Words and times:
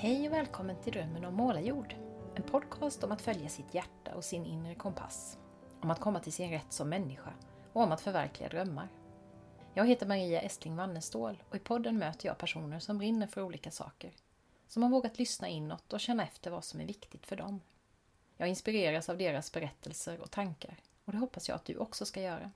Hej 0.00 0.28
och 0.28 0.34
välkommen 0.34 0.76
till 0.82 0.92
Drömmen 0.92 1.24
om 1.24 1.34
målarjord. 1.34 1.94
En 2.34 2.42
podcast 2.42 3.04
om 3.04 3.12
att 3.12 3.22
följa 3.22 3.48
sitt 3.48 3.74
hjärta 3.74 4.14
och 4.14 4.24
sin 4.24 4.46
inre 4.46 4.74
kompass. 4.74 5.38
Om 5.80 5.90
att 5.90 6.00
komma 6.00 6.20
till 6.20 6.32
sin 6.32 6.50
rätt 6.50 6.72
som 6.72 6.88
människa 6.88 7.32
och 7.72 7.82
om 7.82 7.92
att 7.92 8.00
förverkliga 8.00 8.48
drömmar. 8.48 8.88
Jag 9.74 9.86
heter 9.86 10.06
Maria 10.06 10.40
Estling 10.40 10.76
Wannestål 10.76 11.42
och 11.48 11.56
i 11.56 11.58
podden 11.58 11.98
möter 11.98 12.26
jag 12.28 12.38
personer 12.38 12.78
som 12.78 12.98
brinner 12.98 13.26
för 13.26 13.42
olika 13.42 13.70
saker. 13.70 14.12
Som 14.68 14.82
har 14.82 14.90
vågat 14.90 15.18
lyssna 15.18 15.48
inåt 15.48 15.92
och 15.92 16.00
känna 16.00 16.22
efter 16.22 16.50
vad 16.50 16.64
som 16.64 16.80
är 16.80 16.86
viktigt 16.86 17.26
för 17.26 17.36
dem. 17.36 17.60
Jag 18.36 18.48
inspireras 18.48 19.08
av 19.08 19.18
deras 19.18 19.52
berättelser 19.52 20.20
och 20.20 20.30
tankar 20.30 20.76
och 21.04 21.12
det 21.12 21.18
hoppas 21.18 21.48
jag 21.48 21.56
att 21.56 21.64
du 21.64 21.76
också 21.76 22.04
ska 22.06 22.20
göra. 22.20 22.50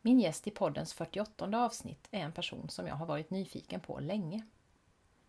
Min 0.00 0.20
gäst 0.20 0.46
i 0.46 0.50
poddens 0.50 0.94
48 0.94 1.64
avsnitt 1.64 2.08
är 2.10 2.20
en 2.20 2.32
person 2.32 2.68
som 2.68 2.86
jag 2.86 2.94
har 2.94 3.06
varit 3.06 3.30
nyfiken 3.30 3.80
på 3.80 4.00
länge. 4.00 4.42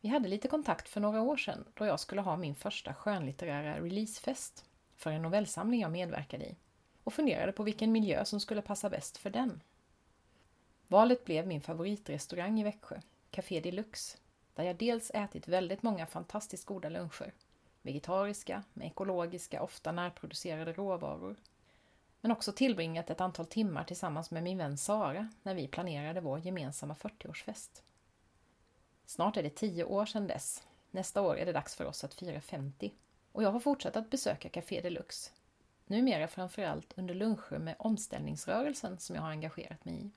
Vi 0.05 0.09
hade 0.09 0.29
lite 0.29 0.47
kontakt 0.47 0.89
för 0.89 1.01
några 1.01 1.21
år 1.21 1.37
sedan 1.37 1.65
då 1.73 1.85
jag 1.85 1.99
skulle 1.99 2.21
ha 2.21 2.37
min 2.37 2.55
första 2.55 2.93
skönlitterära 2.93 3.79
releasefest 3.79 4.65
för 4.95 5.11
en 5.11 5.21
novellsamling 5.21 5.81
jag 5.81 5.91
medverkade 5.91 6.45
i 6.45 6.55
och 7.03 7.13
funderade 7.13 7.51
på 7.51 7.63
vilken 7.63 7.91
miljö 7.91 8.25
som 8.25 8.39
skulle 8.39 8.61
passa 8.61 8.89
bäst 8.89 9.17
för 9.17 9.29
den. 9.29 9.61
Valet 10.87 11.25
blev 11.25 11.47
min 11.47 11.61
favoritrestaurang 11.61 12.59
i 12.59 12.63
Växjö, 12.63 13.01
Café 13.31 13.59
Deluxe, 13.59 14.17
där 14.55 14.63
jag 14.63 14.75
dels 14.75 15.11
ätit 15.13 15.47
väldigt 15.47 15.83
många 15.83 16.05
fantastiskt 16.05 16.65
goda 16.65 16.89
luncher, 16.89 17.33
vegetariska 17.81 18.63
med 18.73 18.87
ekologiska, 18.87 19.61
ofta 19.61 19.91
närproducerade 19.91 20.73
råvaror, 20.73 21.35
men 22.21 22.31
också 22.31 22.51
tillbringat 22.51 23.09
ett 23.09 23.21
antal 23.21 23.45
timmar 23.45 23.83
tillsammans 23.83 24.31
med 24.31 24.43
min 24.43 24.57
vän 24.57 24.77
Sara 24.77 25.29
när 25.43 25.55
vi 25.55 25.67
planerade 25.67 26.21
vår 26.21 26.39
gemensamma 26.39 26.93
40-årsfest. 26.93 27.81
Snart 29.05 29.37
är 29.37 29.43
det 29.43 29.49
tio 29.49 29.83
år 29.83 30.05
sedan 30.05 30.27
dess. 30.27 30.63
Nästa 30.91 31.21
år 31.21 31.37
är 31.37 31.45
det 31.45 31.51
dags 31.51 31.75
för 31.75 31.85
oss 31.85 32.03
att 32.03 32.13
fira 32.13 32.41
50. 32.41 32.93
Och 33.31 33.43
jag 33.43 33.51
har 33.51 33.59
fortsatt 33.59 33.95
att 33.95 34.09
besöka 34.09 34.49
Café 34.49 34.81
Deluxe. 34.81 35.31
Numera 35.85 36.27
framförallt 36.27 36.93
under 36.97 37.13
luncher 37.13 37.57
med 37.57 37.75
omställningsrörelsen 37.79 38.99
som 38.99 39.15
jag 39.15 39.23
har 39.23 39.29
engagerat 39.29 39.85
mig 39.85 39.95
i. 39.95 40.11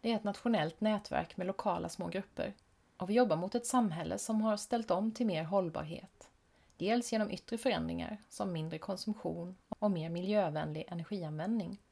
Det 0.00 0.12
är 0.12 0.16
ett 0.16 0.24
nationellt 0.24 0.80
nätverk 0.80 1.36
med 1.36 1.46
lokala 1.46 1.88
små 1.88 2.08
grupper 2.08 2.54
och 2.96 3.10
vi 3.10 3.14
jobbar 3.14 3.36
mot 3.36 3.54
ett 3.54 3.66
samhälle 3.66 4.18
som 4.18 4.40
har 4.40 4.56
ställt 4.56 4.90
om 4.90 5.12
till 5.12 5.26
mer 5.26 5.44
hållbarhet. 5.44 6.30
Dels 6.76 7.12
genom 7.12 7.30
yttre 7.30 7.58
förändringar 7.58 8.18
som 8.28 8.52
mindre 8.52 8.78
konsumtion 8.78 9.56
och 9.68 9.90
mer 9.90 10.08
miljövänlig 10.08 10.84
energianvändning. 10.88 11.82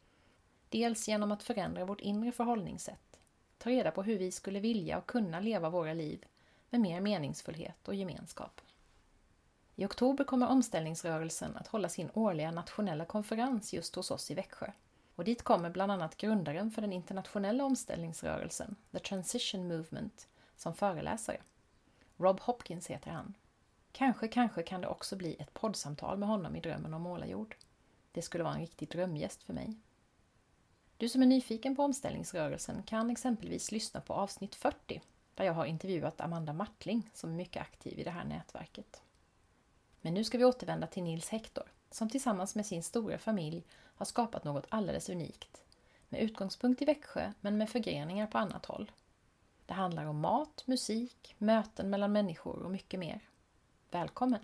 Dels 0.68 1.08
genom 1.08 1.32
att 1.32 1.42
förändra 1.42 1.84
vårt 1.84 2.00
inre 2.00 2.32
förhållningssätt 2.32 3.09
ta 3.60 3.70
reda 3.70 3.90
på 3.90 4.02
hur 4.02 4.18
vi 4.18 4.30
skulle 4.30 4.60
vilja 4.60 4.98
och 4.98 5.06
kunna 5.06 5.40
leva 5.40 5.70
våra 5.70 5.92
liv 5.92 6.24
med 6.70 6.80
mer 6.80 7.00
meningsfullhet 7.00 7.88
och 7.88 7.94
gemenskap. 7.94 8.60
I 9.76 9.84
oktober 9.84 10.24
kommer 10.24 10.48
omställningsrörelsen 10.48 11.56
att 11.56 11.66
hålla 11.66 11.88
sin 11.88 12.10
årliga 12.14 12.50
nationella 12.50 13.04
konferens 13.04 13.72
just 13.72 13.94
hos 13.94 14.10
oss 14.10 14.30
i 14.30 14.34
Växjö. 14.34 14.72
Och 15.14 15.24
dit 15.24 15.42
kommer 15.42 15.70
bland 15.70 15.92
annat 15.92 16.16
grundaren 16.16 16.70
för 16.70 16.82
den 16.82 16.92
internationella 16.92 17.64
omställningsrörelsen, 17.64 18.76
The 18.92 18.98
Transition 18.98 19.68
Movement, 19.68 20.28
som 20.56 20.74
föreläsare. 20.74 21.40
Rob 22.16 22.40
Hopkins 22.40 22.86
heter 22.86 23.10
han. 23.10 23.34
Kanske, 23.92 24.28
kanske 24.28 24.62
kan 24.62 24.80
det 24.80 24.88
också 24.88 25.16
bli 25.16 25.36
ett 25.38 25.54
poddsamtal 25.54 26.18
med 26.18 26.28
honom 26.28 26.56
i 26.56 26.60
Drömmen 26.60 26.94
om 26.94 27.02
målarjord. 27.02 27.56
Det 28.12 28.22
skulle 28.22 28.44
vara 28.44 28.54
en 28.54 28.60
riktig 28.60 28.88
drömgäst 28.88 29.42
för 29.42 29.52
mig. 29.52 29.76
Du 31.00 31.08
som 31.08 31.22
är 31.22 31.26
nyfiken 31.26 31.76
på 31.76 31.82
omställningsrörelsen 31.82 32.82
kan 32.82 33.10
exempelvis 33.10 33.72
lyssna 33.72 34.00
på 34.00 34.14
avsnitt 34.14 34.54
40 34.54 35.02
där 35.34 35.44
jag 35.44 35.52
har 35.52 35.64
intervjuat 35.64 36.20
Amanda 36.20 36.52
Martling 36.52 37.10
som 37.14 37.30
är 37.30 37.34
mycket 37.34 37.62
aktiv 37.62 37.98
i 37.98 38.04
det 38.04 38.10
här 38.10 38.24
nätverket. 38.24 39.02
Men 40.00 40.14
nu 40.14 40.24
ska 40.24 40.38
vi 40.38 40.44
återvända 40.44 40.86
till 40.86 41.02
Nils 41.02 41.28
Hector 41.28 41.64
som 41.90 42.08
tillsammans 42.08 42.54
med 42.54 42.66
sin 42.66 42.82
stora 42.82 43.18
familj 43.18 43.64
har 43.72 44.06
skapat 44.06 44.44
något 44.44 44.66
alldeles 44.68 45.08
unikt. 45.08 45.62
Med 46.08 46.20
utgångspunkt 46.20 46.82
i 46.82 46.84
Växjö 46.84 47.32
men 47.40 47.58
med 47.58 47.70
förgreningar 47.70 48.26
på 48.26 48.38
annat 48.38 48.66
håll. 48.66 48.92
Det 49.66 49.74
handlar 49.74 50.04
om 50.04 50.20
mat, 50.20 50.62
musik, 50.66 51.34
möten 51.38 51.90
mellan 51.90 52.12
människor 52.12 52.62
och 52.62 52.70
mycket 52.70 53.00
mer. 53.00 53.20
Välkommen! 53.90 54.40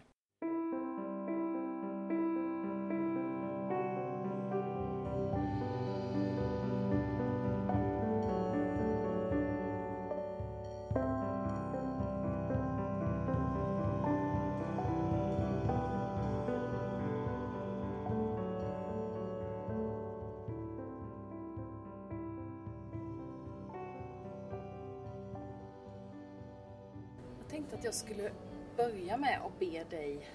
Skulle 27.96 28.30
börja 28.76 29.16
med 29.16 29.40
att 29.44 29.58
be 29.58 29.84
dig 29.90 30.28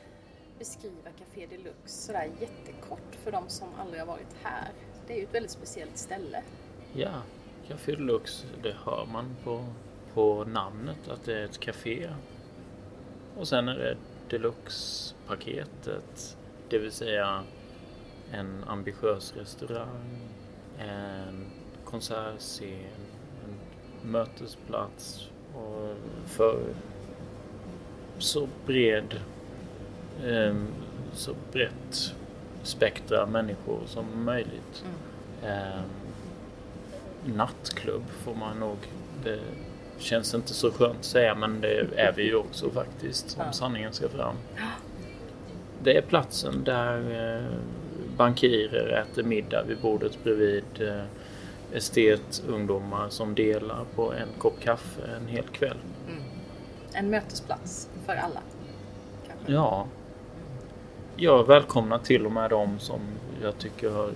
beskriva 0.59 1.09
Café 1.19 1.45
Deluxe 1.45 2.05
sådär 2.05 2.29
jättekort 2.39 3.16
för 3.23 3.31
de 3.31 3.49
som 3.49 3.67
aldrig 3.79 4.01
har 4.01 4.07
varit 4.07 4.35
här. 4.44 4.69
Det 5.07 5.13
är 5.13 5.17
ju 5.17 5.23
ett 5.23 5.35
väldigt 5.35 5.51
speciellt 5.51 5.97
ställe. 5.97 6.44
Ja, 6.94 7.21
Café 7.67 7.95
Deluxe, 7.95 8.47
det 8.63 8.75
hör 8.85 9.05
man 9.05 9.35
på, 9.44 9.66
på 10.13 10.45
namnet 10.45 11.07
att 11.07 11.25
det 11.25 11.39
är 11.39 11.45
ett 11.45 11.59
café. 11.59 12.09
Och 13.38 13.47
sen 13.47 13.67
är 13.67 13.75
det 13.75 13.97
Deluxe-paketet, 14.29 16.38
det 16.69 16.79
vill 16.79 16.91
säga 16.91 17.44
en 18.31 18.63
ambitiös 18.63 19.33
restaurang, 19.35 20.19
en 20.79 21.45
konsertscen, 21.85 23.05
en 23.44 23.59
mötesplats 24.11 25.29
och 25.55 25.95
för 26.25 26.73
så 28.21 28.47
bred, 28.65 29.19
eh, 30.25 30.55
så 31.13 31.35
brett 31.51 32.13
spektra 32.63 33.25
människor 33.25 33.79
som 33.85 34.23
möjligt. 34.25 34.83
Mm. 35.43 35.53
Eh, 35.53 35.81
nattklubb 37.25 38.03
får 38.09 38.35
man 38.35 38.59
nog, 38.59 38.77
det 39.23 39.39
känns 39.97 40.33
inte 40.33 40.53
så 40.53 40.71
skönt 40.71 40.99
att 40.99 41.05
säga 41.05 41.35
men 41.35 41.61
det 41.61 41.87
är 41.95 42.13
vi 42.15 42.23
ju 42.23 42.35
också 42.35 42.69
faktiskt 42.69 43.37
om 43.39 43.53
sanningen 43.53 43.93
ska 43.93 44.09
fram. 44.09 44.35
Det 45.83 45.97
är 45.97 46.01
platsen 46.01 46.63
där 46.63 46.97
eh, 47.38 47.57
bankirer 48.17 49.01
äter 49.01 49.23
middag 49.23 49.63
vid 49.63 49.77
bordet 49.77 50.23
bredvid 50.23 50.63
eh, 50.79 51.03
estetungdomar 51.73 53.09
som 53.09 53.35
delar 53.35 53.85
på 53.95 54.13
en 54.13 54.27
kopp 54.38 54.59
kaffe 54.59 55.01
en 55.17 55.27
hel 55.27 55.43
kväll. 55.43 55.77
Mm. 56.07 56.21
En 56.94 57.09
mötesplats 57.09 57.90
för 58.06 58.16
alla. 58.16 58.41
Kanske. 59.28 59.52
Ja. 59.52 59.88
Jag 61.16 61.47
välkomnar 61.47 61.98
till 61.98 62.25
och 62.25 62.31
med 62.31 62.50
de 62.50 62.80
som 62.80 63.00
jag 63.42 63.57
tycker 63.57 63.89
har 63.89 64.10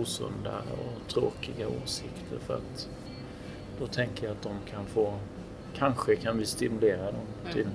osunda 0.00 0.62
och 0.72 1.12
tråkiga 1.12 1.68
åsikter 1.68 2.38
för 2.46 2.54
att 2.54 2.88
då 3.78 3.86
tänker 3.86 4.26
jag 4.26 4.32
att 4.32 4.42
de 4.42 4.54
kan 4.70 4.86
få, 4.86 5.18
kanske 5.74 6.16
kan 6.16 6.38
vi 6.38 6.46
stimulera 6.46 7.04
dem 7.06 7.26
mm. 7.42 7.52
till 7.52 7.68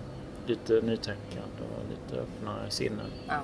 lite 0.45 0.73
nytänkande 0.73 1.63
och 1.77 1.83
lite 1.89 2.21
öppnare 2.21 2.69
sinnen. 2.69 3.11
Ja. 3.27 3.39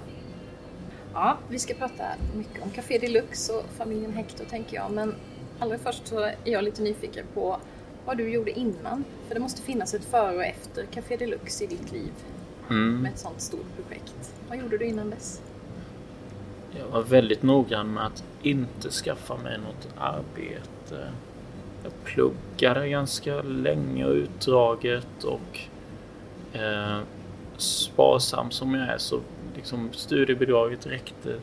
ja, 1.14 1.38
vi 1.50 1.60
ska 1.60 1.74
prata 1.74 2.04
mycket 2.36 2.64
om 2.64 2.70
Café 2.70 2.98
Deluxe 2.98 3.54
och 3.54 3.66
familjen 3.78 4.14
Hector 4.14 4.46
tänker 4.46 4.76
jag 4.76 4.92
men 4.92 5.16
allra 5.60 5.78
först 5.78 6.08
så 6.08 6.20
är 6.20 6.36
jag 6.44 6.64
lite 6.64 6.82
nyfiken 6.82 7.26
på 7.34 7.60
vad 8.10 8.18
du 8.18 8.30
gjorde 8.30 8.52
innan. 8.52 9.06
För 9.28 9.36
det 9.36 9.42
måste 9.42 9.62
finnas 9.62 9.94
ett 9.94 10.06
före 10.06 10.36
och 10.36 10.44
efter 10.44 10.86
Café 10.86 11.18
Deluxe 11.18 11.64
i 11.64 11.68
ditt 11.68 11.92
liv. 11.92 12.12
Mm. 12.70 13.02
Med 13.02 13.12
ett 13.12 13.20
sånt 13.20 13.42
stort 13.42 13.76
projekt. 13.76 14.34
Vad 14.48 14.58
gjorde 14.58 14.78
du 14.78 14.86
innan 14.86 15.10
dess? 15.10 15.42
Jag 16.80 16.88
var 16.88 17.02
väldigt 17.02 17.44
noggrann 17.44 17.94
med 17.94 18.06
att 18.06 18.24
inte 18.42 18.90
skaffa 18.90 19.38
mig 19.38 19.58
något 19.58 19.88
arbete. 19.98 21.12
Jag 21.84 21.92
pluggade 22.04 22.90
ganska 22.90 23.42
länge 23.42 24.06
och 24.06 24.14
utdraget 24.14 25.24
och 25.24 25.60
eh, 26.54 27.00
sparsam 27.58 28.52
som 28.52 28.74
jag 28.74 28.90
är 28.90 28.98
så 28.98 29.20
liksom 29.56 29.90
studiebidraget 29.94 30.88
räckte 30.88 31.36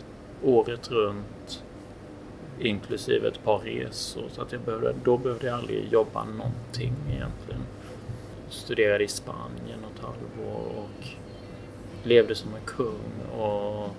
året 0.43 0.91
runt 0.91 1.63
inklusive 2.61 3.29
ett 3.29 3.45
par 3.45 3.59
resor. 3.59 4.25
Så 4.33 4.43
att 4.43 4.53
jag 4.53 4.61
behövde, 4.61 4.95
då 5.05 5.19
behövde 5.19 5.47
jag 5.47 5.59
aldrig 5.59 5.93
jobba 5.93 6.25
någonting 6.25 6.95
egentligen. 7.11 7.63
Studerade 8.49 9.05
i 9.05 9.09
Spanien 9.09 9.85
ett 9.95 10.03
halvår 10.03 10.61
och 10.77 11.07
levde 12.03 12.35
som 12.35 12.55
en 12.55 12.67
kung 12.67 13.41
och 13.41 13.91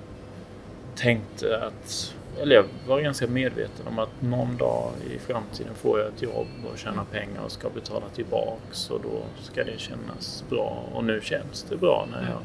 tänkte 0.95 1.63
att 1.65 2.13
eller 2.42 2.56
jag 2.56 2.65
var 2.88 3.01
ganska 3.01 3.27
medveten 3.27 3.88
om 3.88 4.00
att 4.00 4.21
någon 4.21 4.57
dag 4.57 4.92
i 5.15 5.19
framtiden 5.19 5.75
får 5.75 6.00
jag 6.00 6.07
ett 6.07 6.21
jobb 6.21 6.48
och 6.71 6.77
tjäna 6.77 7.06
pengar 7.06 7.42
och 7.42 7.51
ska 7.51 7.69
betala 7.69 8.09
tillbaks 8.09 8.89
och 8.89 9.01
då 9.01 9.44
ska 9.44 9.63
det 9.63 9.80
kännas 9.80 10.44
bra. 10.50 10.83
Och 10.94 11.04
nu 11.04 11.21
känns 11.24 11.63
det 11.63 11.77
bra 11.77 12.07
när 12.12 12.21
jag 12.21 12.39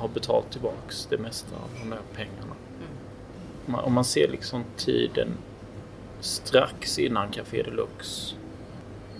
har 0.00 0.08
betalt 0.08 0.50
tillbaks 0.50 1.06
det 1.10 1.18
mesta 1.18 1.56
av 1.56 1.70
de 1.82 1.90
där 1.90 2.00
pengarna. 2.14 2.54
Mm. 2.76 2.97
Mm. 3.68 3.80
Om 3.80 3.92
man 3.92 4.04
ser 4.04 4.28
liksom 4.28 4.64
tiden 4.76 5.28
strax 6.20 6.98
innan 6.98 7.30
Café 7.30 7.62
Deluxe 7.62 8.34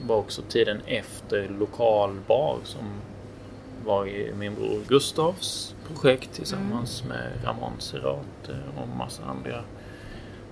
var 0.07 0.17
också 0.17 0.43
tiden 0.43 0.81
efter 0.87 1.49
lokalbar 1.49 2.59
som 2.65 2.85
var 3.85 4.07
i 4.07 4.35
min 4.35 4.55
bror 4.55 4.81
Gustavs 4.89 5.75
projekt 5.87 6.33
tillsammans 6.33 7.03
mm. 7.03 7.17
med 7.17 7.45
Ramon 7.45 7.73
Serrate 7.79 8.59
och 8.77 8.89
massa 8.89 9.25
andra 9.25 9.65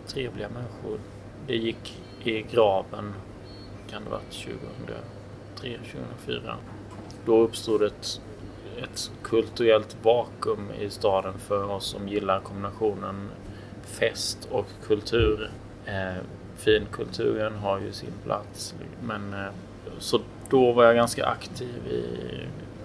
trevliga 0.06 0.48
människor. 0.48 1.00
Det 1.46 1.56
gick 1.56 2.02
i 2.24 2.42
graven, 2.42 3.14
kan 3.90 4.04
det 4.04 4.10
varit 4.10 4.32
2003, 4.32 5.78
2004. 6.26 6.56
Då 7.24 7.38
uppstod 7.38 7.82
ett, 7.82 8.20
ett 8.82 9.10
kulturellt 9.22 9.96
vakuum 10.02 10.70
i 10.80 10.90
staden 10.90 11.38
för 11.38 11.70
oss 11.70 11.84
som 11.86 12.08
gillar 12.08 12.40
kombinationen 12.40 13.30
fest 13.86 14.48
och 14.50 14.66
kultur. 14.86 15.50
Eh, 15.86 16.22
finkulturen 16.56 17.54
har 17.54 17.80
ju 17.80 17.92
sin 17.92 18.12
plats. 18.24 18.74
Men, 19.02 19.34
eh, 19.34 19.50
så 19.98 20.20
då 20.50 20.72
var 20.72 20.84
jag 20.84 20.94
ganska 20.94 21.26
aktiv 21.26 21.86
i 21.90 22.04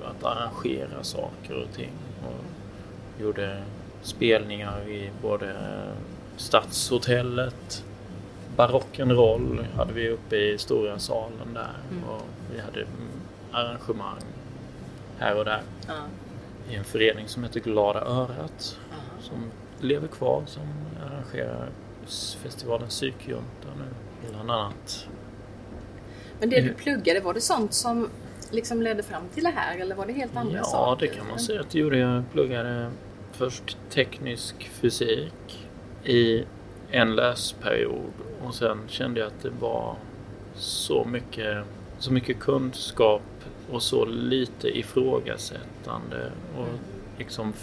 att 0.05 0.25
arrangera 0.25 1.03
saker 1.03 1.63
och 1.63 1.73
ting. 1.75 1.93
Och 2.23 3.21
gjorde 3.21 3.63
spelningar 4.01 4.89
i 4.89 5.09
både 5.21 5.55
Stadshotellet, 6.37 7.83
Barock'n'Roll 8.57 9.65
hade 9.75 9.93
vi 9.93 10.09
uppe 10.09 10.35
i 10.35 10.57
stora 10.57 10.99
salen 10.99 11.53
där. 11.53 11.75
Mm. 11.91 12.03
Och 12.03 12.21
vi 12.53 12.61
hade 12.61 12.85
arrangemang 13.51 14.21
här 15.19 15.37
och 15.37 15.45
där. 15.45 15.61
Mm. 15.87 16.01
I 16.69 16.75
en 16.75 16.83
förening 16.83 17.27
som 17.27 17.43
heter 17.43 17.59
Glada 17.59 18.01
Örat. 18.01 18.77
Som 19.19 19.51
lever 19.81 20.07
kvar, 20.07 20.43
som 20.45 20.63
arrangerar 21.05 21.69
festivalen 22.43 22.87
Psykjunta 22.87 23.67
nu 23.77 23.85
bland 24.29 24.51
annat. 24.51 25.07
Men 26.39 26.49
det 26.49 26.61
du 26.61 26.73
pluggade, 26.73 27.19
var 27.19 27.33
det 27.33 27.41
sånt 27.41 27.73
som 27.73 28.09
liksom 28.51 28.81
ledde 28.81 29.03
fram 29.03 29.23
till 29.33 29.43
det 29.43 29.49
här 29.55 29.77
eller 29.77 29.95
var 29.95 30.05
det 30.05 30.13
helt 30.13 30.35
andra 30.35 30.57
ja, 30.57 30.63
saker? 30.63 31.05
Ja, 31.05 31.11
det 31.11 31.17
kan 31.17 31.27
man 31.27 31.39
säga 31.39 31.61
att 31.61 31.69
det 31.69 31.79
gjorde. 31.79 31.97
Jag 31.97 32.23
pluggade 32.31 32.91
först 33.31 33.77
teknisk 33.89 34.69
fysik 34.73 35.67
i 36.03 36.43
en 36.91 37.15
läsperiod 37.15 38.11
och 38.43 38.55
sen 38.55 38.77
kände 38.87 39.19
jag 39.19 39.27
att 39.27 39.41
det 39.41 39.51
var 39.59 39.95
så 40.55 41.05
mycket, 41.05 41.65
så 41.99 42.13
mycket 42.13 42.39
kunskap 42.39 43.21
och 43.71 43.83
så 43.83 44.05
lite 44.05 44.77
ifrågasättande. 44.77 46.31
Och 46.57 46.67
liksom, 47.17 47.53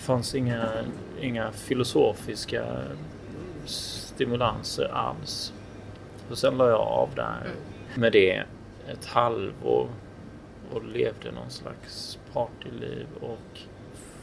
fanns 0.00 0.34
inga, 0.34 0.68
inga 1.20 1.52
filosofiska 1.52 2.64
stimulanser 3.64 4.88
alls. 4.92 5.52
Och 6.30 6.38
sen 6.38 6.56
la 6.56 6.68
jag 6.68 6.80
av 6.80 7.08
där 7.14 7.40
mm. 7.40 8.00
med 8.00 8.12
det 8.12 8.44
ett 8.88 9.06
halvår 9.06 9.88
och 10.72 10.84
levde 10.84 11.32
någon 11.32 11.50
slags 11.50 12.18
partyliv 12.32 13.06
och 13.20 13.60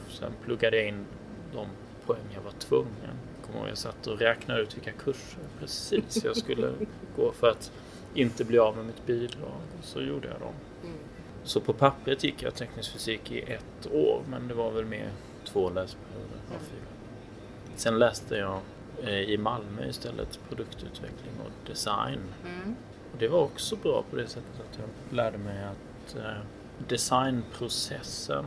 sen 0.09 0.31
pluggade 0.45 0.77
jag 0.77 0.87
in 0.87 1.05
de 1.53 1.67
poäng 2.05 2.25
jag 2.33 2.41
var 2.41 2.51
tvungen. 2.51 3.17
Kommer 3.45 3.59
ihåg, 3.59 3.69
jag 3.69 3.77
satt 3.77 4.07
och 4.07 4.19
räknade 4.19 4.61
ut 4.61 4.77
vilka 4.77 4.91
kurser 4.91 5.39
precis 5.59 6.23
jag 6.23 6.37
skulle 6.37 6.71
gå 7.15 7.31
för 7.31 7.49
att 7.49 7.71
inte 8.13 8.45
bli 8.45 8.59
av 8.59 8.75
med 8.75 8.85
mitt 8.85 9.05
bidrag. 9.05 9.61
Och 9.79 9.83
så 9.83 10.01
gjorde 10.01 10.27
jag 10.27 10.39
dem. 10.39 10.53
Mm. 10.83 10.95
Så 11.43 11.61
på 11.61 11.73
pappret 11.73 12.23
gick 12.23 12.43
jag 12.43 12.55
teknisk 12.55 12.93
fysik 12.93 13.31
i 13.31 13.39
ett 13.41 13.91
år 13.91 14.21
men 14.29 14.47
det 14.47 14.53
var 14.53 14.71
väl 14.71 14.85
mer 14.85 15.11
två 15.47 15.69
läsperioder 15.69 16.39
av 16.55 16.59
fyra. 16.59 16.87
Sen 17.75 17.99
läste 17.99 18.35
jag 18.35 18.59
eh, 19.03 19.21
i 19.21 19.37
Malmö 19.37 19.85
istället 19.89 20.39
produktutveckling 20.47 21.33
och 21.45 21.67
design. 21.67 22.19
Mm. 22.45 22.75
Och 23.13 23.19
det 23.19 23.27
var 23.27 23.41
också 23.41 23.75
bra 23.75 24.03
på 24.09 24.15
det 24.15 24.27
sättet 24.27 24.59
att 24.59 24.79
jag 24.79 25.15
lärde 25.15 25.37
mig 25.37 25.63
att 25.63 26.15
eh, 26.15 26.41
designprocessen 26.87 28.45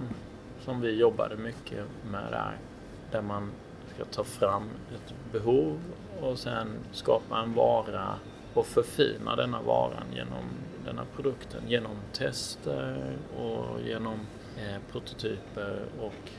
som 0.64 0.81
vi 0.81 0.91
jobbade 0.91 1.37
mycket 1.37 1.85
med 2.11 2.32
där, 2.32 2.56
där 3.11 3.23
man 3.23 3.52
ska 3.94 4.05
ta 4.05 4.25
fram 4.25 4.69
ett 4.94 5.32
behov 5.32 5.81
och 6.20 6.38
sen 6.38 6.69
skapa 6.93 7.38
en 7.38 7.55
vara 7.55 8.14
och 8.55 8.67
förfina 8.67 9.37
denna 9.37 9.62
varan 9.62 10.05
genom 10.14 10.44
denna 10.85 11.05
produkten 11.17 11.62
genom 11.69 11.97
tester 12.12 13.17
och 13.37 13.81
genom 13.87 14.20
eh, 14.56 14.76
prototyper 14.93 15.82
och 16.00 16.31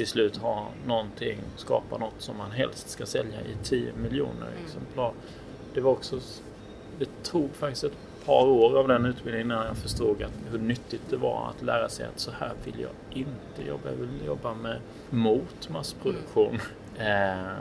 till 0.00 0.08
slut 0.08 0.36
ha 0.36 0.68
någonting, 0.86 1.38
skapa 1.56 1.98
något 1.98 2.14
som 2.18 2.36
man 2.36 2.50
helst 2.50 2.90
ska 2.90 3.06
sälja 3.06 3.40
i 3.40 3.64
10 3.64 3.92
miljoner 3.92 4.46
mm. 4.46 4.64
exemplar. 4.64 5.12
Det 5.74 5.80
var 5.80 5.92
också, 5.92 6.20
det 6.98 7.22
tog 7.22 7.54
faktiskt 7.54 7.84
ett 7.84 7.96
par 8.24 8.46
år 8.46 8.78
av 8.78 8.88
den 8.88 9.06
utbildningen 9.06 9.46
innan 9.46 9.66
jag 9.66 9.76
förstod 9.76 10.22
att 10.22 10.32
hur 10.50 10.58
nyttigt 10.58 11.02
det 11.10 11.16
var 11.16 11.48
att 11.48 11.62
lära 11.62 11.88
sig 11.88 12.06
att 12.06 12.20
så 12.20 12.30
här 12.30 12.52
vill 12.64 12.80
jag 12.80 12.90
inte 13.10 13.68
jobba. 13.68 13.88
Jag 13.88 13.96
vill 13.96 14.26
jobba 14.26 14.54
med 14.54 14.80
mot 15.10 15.68
massproduktion. 15.68 16.48
Mm. 16.48 16.60
Eh, 16.98 17.56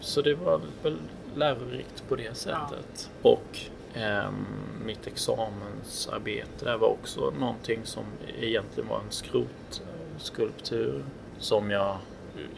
så 0.00 0.22
det 0.22 0.34
var 0.34 0.60
väl 0.82 0.96
lärorikt 1.34 2.08
på 2.08 2.16
det 2.16 2.36
sättet. 2.36 3.10
Ja. 3.22 3.30
Och 3.30 3.58
eh, 3.94 4.30
mitt 4.84 5.06
examensarbete 5.06 6.64
där 6.64 6.76
var 6.76 6.88
också 6.88 7.32
någonting 7.40 7.80
som 7.84 8.04
egentligen 8.40 8.88
var 8.88 9.00
en 9.00 9.10
skrotskulptur 9.10 11.04
som 11.38 11.70
jag 11.70 11.96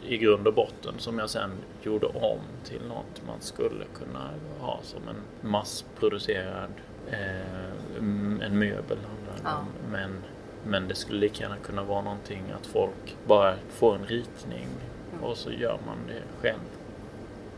i 0.07 0.17
grund 0.17 0.47
och 0.47 0.53
botten 0.53 0.93
som 0.97 1.19
jag 1.19 1.29
sen 1.29 1.51
gjorde 1.81 2.07
om 2.07 2.39
till 2.63 2.81
något 2.87 3.21
man 3.27 3.41
skulle 3.41 3.85
kunna 3.93 4.29
ha 4.59 4.79
som 4.83 5.01
en 5.07 5.49
massproducerad 5.49 6.71
eh, 7.07 7.97
en 8.41 8.59
möbel 8.59 8.97
ja. 9.43 9.65
Men, 9.91 10.23
men 10.65 10.87
det 10.87 10.95
skulle 10.95 11.19
lika 11.19 11.43
gärna 11.43 11.57
kunna 11.57 11.83
vara 11.83 12.01
någonting 12.01 12.43
att 12.59 12.65
folk 12.65 13.17
bara 13.27 13.55
får 13.69 13.95
en 13.95 14.05
ritning 14.05 14.67
mm. 15.13 15.23
och 15.23 15.37
så 15.37 15.51
gör 15.51 15.79
man 15.85 15.97
det 16.07 16.41
själv 16.41 16.59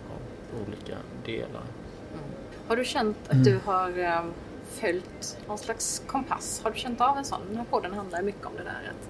av 0.09 0.65
olika 0.65 0.97
delar. 1.25 1.63
Mm. 2.13 2.23
Har 2.67 2.75
du 2.75 2.85
känt 2.85 3.17
att 3.29 3.43
du 3.43 3.59
har 3.65 3.89
um, 3.89 4.33
följt 4.69 5.37
någon 5.47 5.57
slags 5.57 6.03
kompass? 6.07 6.61
Har 6.63 6.71
du 6.71 6.79
känt 6.79 7.01
av 7.01 7.17
en 7.17 7.25
sån? 7.25 7.41
Den 7.47 7.57
här 7.57 7.65
podden 7.65 7.93
handlar 7.93 8.21
mycket 8.21 8.45
om 8.45 8.53
det 8.57 8.63
där 8.63 8.91
att 8.91 9.09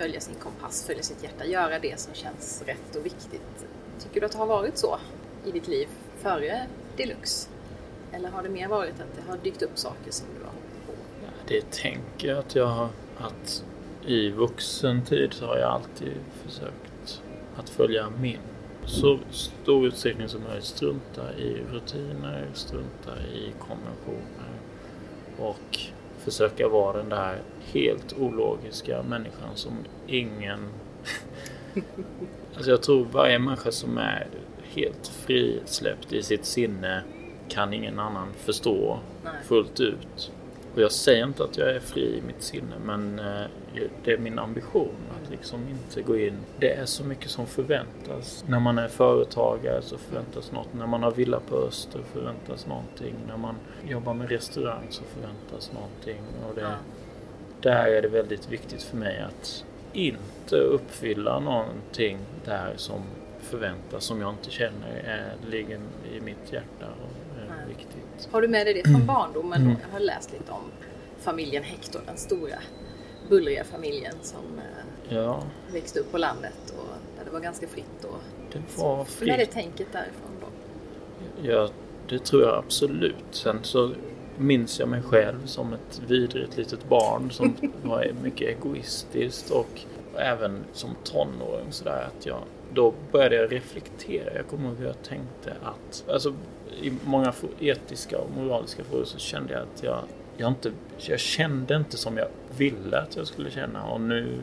följa 0.00 0.20
sin 0.20 0.34
kompass, 0.34 0.86
följa 0.86 1.02
sitt 1.02 1.22
hjärta, 1.22 1.46
göra 1.46 1.78
det 1.78 2.00
som 2.00 2.14
känns 2.14 2.62
rätt 2.66 2.96
och 2.96 3.06
viktigt. 3.06 3.66
Tycker 3.98 4.20
du 4.20 4.26
att 4.26 4.32
det 4.32 4.38
har 4.38 4.46
varit 4.46 4.78
så 4.78 4.98
i 5.44 5.50
ditt 5.50 5.68
liv 5.68 5.88
före 6.18 6.66
Deluxe? 6.96 7.48
Eller 8.12 8.28
har 8.28 8.42
det 8.42 8.48
mer 8.48 8.68
varit 8.68 9.00
att 9.00 9.16
det 9.16 9.30
har 9.30 9.38
dykt 9.38 9.62
upp 9.62 9.78
saker 9.78 10.10
som 10.10 10.26
du 10.38 10.44
har 10.44 10.50
hoppat 10.50 10.86
på? 10.86 10.92
Det 11.48 11.70
tänker 11.70 12.28
jag 12.28 12.38
att 12.38 12.54
jag 12.54 12.66
har. 12.66 12.88
Att 13.18 13.64
i 14.06 14.30
vuxen 14.30 15.04
tid 15.04 15.32
så 15.32 15.46
har 15.46 15.56
jag 15.56 15.70
alltid 15.70 16.14
försökt 16.46 17.22
att 17.56 17.68
följa 17.68 18.10
min. 18.20 18.40
Så 18.84 19.18
stor 19.30 19.86
utsträckning 19.86 20.28
som 20.28 20.42
möjligt 20.42 20.64
strunta 20.64 21.34
i 21.34 21.62
rutiner, 21.72 22.48
strunta 22.54 23.22
i 23.34 23.52
konventioner 23.58 24.52
och 25.38 25.78
försöka 26.18 26.68
vara 26.68 26.96
den 26.96 27.08
där 27.08 27.42
helt 27.72 28.12
ologiska 28.18 29.02
människan 29.02 29.50
som 29.54 29.72
ingen... 30.06 30.60
alltså 32.54 32.70
jag 32.70 32.82
tror 32.82 33.04
varje 33.04 33.38
människa 33.38 33.70
som 33.70 33.98
är 33.98 34.26
helt 34.62 35.08
frisläppt 35.08 36.12
i 36.12 36.22
sitt 36.22 36.44
sinne 36.44 37.02
kan 37.48 37.72
ingen 37.72 37.98
annan 37.98 38.28
förstå 38.32 38.98
Nej. 39.24 39.32
fullt 39.44 39.80
ut. 39.80 40.32
Och 40.74 40.80
jag 40.80 40.92
säger 40.92 41.24
inte 41.24 41.44
att 41.44 41.58
jag 41.58 41.70
är 41.70 41.80
fri 41.80 42.18
i 42.18 42.22
mitt 42.26 42.42
sinne 42.42 42.74
men 42.84 43.18
eh, 43.18 43.46
det 44.04 44.12
är 44.12 44.18
min 44.18 44.38
ambition 44.38 44.94
att 45.22 45.30
liksom 45.30 45.60
inte 45.68 46.02
gå 46.02 46.16
in. 46.16 46.36
Det 46.58 46.72
är 46.72 46.84
så 46.84 47.04
mycket 47.04 47.30
som 47.30 47.46
förväntas. 47.46 48.44
När 48.48 48.60
man 48.60 48.78
är 48.78 48.88
företagare 48.88 49.82
så 49.82 49.98
förväntas 49.98 50.52
något. 50.52 50.74
När 50.74 50.86
man 50.86 51.02
har 51.02 51.10
villa 51.10 51.40
på 51.40 51.56
Öster 51.56 52.00
förväntas 52.12 52.66
någonting. 52.66 53.14
När 53.28 53.36
man 53.36 53.54
jobbar 53.88 54.14
med 54.14 54.28
restaurang 54.28 54.86
så 54.90 55.02
förväntas 55.04 55.72
någonting. 55.72 56.22
Och 56.48 56.54
det, 56.54 56.60
ja. 56.60 56.74
Där 57.60 57.86
är 57.86 58.02
det 58.02 58.08
väldigt 58.08 58.48
viktigt 58.48 58.82
för 58.82 58.96
mig 58.96 59.20
att 59.20 59.64
inte 59.92 60.56
uppfylla 60.56 61.38
någonting 61.40 62.18
där 62.44 62.72
som 62.76 63.02
förväntas 63.40 64.04
som 64.04 64.20
jag 64.20 64.32
inte 64.32 64.50
känner 64.50 65.02
är, 65.04 65.50
ligger 65.50 65.80
i 66.12 66.20
mitt 66.20 66.52
hjärta 66.52 66.86
och 66.86 67.42
är 67.42 67.68
viktigt. 67.68 68.28
Har 68.32 68.42
du 68.42 68.48
med 68.48 68.66
dig 68.66 68.74
det 68.74 68.90
från 68.90 69.06
barndomen? 69.06 69.62
Mm. 69.62 69.76
Jag 69.82 69.92
har 69.92 70.00
läst 70.00 70.32
lite 70.32 70.52
om 70.52 70.70
familjen 71.18 71.62
Hector, 71.62 72.00
den 72.06 72.16
stora 72.16 72.58
bullriga 73.28 73.64
familjen 73.64 74.14
som 74.22 74.58
eh, 74.58 75.16
ja. 75.16 75.42
växte 75.72 76.00
upp 76.00 76.12
på 76.12 76.18
landet 76.18 76.74
och 76.78 76.88
där 77.18 77.24
det 77.24 77.30
var 77.30 77.40
ganska 77.40 77.68
fritt. 77.68 78.04
Och, 78.04 78.18
det 78.52 78.82
var 78.82 79.04
fritt. 79.04 79.28
Med 79.28 79.38
det 79.38 79.46
tänket 79.46 79.86
därifrån 79.92 80.30
då? 80.40 80.46
Ja, 81.48 81.68
det 82.08 82.24
tror 82.24 82.42
jag 82.42 82.58
absolut. 82.58 83.24
Sen 83.30 83.58
så 83.62 83.90
minns 84.40 84.80
jag 84.80 84.88
mig 84.88 85.02
själv 85.02 85.46
som 85.46 85.72
ett 85.72 86.02
vidrigt 86.06 86.56
litet 86.56 86.88
barn 86.88 87.30
som 87.30 87.56
var 87.82 88.06
mycket 88.22 88.48
egoistiskt 88.48 89.50
och 89.50 89.80
även 90.16 90.64
som 90.72 90.90
tonåring 91.04 91.66
sådär 91.72 92.08
att 92.16 92.26
jag 92.26 92.38
då 92.74 92.94
började 93.12 93.36
jag 93.36 93.52
reflektera. 93.52 94.34
Jag 94.34 94.46
kommer 94.46 94.68
ihåg 94.68 94.78
hur 94.78 94.86
jag 94.86 95.02
tänkte 95.02 95.54
att 95.62 96.04
alltså 96.08 96.34
i 96.82 96.92
många 97.04 97.32
etiska 97.60 98.18
och 98.18 98.30
moraliska 98.36 98.84
frågor 98.84 99.04
så 99.04 99.18
kände 99.18 99.52
jag 99.52 99.62
att 99.62 99.82
jag 99.82 100.04
jag, 100.40 100.48
inte, 100.48 100.72
jag 100.98 101.20
kände 101.20 101.76
inte 101.76 101.96
som 101.96 102.16
jag 102.16 102.28
ville 102.56 102.98
att 102.98 103.16
jag 103.16 103.26
skulle 103.26 103.50
känna 103.50 103.84
och 103.84 104.00
nu, 104.00 104.40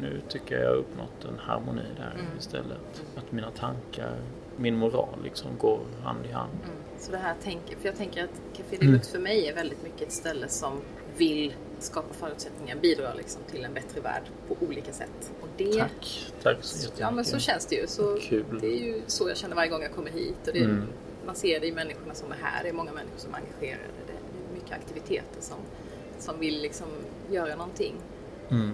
nu 0.00 0.20
tycker 0.28 0.54
jag 0.54 0.64
jag 0.64 0.78
uppnått 0.78 1.24
en 1.28 1.38
harmoni 1.38 1.82
där 1.96 2.12
mm. 2.14 2.38
istället. 2.38 3.04
Att 3.16 3.32
mina 3.32 3.50
tankar, 3.50 4.16
min 4.56 4.76
moral 4.76 5.18
liksom 5.24 5.50
går 5.58 5.80
hand 6.04 6.26
i 6.30 6.32
hand. 6.32 6.58
Mm. 6.64 6.81
Så 7.02 7.12
det 7.12 7.18
här 7.18 7.34
tänker, 7.42 7.76
för 7.76 7.86
jag 7.86 7.96
tänker 7.96 8.24
att 8.24 8.56
Café 8.56 8.76
Deluxe 8.76 8.86
mm. 8.86 9.00
för 9.12 9.18
mig 9.18 9.48
är 9.48 9.54
väldigt 9.54 9.82
mycket 9.82 10.02
ett 10.02 10.12
ställe 10.12 10.48
som 10.48 10.80
vill 11.16 11.54
skapa 11.78 12.14
förutsättningar, 12.14 12.76
bidra 12.76 13.14
liksom 13.14 13.42
till 13.50 13.64
en 13.64 13.74
bättre 13.74 14.00
värld 14.00 14.22
på 14.48 14.56
olika 14.66 14.92
sätt. 14.92 15.32
Och 15.40 15.48
det, 15.56 15.72
tack, 15.72 16.32
tack 16.42 16.56
så 16.60 16.76
jättemycket. 16.76 17.00
Ja 17.00 17.10
men 17.10 17.24
så 17.24 17.38
känns 17.38 17.66
det 17.66 17.76
ju. 17.76 17.86
Så 17.86 18.18
Kul. 18.20 18.44
Det 18.60 18.66
är 18.66 18.78
ju 18.78 19.00
så 19.06 19.28
jag 19.28 19.36
känner 19.36 19.56
varje 19.56 19.70
gång 19.70 19.82
jag 19.82 19.92
kommer 19.92 20.10
hit. 20.10 20.46
Och 20.46 20.52
det, 20.52 20.64
mm. 20.64 20.86
Man 21.26 21.34
ser 21.34 21.60
det 21.60 21.66
i 21.66 21.72
människorna 21.72 22.14
som 22.14 22.32
är 22.32 22.36
här, 22.36 22.62
det 22.62 22.68
är 22.68 22.72
många 22.72 22.92
människor 22.92 23.18
som 23.18 23.34
är 23.34 23.38
engagerade. 23.38 23.84
Det 24.06 24.12
är 24.12 24.54
mycket 24.54 24.72
aktiviteter 24.72 25.40
som, 25.40 25.58
som 26.18 26.40
vill 26.40 26.62
liksom 26.62 26.86
göra 27.30 27.56
någonting. 27.56 27.94
Mm. 28.50 28.70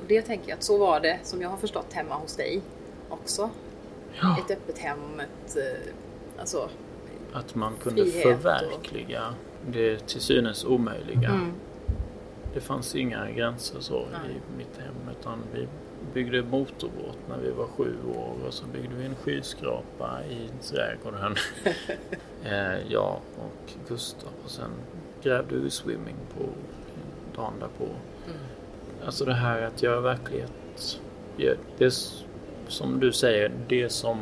Och 0.00 0.08
det 0.08 0.22
tänker 0.22 0.48
jag 0.48 0.56
att 0.56 0.62
så 0.62 0.78
var 0.78 1.00
det 1.00 1.18
som 1.22 1.42
jag 1.42 1.48
har 1.48 1.56
förstått 1.56 1.92
hemma 1.92 2.14
hos 2.14 2.36
dig 2.36 2.60
också. 3.08 3.50
Ja. 4.20 4.36
Ett 4.38 4.50
öppet 4.50 4.78
hem, 4.78 5.20
ett, 5.20 5.56
eh, 5.56 5.92
alltså 6.40 6.70
att 7.32 7.54
man 7.54 7.72
kunde 7.82 8.06
förverkliga 8.06 9.28
och... 9.28 9.72
det 9.72 10.06
till 10.06 10.20
synes 10.20 10.64
omöjliga. 10.64 11.28
Mm. 11.28 11.52
Det 12.54 12.60
fanns 12.60 12.94
inga 12.94 13.30
gränser 13.30 13.80
så 13.80 13.94
Nej. 14.12 14.30
i 14.30 14.56
mitt 14.58 14.78
hem 14.78 14.94
utan 15.20 15.38
vi 15.54 15.68
byggde 16.14 16.42
motorbåt 16.42 17.18
när 17.28 17.38
vi 17.38 17.50
var 17.50 17.66
sju 17.66 17.96
år 18.16 18.46
och 18.46 18.54
så 18.54 18.66
byggde 18.66 18.94
vi 18.96 19.04
en 19.04 19.14
skyskrapa 19.14 20.20
i 20.30 20.48
trädgården. 20.62 21.34
eh, 22.44 22.92
jag 22.92 23.16
och 23.36 23.72
Gustav 23.88 24.30
och 24.44 24.50
sen 24.50 24.70
grävde 25.22 25.56
vi 25.56 25.70
swimmingpool 25.70 26.52
dagen 27.36 27.54
därpå. 27.60 27.84
Mm. 27.84 28.38
Alltså 29.04 29.24
det 29.24 29.34
här 29.34 29.62
att 29.62 29.82
göra 29.82 30.00
verklighet. 30.00 30.52
Det 31.78 31.94
som 32.68 33.00
du 33.00 33.12
säger, 33.12 33.52
det 33.68 33.88
som 33.88 34.20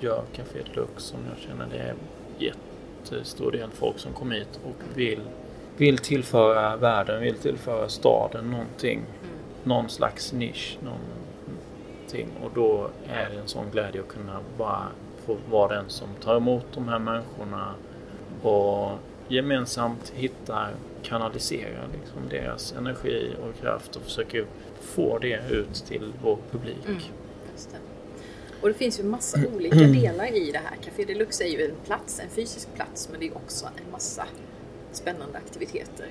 gör 0.00 0.22
Café 0.32 0.58
Lux 0.74 1.04
som 1.04 1.18
jag 1.28 1.38
känner 1.38 1.66
det 1.66 1.78
är 1.78 1.94
jättestor 2.40 3.52
del 3.52 3.70
folk 3.70 3.98
som 3.98 4.12
kommer 4.12 4.36
hit 4.36 4.60
och 4.64 4.98
vill, 4.98 5.20
vill 5.76 5.98
tillföra 5.98 6.76
världen, 6.76 7.22
vill 7.22 7.34
tillföra 7.34 7.88
staden 7.88 8.50
någonting. 8.50 8.98
Mm. 8.98 9.30
Någon 9.64 9.88
slags 9.88 10.32
nisch, 10.32 10.78
någonting. 10.80 12.28
Och 12.44 12.50
då 12.54 12.90
är 13.08 13.30
det 13.30 13.40
en 13.40 13.48
sån 13.48 13.70
glädje 13.72 14.00
att 14.00 14.08
kunna 14.08 14.40
bara 14.58 14.86
få 15.26 15.36
vara 15.50 15.74
den 15.74 15.84
som 15.88 16.08
tar 16.20 16.36
emot 16.36 16.66
de 16.74 16.88
här 16.88 16.98
människorna 16.98 17.74
och 18.42 18.90
gemensamt 19.28 20.12
hittar, 20.16 20.70
kanaliserar 21.02 21.88
liksom 21.92 22.28
deras 22.30 22.72
energi 22.72 23.30
och 23.42 23.60
kraft 23.60 23.96
och 23.96 24.02
försöker 24.02 24.44
få 24.80 25.18
det 25.18 25.40
ut 25.50 25.74
till 25.74 26.12
vår 26.22 26.38
publik. 26.50 26.86
Mm. 26.86 27.00
Och 28.60 28.68
det 28.68 28.74
finns 28.74 29.00
ju 29.00 29.04
massa 29.04 29.38
olika 29.54 29.76
delar 29.76 30.36
i 30.36 30.50
det 30.50 30.58
här. 30.58 30.76
Café 30.84 31.04
Deluxe 31.04 31.44
är 31.44 31.48
ju 31.48 31.64
en 31.64 31.76
plats, 31.86 32.20
en 32.20 32.30
fysisk 32.30 32.74
plats, 32.74 33.08
men 33.10 33.20
det 33.20 33.26
är 33.26 33.36
också 33.36 33.66
en 33.66 33.92
massa 33.92 34.26
spännande 34.92 35.38
aktiviteter. 35.38 36.06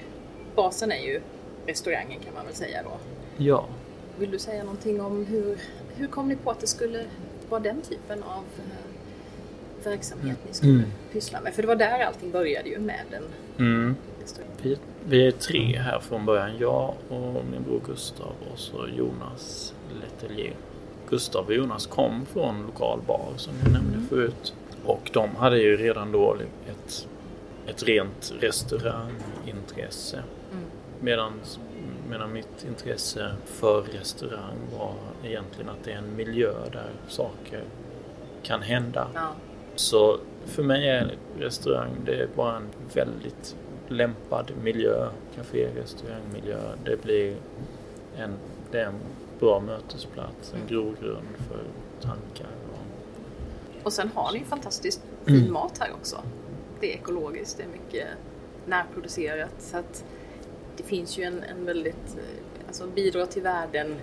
Basen 0.56 0.92
är 0.92 1.04
ju 1.04 1.22
restaurangen 1.66 2.20
kan 2.20 2.34
man 2.34 2.46
väl 2.46 2.56
säga 2.56 2.84
då. 2.84 2.92
Ja. 3.38 3.66
Vill 4.20 4.32
du 4.32 4.40
säga 4.40 4.64
någonting 4.64 5.02
om 5.02 5.26
hur, 5.26 5.58
hur 5.96 6.08
kom 6.08 6.28
ni 6.28 6.36
på 6.36 6.52
att 6.52 6.60
det 6.60 6.68
skulle 6.68 7.06
vara 7.50 7.62
den 7.62 7.82
typen 7.82 8.24
av 8.24 8.44
eh, 8.58 9.86
verksamhet 9.86 10.38
ni 10.48 10.54
skulle 10.54 10.74
mm. 10.74 10.92
pyssla 11.12 11.42
med? 11.42 11.54
För 11.54 11.62
det 11.62 11.68
var 11.68 11.76
där 11.76 12.00
allting 12.00 12.32
började 12.32 12.70
ju 12.70 12.80
med 12.80 13.02
den 13.12 13.24
mm. 13.58 13.96
Vi, 14.62 14.78
vi, 15.06 15.28
är 15.28 15.32
tre 15.32 15.78
här 15.78 16.00
från 16.00 16.26
början. 16.26 16.58
Jag 16.60 16.94
och 17.10 17.46
min 17.52 17.64
bror 17.64 17.82
Gustav 17.86 18.34
och 18.52 18.60
så 18.60 18.88
Jonas 18.98 19.74
Letelier. 20.02 20.54
Gustav 21.10 21.46
och 21.46 21.54
Jonas 21.54 21.86
kom 21.86 22.26
från 22.26 22.66
lokal 22.66 23.00
bar 23.08 23.34
som 23.38 23.54
jag 23.64 23.72
nämnde 23.72 23.96
mm. 23.96 24.08
förut. 24.08 24.54
Och 24.86 25.10
de 25.14 25.36
hade 25.36 25.60
ju 25.60 25.78
redan 25.78 26.12
då 26.12 26.38
ett, 26.68 27.08
ett 27.68 27.84
rent 27.84 28.34
restaurangintresse. 28.40 30.24
Mm. 30.52 30.66
Medan, 31.00 31.34
medan 32.10 32.34
mitt 32.34 32.66
intresse 32.68 33.32
för 33.46 33.82
restaurang 33.82 34.58
var 34.78 34.94
egentligen 35.24 35.70
att 35.70 35.84
det 35.84 35.92
är 35.92 35.98
en 35.98 36.16
miljö 36.16 36.54
där 36.72 36.90
saker 37.08 37.64
kan 38.44 38.62
hända. 38.62 39.08
Ja. 39.14 39.34
Så 39.76 40.18
för 40.46 40.64
mig 40.64 40.90
är 40.90 41.16
restaurang 41.40 41.92
det 42.06 42.16
är 42.16 42.28
bara 42.36 42.56
en 42.56 42.70
väldigt 42.94 43.56
lämpad 43.88 44.52
miljö. 44.64 45.08
Café, 45.36 45.68
restaurangmiljö. 45.76 46.58
Det 46.86 47.02
blir 47.02 47.36
en, 48.18 48.34
det 48.72 48.80
är 48.80 48.86
en 48.86 49.00
bra 49.40 49.60
mötesplats, 49.60 50.54
en 50.54 50.68
grogrund 50.68 51.28
för 51.48 51.64
tankar. 52.02 52.48
Och, 52.72 53.86
och 53.86 53.94
sen 53.94 54.10
har 54.16 54.32
ni 54.32 54.44
fantastiskt 54.44 55.02
fin 55.26 55.36
mm. 55.36 55.54
mat 55.54 55.78
här 55.80 55.92
också. 55.94 56.24
Det 56.80 56.94
är 56.94 56.98
ekologiskt, 56.98 57.58
det 57.58 57.64
är 57.64 57.68
mycket 57.68 58.08
närproducerat. 58.66 59.54
Så 59.60 59.78
att 59.78 60.04
det 60.78 60.84
finns 60.84 61.18
ju 61.18 61.24
en, 61.24 61.44
en 61.44 61.66
väldigt, 61.66 62.18
eh, 62.18 62.68
alltså 62.68 62.88
bidra 62.88 63.26
till 63.26 63.42
världen 63.42 63.96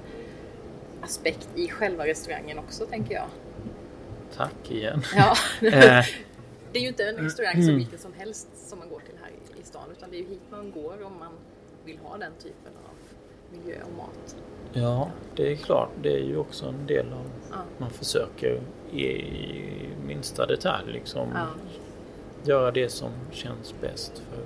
aspekt 1.00 1.48
i 1.54 1.68
själva 1.68 2.06
restaurangen 2.06 2.58
också 2.58 2.86
tänker 2.86 3.14
jag. 3.14 3.28
Tack 4.36 4.70
igen. 4.70 5.02
Ja. 5.14 5.36
Eh. 5.66 6.04
det 6.72 6.78
är 6.78 6.82
ju 6.82 6.88
inte 6.88 7.04
en 7.04 7.16
restaurang 7.16 7.54
som 7.54 7.62
mm. 7.62 7.76
vilken 7.76 7.98
som 7.98 8.12
helst 8.12 8.48
som 8.68 8.78
man 8.78 8.88
går 8.88 9.00
till 9.00 9.14
här 9.22 9.30
i 9.60 9.64
stan 9.66 9.90
utan 9.92 10.10
det 10.10 10.16
är 10.16 10.20
ju 10.20 10.28
hit 10.28 10.42
man 10.50 10.70
går 10.70 11.02
om 11.02 11.18
man 11.18 11.32
vill 11.84 11.98
ha 11.98 12.16
den 12.16 12.32
typen 12.42 12.72
av 12.88 12.94
miljö 13.52 13.82
och 13.82 13.96
mat. 13.96 14.36
Ja, 14.72 15.10
det 15.36 15.52
är 15.52 15.56
klart. 15.56 15.90
Det 16.02 16.12
är 16.12 16.24
ju 16.24 16.36
också 16.36 16.66
en 16.66 16.86
del 16.86 17.06
av... 17.12 17.30
Ja. 17.50 17.56
Man 17.78 17.90
försöker 17.90 18.60
i 18.92 19.24
minsta 20.06 20.46
detalj 20.46 20.92
liksom 20.92 21.28
ja. 21.34 21.46
göra 22.44 22.70
det 22.70 22.88
som 22.88 23.10
känns 23.30 23.74
bäst. 23.80 24.12
för 24.30 24.42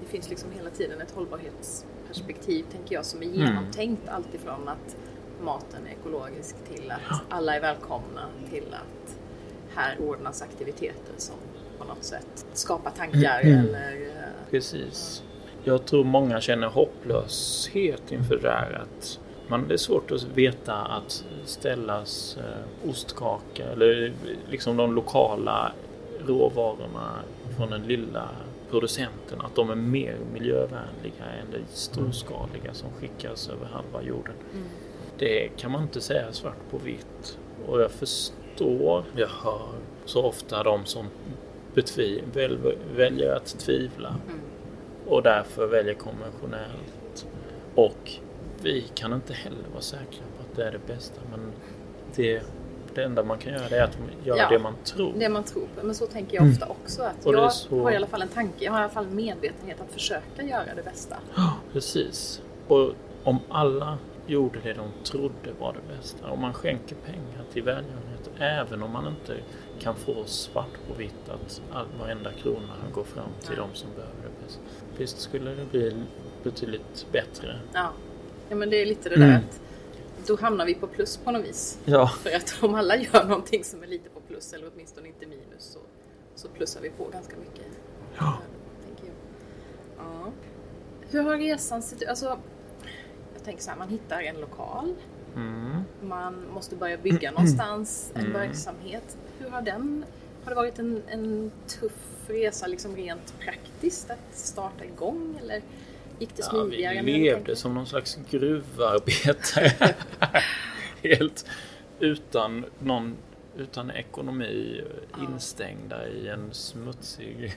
Det 0.00 0.06
finns 0.06 0.30
liksom 0.30 0.50
hela 0.56 0.70
tiden 0.70 1.00
ett 1.00 1.10
hållbarhetsperspektiv, 1.10 2.64
tänker 2.72 2.94
jag, 2.94 3.04
som 3.04 3.22
är 3.22 3.26
mm. 3.26 3.38
genomtänkt 3.38 4.02
mm. 4.02 4.14
alltifrån 4.14 4.68
att 4.68 4.96
maten 5.42 5.86
är 5.86 5.90
ekologisk 5.90 6.56
till 6.72 6.90
att 6.90 7.20
alla 7.28 7.56
är 7.56 7.60
välkomna 7.60 8.26
till 8.50 8.74
att 8.74 9.18
här 9.74 9.96
ordnas 10.00 10.42
aktiviteter 10.42 11.14
som 11.16 11.36
på 11.78 11.84
något 11.84 12.04
sätt 12.04 12.46
skapar 12.52 12.90
tankar 12.90 13.40
mm. 13.42 13.58
eller... 13.58 13.92
Eh, 13.92 14.50
Precis. 14.50 15.22
Jag 15.64 15.86
tror 15.86 16.04
många 16.04 16.40
känner 16.40 16.66
hopplöshet 16.66 18.12
inför 18.12 18.36
det 18.36 18.50
här 18.50 18.82
att 18.82 19.20
man, 19.48 19.68
det 19.68 19.74
är 19.74 19.78
svårt 19.78 20.10
att 20.10 20.24
veta 20.24 20.74
att 20.74 21.24
Stellas 21.44 22.36
eh, 22.36 22.90
ostkaka 22.90 23.64
eller 23.64 24.12
liksom 24.50 24.76
de 24.76 24.94
lokala 24.94 25.72
råvarorna 26.26 27.10
från 27.56 27.70
den 27.70 27.82
lilla 27.82 28.28
producenten 28.70 29.40
att 29.40 29.54
de 29.54 29.70
är 29.70 29.74
mer 29.74 30.16
miljövänliga 30.32 31.24
än 31.40 31.50
det 31.50 31.60
storskaliga 31.68 32.74
som 32.74 32.88
skickas 32.92 33.48
över 33.48 33.66
halva 33.66 34.02
jorden. 34.02 34.34
Mm. 34.52 34.66
Det 35.18 35.48
kan 35.56 35.70
man 35.70 35.82
inte 35.82 36.00
säga 36.00 36.32
svart 36.32 36.70
på 36.70 36.78
vitt. 36.78 37.38
Och 37.66 37.80
jag 37.80 37.90
förstår, 37.90 39.04
jag 39.16 39.28
hör 39.28 39.68
så 40.04 40.22
ofta 40.22 40.62
de 40.62 40.84
som 40.84 41.06
betviv, 41.74 42.24
väl, 42.34 42.58
väljer 42.96 43.36
att 43.36 43.58
tvivla 43.58 44.08
mm. 44.08 44.40
Och 45.08 45.22
därför 45.22 45.66
väljer 45.66 45.94
konventionellt. 45.94 47.26
Och 47.74 48.12
vi 48.62 48.86
kan 48.94 49.12
inte 49.12 49.34
heller 49.34 49.68
vara 49.72 49.82
säkra 49.82 50.24
på 50.36 50.42
att 50.42 50.56
det 50.56 50.64
är 50.64 50.72
det 50.72 50.86
bästa. 50.86 51.20
Men 51.30 51.52
det, 52.16 52.42
det 52.94 53.02
enda 53.04 53.22
man 53.22 53.38
kan 53.38 53.52
göra 53.52 53.68
är 53.68 53.82
att 53.82 53.98
göra 54.24 54.38
ja, 54.38 54.48
det 54.48 54.58
man 54.58 54.74
tror. 54.84 55.12
Det 55.18 55.28
man 55.28 55.44
tror 55.44 55.62
på. 55.62 55.86
Men 55.86 55.94
så 55.94 56.06
tänker 56.06 56.36
jag 56.36 56.50
ofta 56.50 56.64
mm. 56.64 56.76
också. 56.82 57.02
Att 57.02 57.16
jag 57.24 57.52
så... 57.52 57.82
har 57.82 57.90
i 57.90 57.96
alla 57.96 58.06
fall 58.06 58.22
en 58.22 58.28
tanke, 58.28 58.64
jag 58.64 58.72
har 58.72 58.78
i 58.78 58.82
alla 58.82 58.92
fall 58.92 59.06
en 59.06 59.16
medvetenhet 59.16 59.80
att 59.80 59.92
försöka 59.92 60.42
göra 60.42 60.74
det 60.76 60.82
bästa. 60.82 61.16
Ja, 61.36 61.52
precis. 61.72 62.42
Och 62.68 62.92
om 63.24 63.38
alla 63.48 63.98
gjorde 64.26 64.58
det 64.62 64.72
de 64.72 65.04
trodde 65.04 65.52
var 65.58 65.72
det 65.72 65.96
bästa. 65.96 66.30
Om 66.30 66.40
man 66.40 66.54
skänker 66.54 66.96
pengar 66.96 67.44
till 67.52 67.62
välgörenhet, 67.62 68.30
även 68.38 68.82
om 68.82 68.90
man 68.90 69.06
inte 69.06 69.36
kan 69.80 69.96
få 69.96 70.24
svart 70.24 70.78
på 70.88 70.94
vitt 70.94 71.28
att 71.28 71.62
all, 71.72 71.86
varenda 72.00 72.32
krona 72.32 72.74
går 72.94 73.04
fram 73.04 73.30
till 73.40 73.54
ja. 73.56 73.62
de 73.62 73.74
som 73.74 73.88
behöver 73.96 74.27
det 74.48 74.98
bäst. 74.98 75.00
Visst 75.00 75.20
skulle 75.20 75.50
det 75.54 75.64
bli 75.70 75.94
betydligt 76.42 77.06
bättre. 77.12 77.60
Ja. 77.72 77.92
Ja 78.48 78.56
men 78.56 78.70
det 78.70 78.76
är 78.82 78.86
lite 78.86 79.08
det 79.08 79.16
där 79.16 79.24
mm. 79.28 79.36
att 79.36 79.60
då 80.26 80.36
hamnar 80.40 80.66
vi 80.66 80.74
på 80.74 80.86
plus 80.86 81.16
på 81.16 81.30
något 81.30 81.44
vis. 81.44 81.78
Ja. 81.84 82.08
För 82.08 82.30
att 82.36 82.58
om 82.62 82.74
alla 82.74 82.96
gör 82.96 83.24
någonting 83.24 83.64
som 83.64 83.82
är 83.82 83.86
lite 83.86 84.08
på 84.10 84.20
plus 84.20 84.52
eller 84.52 84.70
åtminstone 84.74 85.08
inte 85.08 85.26
minus 85.26 85.42
så, 85.58 85.78
så 86.34 86.48
plussar 86.48 86.80
vi 86.80 86.90
på 86.90 87.08
ganska 87.12 87.36
mycket. 87.36 87.66
Ja. 88.18 88.38
Tänker 88.86 89.04
jag. 89.04 89.14
Ja. 89.98 90.32
Hur 91.10 91.22
har 91.22 91.36
resan 91.36 91.82
sett 91.82 92.02
ut? 92.02 92.08
Alltså, 92.08 92.38
jag 93.34 93.44
tänker 93.44 93.62
så 93.62 93.70
här, 93.70 93.78
man 93.78 93.88
hittar 93.88 94.20
en 94.20 94.40
lokal. 94.40 94.94
Mm. 95.36 95.82
Man 96.02 96.44
måste 96.50 96.76
börja 96.76 96.96
bygga 96.98 97.30
någonstans 97.36 98.12
en 98.14 98.20
Mm. 98.20 98.32
verksamhet. 98.32 99.18
Hur 99.38 99.50
har 99.50 99.62
den... 99.62 100.04
Har 100.48 100.54
det 100.54 100.60
varit 100.60 100.78
en, 100.78 101.02
en 101.08 101.50
tuff 101.66 102.28
resa 102.28 102.66
liksom 102.66 102.96
rent 102.96 103.34
praktiskt 103.40 104.10
att 104.10 104.18
starta 104.38 104.84
igång 104.84 105.38
eller 105.42 105.62
gick 106.18 106.36
det 106.36 106.42
Ja, 106.52 106.62
vi 106.62 106.68
smidigare? 106.70 106.94
än 106.94 107.06
du 107.06 107.12
levde 107.12 107.56
som 107.56 107.74
någon 107.74 107.86
slags 107.86 108.18
gruvarbetare. 108.30 109.94
Helt 111.02 111.46
utan 112.00 112.64
någon 112.78 113.16
utan 113.56 113.90
ekonomi 113.90 114.82
Ja. 115.12 115.18
instängda 115.32 116.08
i 116.08 116.28
en 116.28 116.48
smutsig 116.52 117.56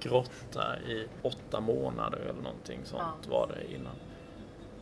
grotta 0.00 0.78
i 0.88 1.06
åtta 1.22 1.60
månader 1.60 2.18
eller 2.18 2.42
någonting 2.42 2.80
sånt 2.84 3.02
Ja. 3.22 3.30
var 3.30 3.46
det 3.54 3.74
innan. 3.74 3.94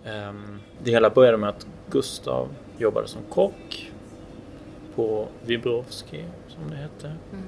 Ehm, 0.05 0.61
det 0.85 0.91
hela 0.91 1.11
började 1.11 1.39
med 1.39 1.49
att 1.49 1.67
Gustav 1.91 2.49
jobbade 2.79 3.09
som 3.09 3.23
kock 3.31 3.93
på 4.95 5.29
Wibrovski 5.43 6.25
som 6.55 6.71
det 6.71 6.77
hette. 6.77 7.07
Mm. 7.07 7.45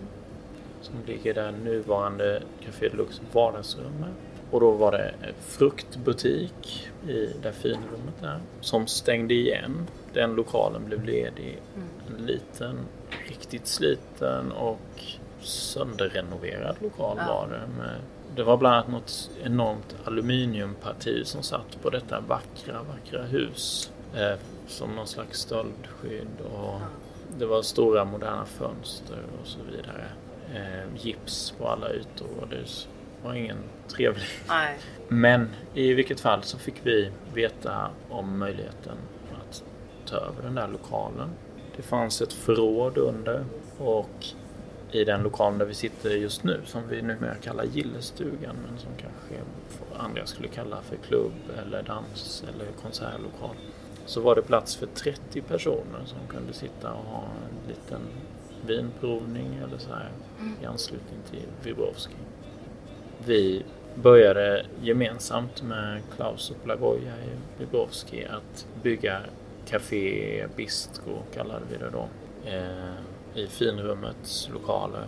Som 0.82 0.94
ligger 1.06 1.34
där 1.34 1.52
nuvarande 1.52 2.42
Café 2.64 2.88
Deluxe 2.88 3.22
vardagsrum 3.32 4.02
är. 4.02 4.12
Och 4.50 4.60
då 4.60 4.70
var 4.70 4.92
det 4.92 5.14
fruktbutik 5.40 6.88
i 7.08 7.30
det 7.42 7.52
finrummet 7.52 8.20
där. 8.20 8.38
Som 8.60 8.86
stängde 8.86 9.34
igen. 9.34 9.86
Den 10.12 10.34
lokalen 10.34 10.84
blev 10.84 11.04
ledig. 11.04 11.58
Mm. 11.74 11.88
En 12.18 12.26
liten, 12.26 12.78
riktigt 13.28 13.66
sliten 13.66 14.52
och 14.52 15.02
sönderrenoverad 15.40 16.76
lokal 16.80 17.16
Ja. 17.20 17.26
var 17.28 17.48
det. 17.48 17.82
Med, 17.82 17.96
det 18.36 18.42
var 18.42 18.56
bland 18.56 18.74
annat 18.74 18.88
något 18.88 19.30
enormt 19.44 19.96
aluminiumparti 20.04 21.22
som 21.26 21.42
satt 21.42 21.82
på 21.82 21.90
detta 21.90 22.20
vackra, 22.20 22.82
vackra 22.82 23.22
hus. 23.22 23.90
Eh, 24.14 24.38
som 24.66 24.90
någon 24.96 25.06
slags 25.06 25.40
stöldskydd. 25.40 26.40
Och 26.54 26.80
det 27.38 27.46
var 27.46 27.62
stora 27.62 28.04
moderna 28.04 28.46
fönster 28.46 29.18
och 29.40 29.46
så 29.46 29.58
vidare. 29.70 30.04
Eh, 30.54 31.04
gips 31.06 31.54
på 31.58 31.68
alla 31.68 31.92
ytor 31.92 32.28
och 32.40 32.48
det 32.48 32.64
var 33.22 33.34
ingen 33.34 33.58
trevlig. 33.88 34.26
Nej. 34.48 34.78
Men 35.08 35.48
i 35.74 35.94
vilket 35.94 36.20
fall 36.20 36.42
så 36.42 36.58
fick 36.58 36.74
vi 36.82 37.10
veta 37.34 37.90
om 38.08 38.38
möjligheten 38.38 38.96
att 39.32 39.64
ta 40.06 40.16
över 40.16 40.42
den 40.42 40.54
där 40.54 40.68
lokalen. 40.68 41.30
Det 41.76 41.82
fanns 41.82 42.22
ett 42.22 42.32
förråd 42.32 42.98
under 42.98 43.44
och 43.78 44.26
i 44.90 45.04
den 45.04 45.22
lokalen 45.22 45.58
där 45.58 45.66
vi 45.66 45.74
sitter 45.74 46.10
just 46.10 46.44
nu 46.44 46.60
som 46.64 46.88
vi 46.88 47.02
numera 47.02 47.34
kallar 47.34 47.64
gillestugan 47.64 48.56
men 48.66 48.78
som 48.78 48.90
kanske 48.98 49.44
andra 49.98 50.26
skulle 50.26 50.48
kalla 50.48 50.82
för 50.82 50.96
klubb 50.96 51.32
eller 51.62 51.82
dans 51.82 52.44
eller 52.54 52.66
konsertlokal. 52.82 53.56
Så 54.06 54.20
var 54.20 54.34
det 54.34 54.42
plats 54.42 54.76
för 54.76 54.86
30 54.86 55.40
personer 55.40 56.04
som 56.04 56.18
kunde 56.28 56.52
sitta 56.52 56.92
och 56.92 57.04
ha 57.04 57.22
en 57.22 57.68
liten 57.68 58.00
vinprovning 58.66 59.60
eller 59.66 59.78
så 59.78 59.88
här 59.88 60.10
i 60.62 60.66
anslutning 60.66 61.18
till 61.30 61.46
Wibrovski. 61.62 62.14
Vi 63.26 63.64
började 63.94 64.66
gemensamt 64.82 65.62
med 65.62 66.02
Klaus 66.16 66.50
och 66.50 66.56
Blagoja 66.64 67.12
i 67.16 67.58
Wibrovski 67.58 68.24
att 68.24 68.66
bygga 68.82 69.20
Café 69.66 70.46
Bistro 70.56 71.22
kallade 71.34 71.64
vi 71.70 71.76
det 71.76 71.90
då. 71.90 72.08
Eh, 72.50 73.42
I 73.42 73.46
finrummets 73.46 74.50
lokaler. 74.52 75.06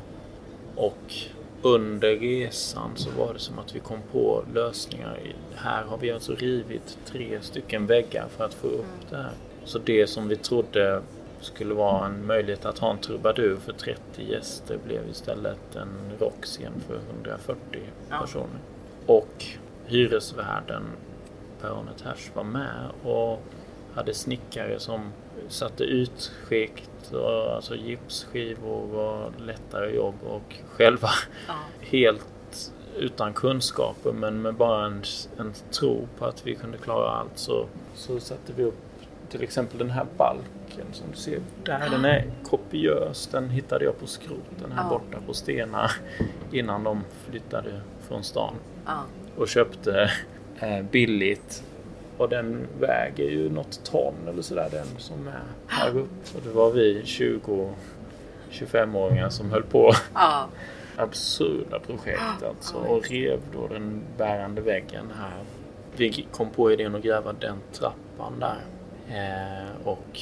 Och 0.77 1.15
under 1.63 2.17
resan 2.17 2.91
så 2.97 3.11
var 3.11 3.33
det 3.33 3.39
som 3.39 3.59
att 3.59 3.75
vi 3.77 3.81
kom 3.81 3.99
på 4.13 4.45
lösningar. 4.55 5.19
Här 5.55 5.85
har 5.85 5.99
vi 5.99 6.11
alltså 6.13 6.35
rivit 6.35 6.99
tre 7.07 7.39
stycken 7.41 7.87
väggar 7.87 8.27
för 8.29 8.45
att 8.45 8.55
få 8.55 8.67
upp 8.67 9.11
det 9.11 9.17
här. 9.17 9.33
Så 9.65 9.79
det 9.79 10.07
som 10.07 10.29
vi 10.29 10.37
trodde 10.37 11.03
skulle 11.41 11.75
vara 11.75 12.07
en 12.07 12.27
möjlighet 12.27 12.65
att 12.67 12.79
ha 12.79 12.91
en 12.91 12.99
trubadur 12.99 13.57
för 13.57 13.73
30 13.73 14.01
gäster 14.31 14.79
blev 14.87 15.09
istället 15.11 15.77
en 15.77 15.89
rockscen 16.21 16.73
för 16.87 16.97
140 17.11 17.57
Ja. 18.11 18.21
personer. 18.21 18.59
Och 19.07 19.45
hyresvärden 19.87 20.83
Per-Arne 21.61 21.91
Ters 22.03 22.31
var 22.35 22.45
med 22.45 22.91
och 23.05 23.43
hade 23.99 24.15
snickare 24.15 24.79
som 24.81 25.13
satte 25.49 25.85
utskikt, 25.85 27.13
och, 27.13 27.55
alltså 27.55 27.75
gipsskivor 27.77 28.95
och 28.95 29.41
lättare 29.41 29.95
jobb 29.97 30.15
och 30.27 30.55
själva 30.69 31.09
Ja. 31.49 31.55
helt 31.81 32.27
utan 32.97 33.33
kunskaper 33.35 34.13
men 34.13 34.43
med 34.43 34.55
bara 34.55 34.87
en, 34.87 35.03
en 35.39 35.53
tro 35.71 36.09
på 36.19 36.25
att 36.25 36.47
vi 36.47 36.55
kunde 36.55 36.79
klara 36.79 37.11
allt 37.11 37.39
så, 37.39 37.67
så 37.95 38.21
satte 38.21 38.53
vi 38.57 38.65
upp 38.65 38.75
till 39.31 39.43
exempel 39.43 39.79
den 39.79 39.91
här 39.91 40.07
balken 40.17 40.87
som 40.93 41.07
du 41.11 41.17
ser 41.17 41.41
där. 41.65 41.89
Den 41.91 42.05
är 42.05 42.25
kopiös. 42.45 43.27
Den 43.27 43.51
hittade 43.51 43.85
jag 43.85 44.01
på 44.01 44.07
skroten 44.07 44.73
här 44.73 44.83
Ja. 44.85 44.89
borta 44.89 45.19
på 45.27 45.35
Stena 45.35 45.91
innan 46.53 46.85
de 46.85 47.05
flyttade 47.29 47.81
från 48.09 48.25
stan 48.25 48.55
Ja. 48.87 49.03
och 49.37 49.49
köpte 49.49 50.11
eh, 50.61 50.83
billigt. 50.83 51.63
Och 52.19 52.29
den 52.29 52.67
väger 52.81 53.25
ju 53.31 53.51
något 53.51 53.85
ton 53.85 54.15
eller 54.29 54.43
sådär 54.43 54.69
den 54.73 54.87
som 54.99 55.29
är 55.29 55.43
här 55.67 55.89
uppe. 55.91 56.37
Och 56.37 56.43
det 56.45 56.51
var 56.51 56.71
vi 56.71 57.03
20 57.05 57.71
25-åringar 58.51 59.29
som 59.29 59.51
höll 59.51 59.63
på 59.63 59.93
Ja. 60.15 60.49
absurda 60.97 61.79
projekt 61.79 62.43
alltså 62.49 62.77
och 62.77 63.11
rev 63.11 63.41
då 63.53 63.67
den 63.67 64.03
bärande 64.17 64.61
väggen 64.61 65.13
här. 65.19 65.43
Vi 65.97 66.27
kom 66.33 66.51
på 66.51 66.73
idén 66.73 66.95
att 66.95 67.03
gräva 67.03 67.33
den 67.33 67.57
trappan 67.73 68.33
där 68.41 68.59
eh, 69.09 69.87
och 69.87 70.21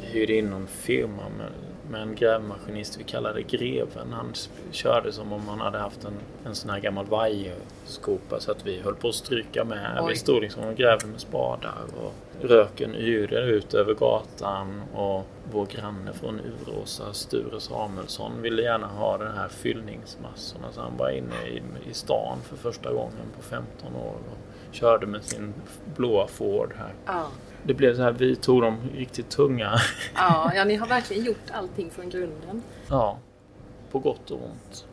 hyrde 0.00 0.34
in 0.34 0.50
någon 0.50 0.66
firma 0.66 1.22
med, 1.38 1.48
med 1.90 2.02
en 2.02 2.14
grävmaskinist 2.14 3.00
vi 3.00 3.04
kallade 3.04 3.42
Greven. 3.42 4.12
Han 4.12 4.32
körde 4.70 5.12
som 5.12 5.32
om 5.32 5.48
han 5.48 5.60
hade 5.60 5.78
haft 5.78 6.04
en, 6.04 6.14
en 6.44 6.54
sån 6.54 6.70
här 6.70 6.80
gammal 6.80 7.06
vajerskopa 7.06 8.40
så 8.40 8.50
att 8.50 8.66
vi 8.66 8.80
höll 8.80 8.94
på 8.94 9.08
att 9.08 9.14
stryka 9.14 9.64
med. 9.64 9.98
Oj. 10.00 10.10
Vi 10.10 10.16
stod 10.16 10.42
liksom 10.42 10.64
och 10.64 10.76
grävde 10.76 11.06
med 11.06 11.20
spadar 11.20 11.74
och 12.02 12.12
röken 12.48 12.94
yrde 12.94 13.40
ut 13.40 13.74
över 13.74 13.94
gatan 13.94 14.82
och 14.94 15.26
vår 15.52 15.66
granne 15.66 16.12
från 16.12 16.40
Uråsa, 16.40 17.12
Sture 17.12 17.60
Samuelsson, 17.60 18.42
ville 18.42 18.62
gärna 18.62 18.86
ha 18.86 19.18
de 19.18 19.26
här 19.26 19.48
fyllningsmassorna 19.48 20.72
så 20.72 20.80
han 20.80 20.96
var 20.96 21.10
inne 21.10 21.46
i, 21.46 21.62
i 21.90 21.94
stan 21.94 22.38
för 22.42 22.56
första 22.56 22.92
gången 22.92 23.26
på 23.36 23.42
15 23.42 23.96
år 23.96 24.16
och 24.30 24.74
körde 24.74 25.06
med 25.06 25.24
sin 25.24 25.54
blåa 25.96 26.26
Ford 26.26 26.74
här. 26.78 26.94
Ja. 27.06 27.26
Det 27.66 27.74
blev 27.74 27.96
så 27.96 28.02
här, 28.02 28.12
vi 28.12 28.36
tog 28.36 28.62
de 28.62 28.76
riktigt 28.94 29.30
tunga, 29.30 29.72
Ja. 30.14 30.52
ja, 30.54 30.64
ni 30.64 30.74
har 30.76 30.86
verkligen 30.86 31.24
gjort 31.24 31.50
allting 31.52 31.90
från 31.90 32.10
grunden. 32.10 32.62
ja, 32.90 33.18
på 33.90 33.98
gott 33.98 34.30
och 34.30 34.42
ont. 34.44 34.86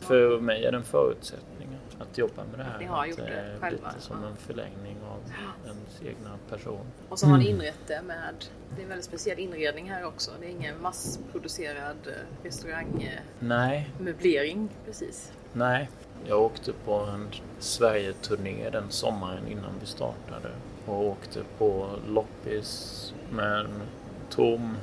För 0.00 0.40
mig 0.40 0.64
är 0.64 0.72
det 0.72 0.78
en 0.78 0.84
förutsättning 0.84 1.68
att, 1.98 2.02
att 2.08 2.18
jobba 2.18 2.42
med 2.50 2.58
det 2.58 2.64
här. 2.64 2.78
Ni 2.78 2.84
har 2.84 3.02
att 3.02 3.08
gjort 3.08 3.18
det 3.18 3.24
är 3.28 3.58
själva, 3.60 3.88
Lite 3.88 4.00
som 4.00 4.16
ja. 4.22 4.28
en 4.28 4.36
förlängning 4.36 4.96
av 5.10 5.18
ens 5.66 6.02
egna 6.02 6.30
person. 6.50 6.86
Och 7.08 7.18
så 7.18 7.26
har 7.26 7.38
ni 7.38 7.44
Mm. 7.50 7.60
inrett 7.60 7.86
det 7.86 8.02
med, 8.06 8.34
det 8.76 8.80
är 8.80 8.82
en 8.82 8.88
väldigt 8.88 9.04
speciell 9.04 9.38
inredning 9.38 9.90
här 9.90 10.04
också. 10.06 10.30
Det 10.40 10.46
är 10.46 10.50
ingen 10.50 10.82
massproducerad 10.82 11.96
eh, 12.06 12.12
restaurangmöblering 12.44 14.58
Nej, 14.58 14.68
precis. 14.86 15.32
Nej, 15.52 15.90
jag 16.26 16.42
åkte 16.42 16.72
på 16.84 16.94
en 16.94 17.28
Sverige-turné 17.58 18.70
den 18.70 18.90
sommaren 18.90 19.48
innan 19.48 19.72
vi 19.80 19.86
startade 19.86 20.48
och 20.88 21.06
åkte 21.06 21.40
på 21.58 21.88
loppis 22.08 23.12
med 23.30 23.60
en 23.60 23.82
tom 24.30 24.76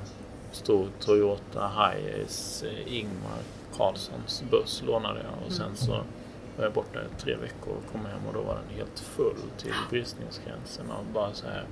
stor 0.52 0.88
Toyota 1.00 1.68
Hiace 1.68 2.68
eh, 2.68 2.98
Ingmar 2.98 3.40
Karlssons 3.78 4.44
buss 4.52 4.84
lånade 4.86 5.20
jag 5.20 5.48
och 5.48 5.52
sen 5.52 5.76
så 5.76 5.92
var 6.58 6.64
jag 6.64 6.74
borta 6.74 7.00
i 7.00 7.22
tre 7.22 7.36
veckor 7.36 7.74
och 7.74 7.92
kom 7.92 8.06
hem 8.06 8.28
och 8.28 8.34
då 8.34 8.42
var 8.42 8.56
den 8.56 8.78
helt 8.78 9.00
full 9.00 9.42
till 9.58 9.74
bristningsgränsen 9.90 10.92
av 10.92 11.14
bara 11.14 11.34
så 11.34 11.48
här 11.48 11.66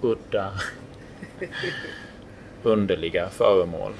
udda 0.00 0.52
underliga 2.62 3.28
föremål. 3.28 3.92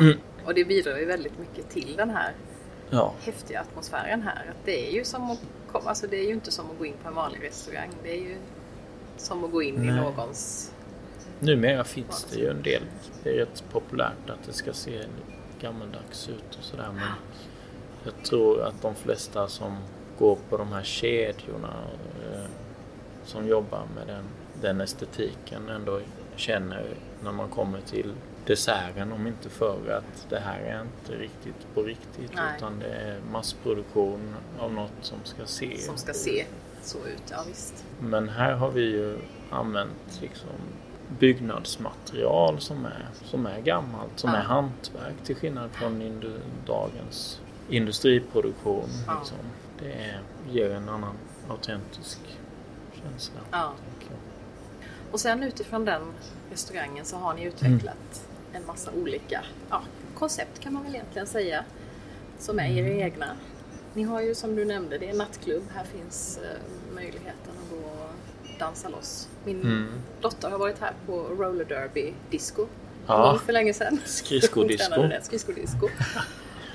Mm. 0.00 0.18
Och 0.44 0.54
det 0.54 0.64
bidrar 0.64 0.98
ju 0.98 1.04
väldigt 1.04 1.38
mycket 1.38 1.70
till 1.70 1.94
den 1.96 2.10
här 2.10 2.32
Ja, 2.94 3.14
häftiga 3.20 3.60
atmosfären 3.60 4.22
här. 4.22 4.50
Att 4.50 4.64
det 4.64 4.88
är 4.88 4.92
ju 4.92 5.04
som 5.04 5.30
att 5.30 5.40
komma, 5.72 5.88
alltså 5.88 6.06
det 6.06 6.16
är 6.16 6.24
ju 6.24 6.32
inte 6.32 6.52
som 6.52 6.70
att 6.70 6.78
gå 6.78 6.86
in 6.86 6.94
på 7.02 7.08
en 7.08 7.14
vanlig 7.14 7.42
restaurang. 7.42 7.90
Det 8.02 8.12
är 8.12 8.20
ju 8.20 8.36
som 9.22 9.44
att 9.44 9.52
gå 9.52 9.62
in 9.62 9.74
i 9.74 9.86
Nej. 9.86 9.96
någons... 9.96 10.72
Numera 11.40 11.84
finns 11.84 12.26
det 12.32 12.38
ju 12.38 12.48
en 12.48 12.62
del. 12.62 12.82
Det 13.22 13.30
är 13.30 13.34
rätt 13.34 13.64
populärt 13.72 14.30
att 14.30 14.46
det 14.46 14.52
ska 14.52 14.72
se 14.72 15.00
gammaldags 15.60 16.28
ut 16.28 16.58
och 16.58 16.64
sådär. 16.64 16.90
Men 16.94 17.08
jag 18.04 18.24
tror 18.24 18.62
att 18.62 18.82
de 18.82 18.94
flesta 18.94 19.48
som 19.48 19.76
går 20.18 20.38
på 20.48 20.56
de 20.56 20.72
här 20.72 20.82
kedjorna 20.82 21.74
eh, 22.32 22.44
som 23.24 23.48
jobbar 23.48 23.82
med 23.94 24.06
den, 24.06 24.24
den 24.60 24.80
estetiken 24.80 25.68
ändå 25.68 26.00
känner 26.36 26.86
när 27.24 27.32
man 27.32 27.48
kommer 27.48 27.80
till 27.80 28.12
desserten 28.46 29.12
om 29.12 29.26
inte 29.26 29.48
för 29.48 29.90
att 29.90 30.26
det 30.30 30.38
här 30.38 30.60
är 30.60 30.82
inte 30.82 31.22
riktigt 31.22 31.74
på 31.74 31.82
riktigt 31.82 32.34
Nej. 32.34 32.44
utan 32.56 32.78
det 32.78 32.94
är 32.94 33.20
massproduktion 33.32 34.34
av 34.58 34.72
något 34.72 34.92
som 35.00 35.18
ska 35.24 35.46
se. 35.46 35.78
Som 35.78 35.96
ska 35.96 36.12
se 36.12 36.44
så 36.84 36.98
ut, 36.98 37.22
ja 37.30 37.44
visst. 37.48 37.84
Men 38.00 38.28
här 38.28 38.52
har 38.52 38.70
vi 38.70 38.80
ju 38.82 39.18
använt 39.50 40.18
liksom 40.20 40.50
byggnadsmaterial 41.18 42.60
som 42.60 42.84
är, 42.84 43.08
som 43.24 43.46
är 43.46 43.60
gammalt, 43.60 44.10
som 44.16 44.30
Ja. 44.30 44.36
är 44.36 44.42
hantverk 44.42 45.14
till 45.24 45.36
skillnad 45.36 45.70
från 45.70 46.02
indu- 46.02 46.40
dagens 46.66 47.40
industriproduktion. 47.70 48.88
Ja. 49.06 49.18
Liksom. 49.18 49.38
Det 49.78 49.92
är, 49.92 50.20
ger 50.50 50.70
en 50.70 50.88
annan 50.88 51.14
autentisk 51.50 52.18
känsla. 53.02 53.40
Ja. 53.50 53.72
Och 55.12 55.20
sen 55.20 55.42
utifrån 55.42 55.84
den 55.84 56.02
restaurangen 56.50 57.04
så 57.04 57.16
har 57.16 57.34
ni 57.34 57.44
utvecklat 57.44 58.26
en 58.52 58.66
massa 58.66 58.90
olika 58.92 59.44
ja, 59.70 59.82
koncept 60.14 60.58
kan 60.60 60.72
man 60.72 60.82
väl 60.84 60.94
egentligen 60.94 61.26
säga. 61.26 61.64
Som 62.38 62.58
är 62.58 62.70
era 62.70 62.88
egna. 63.06 63.26
Ni 63.94 64.02
har 64.02 64.20
ju 64.22 64.34
som 64.34 64.56
du 64.56 64.64
nämnde, 64.64 64.98
det 64.98 65.08
är 65.10 65.14
nattklubb. 65.14 65.62
Här 65.74 65.84
finns 65.84 66.38
eh, 66.38 66.94
möjligheten 66.94 67.52
att 67.62 67.70
gå 67.70 67.76
och 67.86 68.10
dansa 68.58 68.88
loss. 68.88 69.28
Min 69.44 69.60
Mm. 69.62 69.88
dotter 70.20 70.50
har 70.50 70.58
varit 70.58 70.78
här 70.80 70.92
på 71.06 71.18
roller 71.22 71.64
derby 71.64 72.12
disco. 72.30 72.66
Ja. 73.06 73.38
För 73.46 73.52
länge 73.52 73.74
sedan. 73.74 73.98
Skridskodisco. 74.04 75.08
Skridskodisco. 75.22 75.88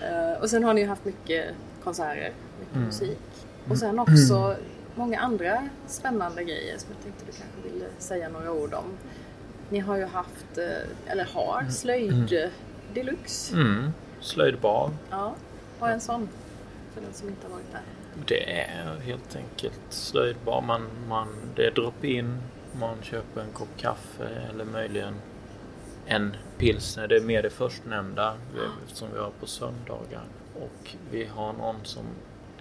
Eh, 0.04 0.42
och 0.42 0.50
sen 0.50 0.64
har 0.64 0.74
ni 0.74 0.82
ju 0.82 0.88
haft 0.88 1.06
mycket 1.06 1.46
konserter, 1.84 2.34
mycket 2.60 2.76
Mm. 2.76 2.86
musik. 2.88 3.20
Och 3.70 3.78
sen 3.78 4.00
också 4.00 4.56
många 4.96 5.20
andra 5.20 5.70
spännande 5.88 6.44
grejer 6.44 6.78
som 6.78 6.90
jag 6.96 7.04
tänkte 7.04 7.26
du 7.26 7.32
kanske 7.32 7.74
ville 7.74 7.86
säga 8.00 8.30
några 8.30 8.52
ord 8.52 8.74
om. 8.74 8.86
Ni 9.70 9.80
har 9.80 9.98
ju 9.98 10.06
haft, 10.06 10.58
eh, 10.58 11.12
eller 11.12 11.26
har, 11.26 11.66
slöjd 11.70 12.52
deluxe. 12.94 13.56
Mm. 13.56 13.92
Slöjdbar. 14.22 14.92
Ja, 15.10 15.36
är 15.82 15.88
en 15.90 16.02
sån? 16.02 16.30
För 16.98 17.04
den 17.06 17.14
som 17.14 17.28
inte 17.30 17.48
har 17.48 17.54
varit 17.54 17.72
där. 17.72 17.82
Det 18.28 18.60
är 18.60 19.00
helt 19.00 19.36
enkelt 19.36 19.82
slöjdbar. 19.90 20.62
Man, 20.62 20.88
man, 21.08 21.28
det 21.56 21.66
är 21.68 21.72
drop-in. 21.72 22.38
Man 22.80 22.98
köper 23.02 23.42
en 23.42 23.52
kopp 23.52 23.78
kaffe 23.78 24.28
eller 24.50 24.66
möjligen 24.66 25.16
en 26.06 26.36
pilsner. 26.58 27.08
Det 27.08 27.16
är 27.16 27.22
mer 27.22 27.44
det 27.44 27.50
förstnämnda 27.50 28.38
vi- 28.54 28.60
eftersom 28.86 29.08
vi 29.14 29.20
har 29.20 29.32
på 29.40 29.46
söndagar. 29.48 30.24
Och 30.56 30.96
vi 31.12 31.26
har 31.26 31.54
någon 31.54 31.76
som 31.84 32.06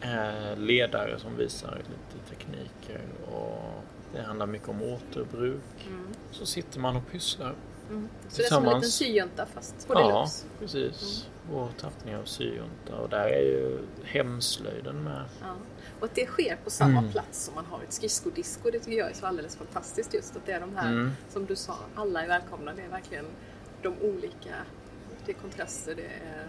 är 0.01 0.57
ledare 0.57 1.19
som 1.19 1.37
visar 1.37 1.77
lite 1.77 2.29
tekniker. 2.31 3.01
Och 3.33 3.83
det 4.13 4.23
handlar 4.23 4.47
mycket 4.47 4.69
om 4.69 4.83
återbruk. 4.83 5.87
Mm. 5.87 6.07
Så 6.31 6.47
sitter 6.47 6.81
man 6.81 6.97
och 6.97 7.11
pysslar. 7.13 7.55
Mm. 7.91 8.09
Så 8.29 8.37
det 8.37 8.43
är 8.47 8.49
som 8.49 8.67
en 8.67 8.75
liten 8.75 8.91
syjunta 8.91 9.47
fast 9.47 9.89
på 9.89 9.95
Ja, 9.95 10.09
deluxe. 10.17 10.47
precis. 10.61 11.27
Vår 11.53 11.69
tappning 11.81 12.17
av 12.17 12.25
syjunta. 12.25 12.97
Och 12.97 13.09
där 13.09 13.27
är 13.29 13.41
ju 13.43 13.79
hemslöjden 14.05 15.05
med. 15.05 15.25
Ja. 15.41 15.55
Och 16.01 16.05
att 16.05 16.15
det 16.15 16.27
sker 16.27 16.57
på 16.65 16.71
samma 16.71 16.99
Mm. 16.99 17.13
plats 17.13 17.45
som 17.45 17.55
man 17.55 17.65
har 17.67 17.83
ett 17.83 17.93
skridskodisco, 17.93 18.71
det 18.71 18.79
tycker 18.79 18.99
jag 18.99 19.11
är 19.11 19.15
så 19.15 19.27
alldeles 19.27 19.57
fantastiskt 19.57 20.15
just 20.15 20.37
att 20.37 20.47
det 20.47 20.53
är 20.53 20.61
de 20.61 20.77
här, 20.77 20.93
Mm. 20.93 21.11
som 21.29 21.47
du 21.47 21.57
sa, 21.57 21.75
alla 21.95 22.23
är 22.23 22.29
välkomna. 22.29 22.73
Det 22.75 22.83
är 22.83 22.89
verkligen 22.89 23.27
de 23.83 23.95
olika, 24.01 24.55
det 25.27 25.33
är 25.33 25.37
kontraster, 25.37 25.95
det 25.95 26.03
är 26.07 26.47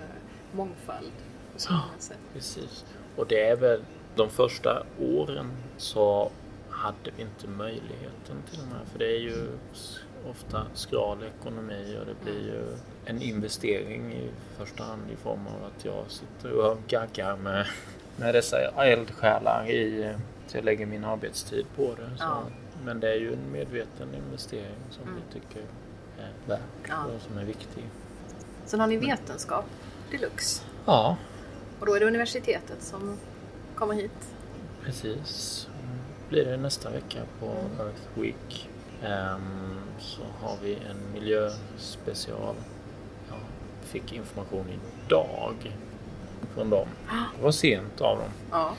mångfald 0.52 1.12
på 1.54 1.60
så 1.60 1.74
Ja. 1.74 1.84
sätt. 2.00 2.18
Precis. 2.34 2.86
Och 3.16 3.28
det 3.28 3.42
är 3.50 3.56
väl 3.56 3.82
de 4.16 4.30
första 4.30 4.84
åren 5.00 5.52
så 5.78 6.32
hade 6.70 7.12
vi 7.16 7.22
inte 7.22 7.48
möjligheten 7.48 8.44
till 8.50 8.60
de 8.60 8.66
här. 8.76 8.86
För 8.92 9.00
det 9.00 9.06
är 9.16 9.20
ju 9.20 9.48
ofta 10.30 10.66
skral 10.74 11.18
ekonomi 11.24 11.98
och 12.00 12.06
det 12.06 12.24
blir 12.24 12.42
ju 12.42 12.64
en 13.06 13.22
investering 13.22 14.14
i 14.14 14.30
första 14.58 14.84
hand 14.84 15.02
i 15.14 15.16
form 15.16 15.48
av 15.48 15.64
att 15.66 15.86
jag 15.86 16.04
sitter 16.08 16.52
och 16.52 16.78
gaggar 16.88 17.38
med, 17.38 17.66
med 18.18 18.36
dessa 18.36 18.58
eldsjälar 18.86 19.70
i 19.70 20.14
så 20.48 20.58
jag 20.58 20.66
lägger 20.66 20.86
min 20.86 21.04
arbetstid 21.04 21.66
på 21.76 21.96
det. 21.98 22.10
Ja. 22.20 22.44
Men 22.86 23.00
det 23.00 23.10
är 23.12 23.16
ju 23.16 23.34
en 23.34 23.52
medveten 23.52 24.08
investering 24.16 24.76
som 24.92 25.04
Mm. 25.04 25.16
vi 25.16 25.40
tycker 25.40 25.62
är 26.20 26.32
värt 26.48 26.60
Ja. 26.88 27.04
och 27.06 27.22
som 27.22 27.38
är 27.38 27.44
viktig. 27.46 27.84
Sen 28.66 28.80
har 28.80 28.88
ni 28.88 28.98
vetenskap 28.98 29.66
deluxe 30.12 30.64
Ja, 30.86 31.18
och 31.80 31.86
då 31.86 31.94
är 31.96 32.00
det 32.00 32.06
universitetet 32.06 32.82
som 32.82 33.18
kommer 33.76 33.94
hit. 33.94 34.36
Precis. 34.84 35.68
Mm. 35.84 35.98
Blir 36.30 36.46
det 36.46 36.58
nästa 36.58 36.90
vecka 36.90 37.20
på 37.40 37.46
Earth 37.84 38.02
Week. 38.22 38.70
Ehm, 39.04 39.78
så 40.00 40.22
har 40.42 40.58
vi 40.64 40.74
en 40.76 41.14
miljöspecial. 41.14 42.56
Jag 43.30 43.38
fick 43.90 44.14
information 44.14 44.66
idag 45.08 45.76
från 46.54 46.70
dem. 46.70 46.88
Det 47.38 47.44
var 47.44 47.52
sent 47.52 48.02
av 48.02 48.18
dem. 48.18 48.30
Ja, 48.52 48.74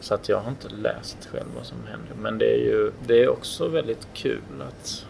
Så 0.00 0.14
att 0.14 0.28
jag 0.28 0.40
har 0.40 0.50
inte 0.50 0.68
läst 0.68 1.26
själv 1.26 1.46
vad 1.56 1.66
som 1.66 1.78
händer. 1.86 2.14
Men 2.18 2.38
det 2.38 2.44
är 2.54 2.58
ju 2.64 2.92
det 3.06 3.22
är 3.22 3.28
också 3.28 3.68
väldigt 3.68 4.08
kul 4.14 4.42
att, 4.68 5.06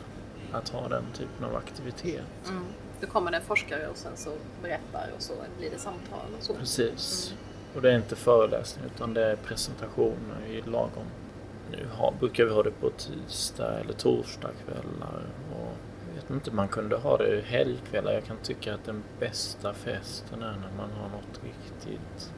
att 0.53 0.69
ha 0.69 0.89
den 0.89 1.05
typen 1.15 1.45
av 1.45 1.57
aktivitet. 1.57 2.25
mm. 2.49 2.65
Då 3.01 3.07
kommer 3.07 3.31
det 3.31 3.37
en 3.37 3.43
forskare 3.43 3.87
och 3.89 3.97
sen 3.97 4.17
så 4.17 4.31
berättar 4.63 5.11
och 5.17 5.23
så 5.23 5.33
blir 5.59 5.71
det 5.71 5.79
samtal 5.79 6.27
och 6.39 6.43
så. 6.45 6.55
Precis. 6.55 7.35
Och 7.75 7.83
det 7.83 7.91
är 7.93 7.97
inte 7.97 8.17
föreläsning 8.17 8.85
utan 8.95 9.15
det 9.15 9.25
är 9.27 9.37
presentationer 9.37 10.47
i 10.51 10.63
lagom. 10.71 11.05
Nu 11.71 11.87
har, 11.93 12.15
brukar 12.21 12.45
vi 12.45 12.51
ha 12.51 12.63
det 12.63 12.71
på 12.71 12.91
tisdag 12.91 13.81
eller 13.81 13.93
torsdag 13.93 14.51
kvällar. 14.65 15.23
Och 15.53 15.77
jag 16.09 16.15
vet 16.23 16.31
inte, 16.31 16.51
man 16.51 16.69
kunde 16.69 16.97
ha 16.97 17.17
det 17.17 17.45
helgkvällar. 17.47 18.13
Jag 18.13 18.25
kan 18.25 18.37
tycka 18.37 18.75
att 18.75 18.85
den 18.85 19.03
bästa 19.21 19.75
festen 19.75 20.43
är 20.43 20.53
när 20.53 20.77
man 20.77 20.91
har 20.91 21.09
något 21.09 21.41
riktigt 21.45 22.33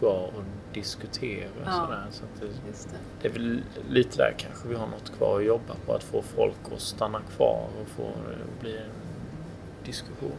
bra 0.00 0.30
att 0.38 0.74
diskutera. 0.74 1.48
Ja. 1.64 1.72
Sådär. 1.72 2.06
Så 2.10 2.24
att 2.24 2.40
det, 2.40 2.46
det. 2.46 2.98
det 3.22 3.28
är 3.28 3.32
väl 3.32 3.62
lite 3.88 4.16
där 4.16 4.34
kanske 4.38 4.68
vi 4.68 4.74
har 4.74 4.86
något 4.86 5.16
kvar 5.16 5.38
att 5.38 5.46
jobba 5.46 5.74
på. 5.86 5.92
Att 5.92 6.04
få 6.04 6.22
folk 6.22 6.72
att 6.74 6.80
stanna 6.80 7.20
kvar 7.36 7.68
och 7.80 7.88
få 7.88 8.02
det 8.02 8.60
bli 8.60 8.76
en 8.76 8.90
diskussion. 9.84 10.36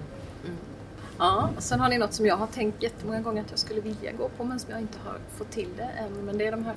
Ja, 1.18 1.50
sen 1.58 1.80
har 1.80 1.90
ni 1.90 1.98
något 1.98 2.14
som 2.14 2.26
jag 2.26 2.38
har 2.38 2.48
tänkt 2.48 2.84
jättemånga 2.84 3.22
gånger 3.22 3.42
att 3.42 3.50
jag 3.50 3.60
skulle 3.60 3.82
vilja 3.82 4.12
gå 4.12 4.30
på 4.30 4.44
men 4.44 4.60
som 4.60 4.72
jag 4.72 4.82
inte 4.82 5.00
har 5.06 5.18
fått 5.30 5.52
till 5.52 5.70
det 5.78 5.84
än. 5.84 6.12
Men 6.26 6.38
det 6.38 6.48
är 6.48 6.52
de 6.52 6.66
här 6.66 6.76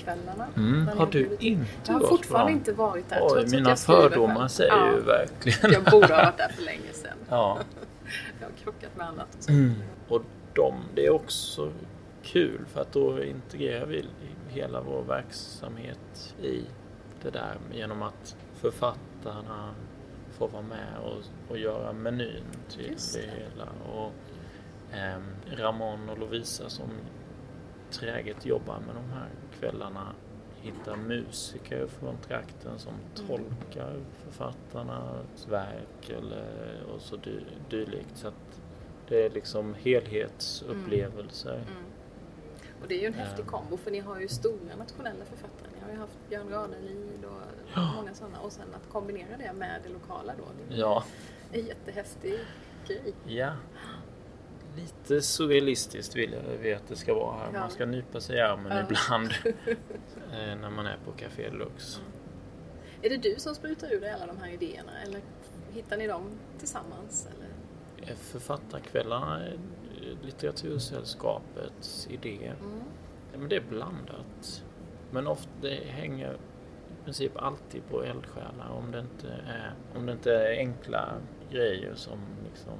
författarkvällarna. 0.00 0.46
Mm. 0.56 0.98
Har 0.98 1.06
du 1.06 1.36
inte 1.40 1.66
Jag 1.86 1.94
har 1.94 2.08
fortfarande 2.08 2.52
inte 2.52 2.72
varit 2.72 3.08
där. 3.08 3.18
Oj, 3.22 3.46
mina 3.50 3.76
fördomar 3.76 4.48
säger 4.48 4.72
ja, 4.72 4.92
ju 4.94 5.00
verkligen. 5.00 5.72
Jag 5.72 5.84
borde 5.84 6.14
ha 6.14 6.22
varit 6.22 6.36
där 6.36 6.48
för 6.48 6.62
länge 6.62 6.92
sedan. 6.92 7.16
Ja. 7.28 7.58
Jag 8.40 8.46
har 8.46 8.52
krockat 8.62 8.96
med 8.96 9.06
annat. 9.06 9.34
Och 9.38 9.44
så. 9.44 9.52
Mm. 9.52 9.74
Och 10.08 10.22
de, 10.54 10.74
det 10.94 11.06
är 11.06 11.10
också 11.10 11.72
kul 12.22 12.64
för 12.66 12.80
att 12.80 12.92
då 12.92 13.24
integrerar 13.24 13.86
vi 13.86 14.04
hela 14.48 14.80
vår 14.80 15.02
verksamhet 15.02 16.34
i 16.42 16.64
det 17.22 17.30
där 17.30 17.58
genom 17.72 18.02
att 18.02 18.36
författarna 18.60 19.74
får 20.32 20.48
vara 20.48 20.62
med 20.62 20.98
och, 21.04 21.50
och 21.50 21.58
göra 21.58 21.92
menyn 21.92 22.44
till 22.68 22.90
Just 22.90 23.14
det. 23.14 23.20
det. 23.20 23.26
hela. 23.26 23.68
Och, 23.94 24.12
ehm, 24.92 25.22
Ramon 25.56 26.08
och 26.08 26.18
Lovisa 26.18 26.68
som 26.68 26.88
träget 27.90 28.46
jobbar 28.46 28.78
med 28.86 28.94
de 28.94 29.12
här 29.12 29.28
kvällarna 29.60 30.12
hittar 30.62 30.96
musiker 30.96 31.86
från 31.86 32.16
trakten 32.16 32.78
som 32.78 32.92
Mm. 32.94 33.26
tolkar 33.28 33.96
författarnas 34.24 35.48
verk 35.48 36.10
eller 36.10 36.82
och 36.94 37.00
så 37.00 37.16
dy, 37.16 37.40
dylikt. 37.70 38.16
Så 38.16 38.28
att 38.28 38.60
det 39.08 39.26
är 39.26 39.30
liksom 39.30 39.74
helhetsupplevelser. 39.74 41.54
Mm. 41.54 41.84
Och 42.82 42.88
det 42.88 42.94
är 42.94 43.00
ju 43.00 43.06
en 43.06 43.14
häftig 43.14 43.42
Ja. 43.46 43.50
kombo 43.50 43.76
för 43.76 43.90
ni 43.90 43.98
har 43.98 44.20
ju 44.20 44.28
stora 44.28 44.76
nationella 44.78 45.24
författare. 45.24 45.68
Ni 45.78 45.84
har 45.84 45.90
ju 45.92 45.96
haft 45.98 46.18
Björn 46.28 46.48
Ranelid 46.50 47.24
och 47.24 47.42
Ja. 47.74 47.92
många 47.96 48.14
sådana. 48.14 48.40
Och 48.40 48.52
sen 48.52 48.74
att 48.74 48.92
kombinera 48.92 49.36
det 49.38 49.52
med 49.52 49.80
det 49.82 49.88
lokala 49.88 50.32
då. 50.38 50.44
Det 50.68 50.76
Ja, 50.76 51.04
är 51.52 51.58
en 51.60 51.66
jättehäftig 51.66 52.38
grej. 52.86 53.14
ja. 53.26 53.52
Lite 54.76 55.22
surrealistiskt 55.22 56.16
vill 56.16 56.32
jag 56.32 56.42
vi 56.62 56.74
att 56.74 56.88
det 56.88 56.96
ska 56.96 57.14
vara 57.14 57.36
här. 57.36 57.50
Ja. 57.54 57.60
Man 57.60 57.70
ska 57.70 57.86
nypa 57.86 58.20
sig 58.20 58.36
i 58.36 58.40
armen 58.40 58.72
Ja. 58.76 58.82
ibland 58.84 59.30
eh, 60.32 60.56
när 60.60 60.70
man 60.70 60.86
är 60.86 60.96
på 61.04 61.12
Café 61.12 61.50
Lux. 61.50 62.00
Är 63.02 63.10
det 63.10 63.16
du 63.16 63.34
som 63.38 63.54
sprutar 63.54 63.92
ur 63.92 64.00
dig 64.00 64.10
alla 64.10 64.26
de 64.26 64.38
här 64.38 64.52
idéerna 64.52 64.92
eller 65.06 65.20
hittar 65.72 65.96
ni 65.96 66.06
dem 66.06 66.30
tillsammans? 66.58 67.28
Eller? 67.36 67.48
Eh, 68.10 68.16
Författarkvällarna 68.16 69.44
är 69.46 69.58
Litteratursällskapets 70.22 72.08
idé. 72.10 72.52
Mm. 72.60 72.80
Ja, 73.32 73.38
men 73.38 73.48
det 73.48 73.56
är 73.56 73.64
blandat. 73.68 74.64
Men 75.10 75.26
ofta, 75.26 75.50
det 75.60 75.74
hänger 75.86 76.32
i 77.00 77.04
princip 77.04 77.32
alltid 77.36 77.82
på 77.90 78.02
eldsjälar 78.02 78.68
om 78.70 78.90
det 78.90 78.98
inte 79.00 79.28
är, 79.46 79.74
om 79.96 80.06
det 80.06 80.12
inte 80.12 80.32
är 80.34 80.58
enkla 80.58 81.14
grejer 81.50 81.94
som 81.94 82.18
liksom 82.50 82.78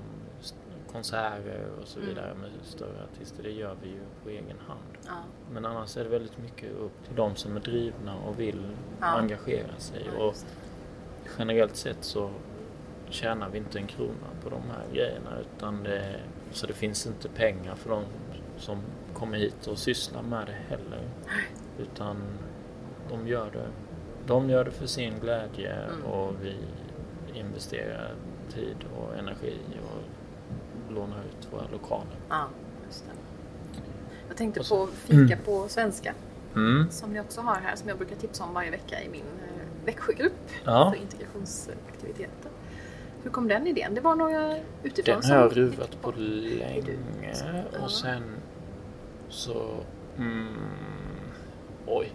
konserter 0.92 1.68
och 1.80 1.88
så 1.88 1.98
Mm. 1.98 2.08
vidare 2.08 2.34
med 2.34 2.50
större 2.62 3.04
artister. 3.12 3.42
Det 3.42 3.50
gör 3.50 3.76
vi 3.82 3.88
ju 3.88 4.00
på 4.22 4.28
egen 4.28 4.58
hand. 4.66 4.80
Ja. 5.06 5.12
Men 5.52 5.64
annars 5.66 5.96
är 5.96 6.04
det 6.04 6.10
väldigt 6.10 6.38
mycket 6.38 6.70
upp 6.72 7.04
till 7.06 7.16
de 7.16 7.36
som 7.36 7.56
är 7.56 7.60
drivna 7.60 8.14
och 8.28 8.40
vill 8.40 8.62
Ja. 9.00 9.06
engagera 9.06 9.76
sig. 9.78 10.06
Ja, 10.18 10.24
och 10.24 10.34
generellt 11.38 11.76
sett 11.76 12.04
så 12.04 12.30
tjänar 13.08 13.48
vi 13.48 13.58
inte 13.58 13.78
en 13.78 13.86
krona 13.86 14.26
på 14.44 14.50
de 14.50 14.62
här 14.62 14.94
grejerna 14.94 15.30
utan 15.40 15.82
det, 15.82 16.16
så 16.52 16.66
det 16.66 16.72
finns 16.72 17.06
inte 17.06 17.28
pengar 17.28 17.74
för 17.74 17.90
de 17.90 18.04
som 18.58 18.82
kommer 19.14 19.38
hit 19.38 19.66
och 19.66 19.78
sysslar 19.78 20.22
med 20.22 20.46
det 20.46 20.52
heller. 20.68 21.00
Utan 21.78 22.16
de 23.10 23.26
gör 23.28 23.50
det, 23.50 23.66
de 24.26 24.50
gör 24.50 24.64
det 24.64 24.70
för 24.70 24.86
sin 24.86 25.18
glädje 25.20 25.72
Mm. 25.72 26.04
och 26.04 26.32
vi 26.42 26.56
investerar 27.34 28.14
tid 28.54 28.76
och 28.96 29.18
energi 29.18 29.56
och 29.82 29.99
lånar 30.90 31.18
ut 31.18 31.48
våra 31.52 31.62
lokaler. 31.72 32.16
Ja, 32.28 32.44
just 32.86 33.04
det. 33.04 33.12
Jag 34.28 34.36
tänkte 34.36 34.60
på 34.68 34.86
fika 34.86 35.36
på 35.44 35.68
svenska 35.68 36.14
Mm. 36.54 36.90
som 36.90 37.12
ni 37.12 37.20
också 37.20 37.40
har 37.40 37.54
här 37.54 37.76
som 37.76 37.88
jag 37.88 37.98
brukar 37.98 38.16
tipsa 38.16 38.44
om 38.44 38.54
varje 38.54 38.70
vecka 38.70 39.02
i 39.02 39.08
min 39.08 39.20
eh, 39.20 39.86
Växjögrupp 39.86 40.32
Ja, 40.64 40.90
för 40.94 41.02
integrationsaktiviteter. 41.02 42.50
Hur 43.22 43.30
kom 43.30 43.48
den 43.48 43.66
idén? 43.66 43.94
Det 43.94 44.00
var 44.00 44.14
några 44.16 44.56
utifrån 44.82 45.14
den 45.14 45.22
som 45.22 45.30
har 45.36 45.38
jag 45.42 45.56
ruvat 45.56 46.02
på 46.02 46.12
länge 46.16 47.34
och 47.82 47.90
sen 47.90 48.22
så... 49.28 49.74
Mm, 50.18 50.46
oj. 51.86 52.12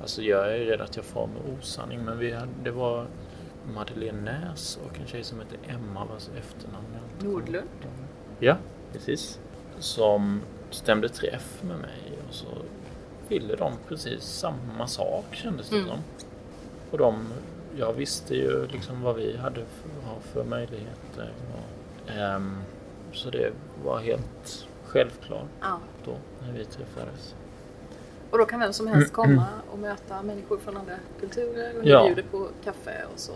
Alltså 0.00 0.22
jag 0.22 0.54
är 0.56 0.58
rädd 0.58 0.80
att 0.80 0.96
jag 0.96 1.04
far 1.04 1.26
med 1.26 1.58
osanning 1.58 2.04
men 2.04 2.18
vi 2.18 2.32
hade, 2.32 2.52
det 2.64 2.70
var 2.70 3.06
Madeleine 3.74 4.20
Näs 4.20 4.78
och 4.86 4.98
en 5.00 5.06
tjej 5.06 5.24
som 5.24 5.40
heter 5.40 5.58
Emma 5.68 6.04
vars 6.04 6.28
efternamn 6.38 6.86
jag 6.92 7.02
inte 7.02 7.24
kommer 7.24 7.32
Nordlund. 7.32 7.68
ihåg. 7.82 7.92
Ja, 8.44 8.56
precis. 8.92 9.38
Som 9.78 10.40
stämde 10.70 11.08
träff 11.08 11.62
med 11.62 11.78
mig 11.78 12.18
och 12.28 12.34
så 12.34 12.46
ville 13.28 13.56
de 13.56 13.72
precis 13.88 14.22
samma 14.22 14.86
sak 14.86 15.24
kändes 15.30 15.68
det 15.68 15.76
Mm. 15.76 15.88
som. 15.88 15.98
Och 16.90 16.98
de, 16.98 17.26
jag 17.76 17.92
visste 17.92 18.34
ju 18.34 18.66
liksom 18.66 19.02
vad 19.02 19.16
vi 19.16 19.36
hade 19.36 19.64
för, 19.64 20.20
för 20.32 20.44
möjligheter. 20.44 21.32
Och, 21.54 22.10
ehm, 22.10 22.56
så 23.12 23.30
det 23.30 23.52
var 23.84 23.98
helt 24.00 24.66
självklart 24.84 25.46
Ja. 25.60 25.78
då 26.04 26.12
när 26.46 26.52
vi 26.58 26.64
träffades. 26.64 27.34
Och 28.30 28.38
då 28.38 28.44
kan 28.44 28.60
vem 28.60 28.72
som 28.72 28.86
helst 28.86 29.12
komma 29.12 29.46
och 29.72 29.78
möta 29.78 30.22
människor 30.22 30.58
från 30.58 30.76
andra 30.76 30.94
kulturer 31.20 31.78
och 31.78 31.84
ni 31.84 31.90
Ja. 31.90 32.04
bjuder 32.06 32.22
på 32.30 32.48
kaffe 32.64 33.04
och 33.14 33.18
så 33.20 33.32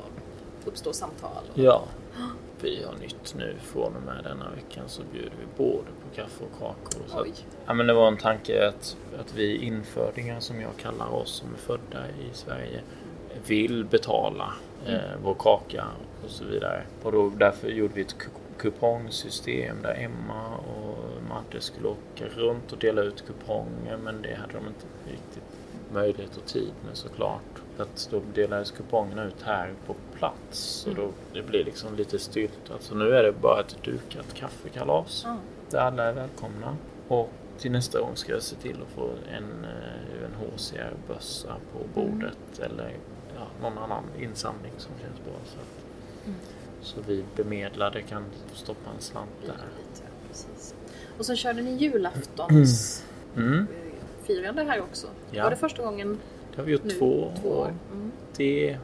uppstår 0.65 0.93
samtal. 0.93 1.43
Och... 1.53 1.59
Ja, 1.59 1.85
vi 2.67 2.85
har 2.85 2.95
nytt 2.95 3.35
nu 3.39 3.55
från 3.61 3.97
och 3.97 4.03
med 4.03 4.25
denna 4.25 4.51
veckan 4.51 4.85
så 4.87 5.03
bjuder 5.13 5.31
vi 5.41 5.47
både 5.57 5.87
på 6.03 6.17
kaffe 6.17 6.45
och 6.45 6.59
kakor. 6.59 7.03
Så 7.07 7.19
att, 7.21 7.45
ja, 7.67 7.75
men 7.75 7.87
det 7.87 7.95
var 7.95 8.09
en 8.09 8.17
tanke 8.17 8.69
att, 8.69 8.97
att 9.21 9.35
vi 9.35 9.57
infödingar 9.57 10.41
som 10.41 10.61
jag 10.61 10.77
kallar 10.77 11.15
oss 11.15 11.31
som 11.31 11.55
är 11.55 11.59
födda 11.59 12.09
i 12.09 12.29
Sverige 12.33 12.81
vill 13.47 13.85
betala 13.85 14.53
eh, 14.87 15.01
vår 15.23 15.35
kaka 15.35 15.85
och 16.25 16.31
så 16.31 16.45
vidare. 16.45 16.83
Och 17.03 17.13
då, 17.13 17.29
därför 17.37 17.69
gjorde 17.69 17.95
vi 17.95 18.01
ett 18.01 18.17
ku- 18.19 18.59
kupongsystem 18.59 19.77
där 19.83 19.95
Emma 19.95 20.57
och 20.57 21.23
Madde 21.29 21.61
skulle 21.61 21.89
åka 21.89 22.25
runt 22.37 22.73
och 22.73 22.79
dela 22.79 23.03
ut 23.03 23.25
kuponger 23.27 23.97
men 23.97 24.23
det 24.23 24.35
hade 24.35 24.53
de 24.53 24.67
inte 24.67 24.87
riktigt 25.11 25.43
möjlighet 25.93 26.37
och 26.37 26.45
tid 26.47 26.73
med 26.87 26.97
såklart. 26.97 27.43
Så 27.77 27.83
att 27.83 28.09
då 28.11 28.21
delades 28.35 28.71
kupongerna 28.71 29.25
ut 29.25 29.43
här 29.43 29.73
på 29.87 29.95
plats 30.19 30.87
och 30.87 30.95
då 30.95 31.09
det 31.33 31.43
blir 31.43 31.65
liksom 31.65 31.97
lite 31.97 32.19
styrt. 32.19 32.71
Alltså 32.73 32.95
nu 32.95 33.15
är 33.17 33.23
det 33.23 33.33
bara 33.33 33.61
ett 33.61 33.77
dukat 33.85 34.35
kaffekalas 34.35 35.23
Ja. 35.25 35.37
där 35.71 35.79
alla 35.79 36.05
är 36.05 36.13
välkomna. 36.13 36.77
Och 37.09 37.31
till 37.59 37.71
nästa 37.73 38.01
gång 38.01 38.17
ska 38.17 38.33
jag 38.33 38.43
se 38.43 38.57
till 38.57 38.77
att 38.83 38.89
få 38.95 39.11
en 39.33 39.65
eh, 39.65 40.25
UNHCR-bössa 40.25 41.55
på 41.73 42.01
bordet 42.01 42.59
eller 42.63 42.97
ja, 43.37 43.47
någon 43.63 43.79
annan 43.79 44.05
insamling 44.21 44.73
som 44.77 44.93
känns 45.03 45.25
bra. 45.25 45.35
Så, 45.45 45.59
att, 45.59 45.67
Mm. 46.27 46.39
så 46.83 46.97
vi 47.07 47.25
bemedlade 47.37 48.03
kan 48.03 48.25
stoppa 48.55 48.91
en 48.97 49.01
slant 49.03 49.31
där. 49.47 49.53
Lite, 49.53 50.03
precis. 50.29 50.75
Och 51.19 51.27
sen 51.27 51.37
körde 51.37 51.63
ni 51.63 51.71
julaftons 51.77 53.05
Mm, 53.37 53.59
eh, 53.59 53.67
firande 54.27 54.63
här 54.63 54.81
också. 54.81 55.07
Ja. 55.31 55.43
Var 55.43 55.51
det 55.51 55.57
första 55.57 55.83
gången 55.83 56.19
det 56.51 56.57
har 56.61 56.65
vi 56.67 56.73
gjort 56.73 56.85
nu? 56.85 56.91
två, 56.91 57.33
två 57.43 57.49
år? 57.49 57.57
år. 57.57 57.75
Mm. 57.93 58.13
Det 58.37 58.79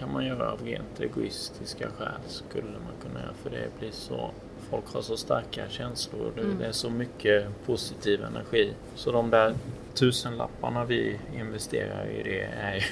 kan 0.00 0.12
man 0.12 0.26
göra 0.26 0.52
av 0.52 0.62
rent 0.64 1.00
egoistiska 1.00 1.88
skäl 1.98 2.20
skulle 2.26 2.62
man 2.72 2.92
kunna 3.02 3.20
göra 3.20 3.32
för 3.42 3.50
det 3.50 3.78
blir 3.78 3.90
så 3.92 4.30
Folk 4.70 4.92
har 4.94 5.02
så 5.02 5.16
starka 5.16 5.68
känslor 5.68 6.26
och 6.26 6.32
det, 6.34 6.40
Mm. 6.40 6.58
det 6.58 6.66
är 6.66 6.72
så 6.72 6.90
mycket 6.90 7.66
positiv 7.66 8.24
energi. 8.24 8.72
Så 8.94 9.12
de 9.12 9.30
där 9.30 9.54
tusenlapparna 9.94 10.84
vi 10.84 11.18
investerar 11.36 12.06
i 12.06 12.22
det 12.22 12.40
är 12.42 12.86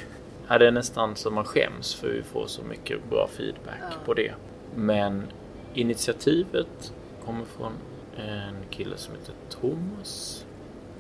är 0.49 0.59
det 0.59 0.71
nästan 0.71 1.17
som 1.17 1.35
man 1.35 1.45
skäms 1.45 1.95
för 1.95 2.09
vi 2.09 2.23
får 2.23 2.47
så 2.47 2.63
mycket 2.63 3.11
bra 3.11 3.29
feedback 3.33 3.79
Ja. 3.81 3.97
på 4.05 4.15
det. 4.15 4.35
Men 4.75 5.23
initiativet 5.75 6.93
kommer 7.25 7.45
från 7.45 7.73
en 8.17 8.55
kille 8.71 8.97
som 8.97 9.15
heter 9.15 9.35
Thomas 9.49 10.45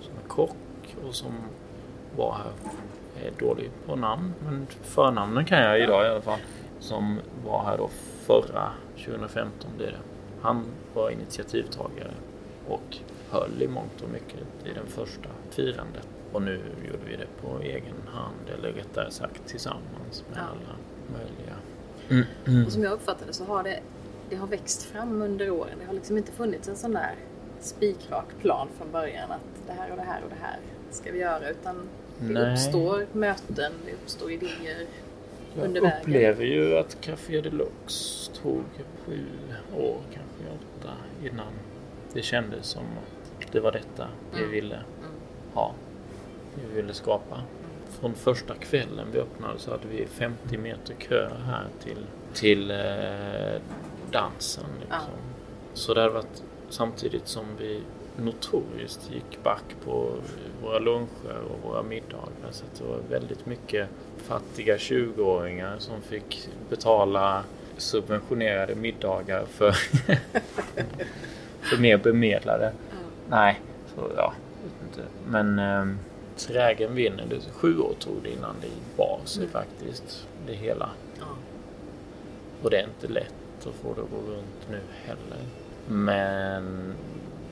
som 0.01 0.12
är 0.25 0.29
kock 0.29 0.57
och 1.09 1.14
som 1.14 1.33
var 2.16 2.33
här 2.35 2.53
är 3.26 3.33
dålig 3.38 3.70
på 3.87 3.96
namn, 3.96 4.35
men 4.44 4.66
förnamnen 4.83 5.44
kan 5.44 5.59
jag 5.59 5.81
idag 5.81 6.07
i 6.07 6.09
alla 6.09 6.20
fall. 6.20 6.38
Som 6.81 7.18
var 7.46 7.64
här 7.64 7.78
då 7.78 7.88
förra 8.26 8.70
2015 9.04 9.70
blir 9.76 9.87
det. 9.87 9.98
Han 10.42 10.64
var 10.94 11.11
initiativtagare 11.11 12.11
och 12.68 12.96
höll 13.31 13.62
i 13.62 13.68
mångt 13.68 14.00
och 14.02 14.09
mycket 14.11 14.40
i 14.64 14.72
den 14.74 14.87
första 14.87 15.28
firandet. 15.50 16.09
Och 16.33 16.42
nu 16.42 16.61
gjorde 16.87 17.04
vi 17.11 17.16
det 17.16 17.26
på 17.42 17.61
egen 17.62 17.96
hand, 18.14 18.59
eller 18.59 18.72
rättare 18.72 19.11
sagt 19.11 19.46
tillsammans 19.46 20.24
med 20.31 20.38
Ja. 20.38 20.42
alla 20.42 20.76
möjliga. 21.18 21.54
Och 22.66 22.72
som 22.72 22.83
jag 22.83 22.92
uppfattade 22.92 23.26
det 23.26 23.33
så 23.33 23.44
har 23.44 23.62
det, 23.62 23.81
det 24.31 24.37
har 24.37 24.46
växt 24.46 24.83
fram 24.83 25.22
under 25.22 25.50
åren. 25.50 25.78
Det 25.81 25.87
har 25.87 25.94
liksom 25.94 26.16
inte 26.16 26.33
funnits 26.33 26.68
en 26.68 26.76
sån 26.76 26.92
där 26.92 27.14
spikrak 27.61 28.26
plan 28.40 28.68
från 28.78 28.92
början 28.92 29.31
att 29.31 29.66
det 29.66 29.72
här 29.72 29.90
och 29.90 29.96
det 29.96 30.02
här 30.02 30.20
och 30.24 30.31
det 30.31 30.40
här 30.46 30.59
ska 30.90 31.12
vi 31.12 31.18
göra. 31.18 31.50
Utan 31.50 31.88
det 32.20 32.33
Nej. 32.33 32.52
uppstår 32.52 33.07
möten, 33.12 33.72
det 33.87 33.92
uppstår 33.92 34.31
idéer. 34.33 34.87
Jag 35.57 35.64
under 35.64 35.81
vägen. 35.81 36.00
upplever 36.00 36.44
ju 36.44 36.78
att 36.78 37.00
Café 37.00 37.40
Deluxe 37.40 38.31
tog 38.42 38.62
sju 39.07 39.24
år, 39.76 40.00
kanske 40.14 40.44
åtta 40.54 40.90
innan 41.24 41.52
det 42.12 42.22
kändes 42.22 42.66
som 42.66 42.83
att 42.83 43.52
det 43.52 43.61
var 43.61 43.72
detta 43.72 44.09
vi 44.33 44.38
Mm. 44.38 44.50
ville 44.50 44.74
Mm. 44.74 45.11
ha. 45.54 45.74
Vi 46.54 46.76
ville 46.81 46.94
skapa. 46.94 47.42
Från 48.00 48.14
första 48.14 48.54
kvällen 48.54 49.07
vi 49.12 49.18
öppnade 49.18 49.59
så 49.59 49.70
hade 49.70 49.88
vi 49.88 50.07
50 50.07 50.59
meter 50.59 50.94
kö 50.94 51.28
här 51.46 51.66
till, 51.85 52.07
till 52.35 52.70
eh, 52.70 53.61
dansen. 54.11 54.64
Liksom. 54.81 55.14
Så 55.74 55.94
det 55.94 56.00
hade 56.00 56.12
varit 56.12 56.42
samtidigt 56.68 57.28
som 57.28 57.44
vi 57.59 57.81
notoriskt 58.18 59.11
gick 59.12 59.42
back 59.42 59.64
på 59.85 60.11
våra 60.62 60.78
luncher 60.78 61.38
och 61.50 61.70
våra 61.70 61.83
middagar. 61.83 62.50
Så 62.50 62.64
det 62.78 62.85
var 62.85 62.98
väldigt 63.11 63.46
mycket 63.46 63.88
fattiga 64.16 64.76
20-åringar 64.76 65.78
som 65.78 66.02
fick 66.02 66.48
betala 66.70 67.44
subventionerade 67.76 68.74
middagar 68.74 69.44
för, 69.50 69.72
för 71.61 71.78
mer 71.81 71.96
bemedlade. 71.96 72.72
Nej, 73.28 73.61
så 73.94 74.11
ja, 74.16 74.33
vet 74.62 74.88
inte. 74.88 75.09
Men 75.28 75.59
eh, 75.59 75.96
trägen 76.37 76.94
vinner. 76.94 77.24
Det 77.31 77.40
sju 77.52 77.78
år 77.78 77.94
tog 77.98 78.22
det 78.22 78.31
innan 78.31 78.54
det 78.61 78.96
bar 78.96 79.20
sig 79.24 79.42
Mm. 79.42 79.52
faktiskt, 79.52 80.26
det 80.46 80.52
hela. 80.52 80.90
Ja. 81.18 81.24
Och 82.62 82.70
det 82.70 82.76
är 82.76 82.85
inte 82.85 83.09
lätt 83.09 83.35
att 83.66 83.74
få 83.74 83.94
det 83.94 84.00
att 84.02 84.11
gå 84.11 84.33
runt 84.33 84.68
nu 84.70 84.81
heller. 85.04 85.42
Men 85.88 86.94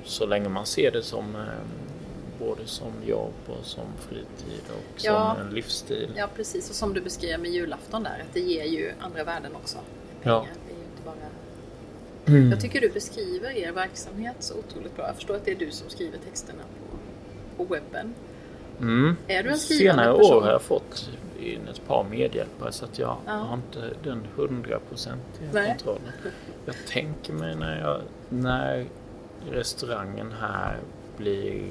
så 0.07 0.27
länge 0.27 0.49
man 0.49 0.67
ser 0.67 0.91
det 0.91 1.03
som 1.03 1.37
eh, 1.37 1.43
både 2.39 2.67
som 2.67 2.93
jobb 3.07 3.33
och 3.47 3.65
som 3.67 3.85
fritid 4.09 4.63
och 4.69 5.03
Ja. 5.05 5.35
som 5.37 5.47
en 5.47 5.55
livsstil. 5.55 6.11
ja, 6.17 6.29
precis. 6.37 6.71
Och 6.71 6.77
som 6.77 6.95
du 6.95 7.01
beskrev 7.01 7.41
med 7.41 7.51
julafton 7.51 8.03
där, 8.03 8.11
att 8.29 8.35
det 8.35 8.41
ger 8.41 8.65
ju 8.65 8.93
andra 9.01 9.25
värden 9.25 9.53
också. 9.55 9.79
Ja. 10.23 10.41
Pengar. 10.41 10.55
Det 10.67 10.73
är 10.73 10.77
ju 10.79 10.85
inte 10.85 11.03
bara... 11.05 12.37
Mm. 12.39 12.51
Jag 12.51 12.61
tycker 12.61 12.81
du 12.81 12.89
beskriver 12.89 13.51
er 13.51 13.73
verksamhet 13.73 14.37
så 14.39 14.55
otroligt 14.59 14.97
bra. 14.97 15.07
Jag 15.07 15.15
förstår 15.15 15.35
att 15.37 15.45
det 15.45 15.51
är 15.51 15.57
du 15.59 15.71
som 15.71 15.91
skriver 15.91 16.19
texterna 16.19 16.63
på, 17.57 17.65
på 17.65 17.75
webben. 17.75 18.15
Mm. 18.81 19.17
Är 19.27 19.43
du 19.43 19.51
en 19.51 19.59
skrivande 19.59 20.03
Senare 20.03 20.19
person? 20.19 20.37
år 20.37 20.43
har 20.43 20.51
jag 20.53 20.63
fått 20.63 21.11
in 21.41 21.69
ett 21.69 21.87
par 21.87 22.05
medhjälpare 22.05 22.73
så 22.73 22.85
att 22.85 22.99
jag 22.99 23.17
Ja. 23.27 23.33
har 23.33 23.55
inte 23.55 23.91
den 24.05 24.27
hundraprocentiga 24.37 25.67
kontrollen. 25.67 26.13
Jag 26.67 26.75
tänker 26.89 27.33
mig 27.33 27.57
när, 27.57 27.81
jag, 27.81 28.01
när 28.29 28.85
restaurangen 29.51 30.33
här 30.41 30.77
blir 31.17 31.63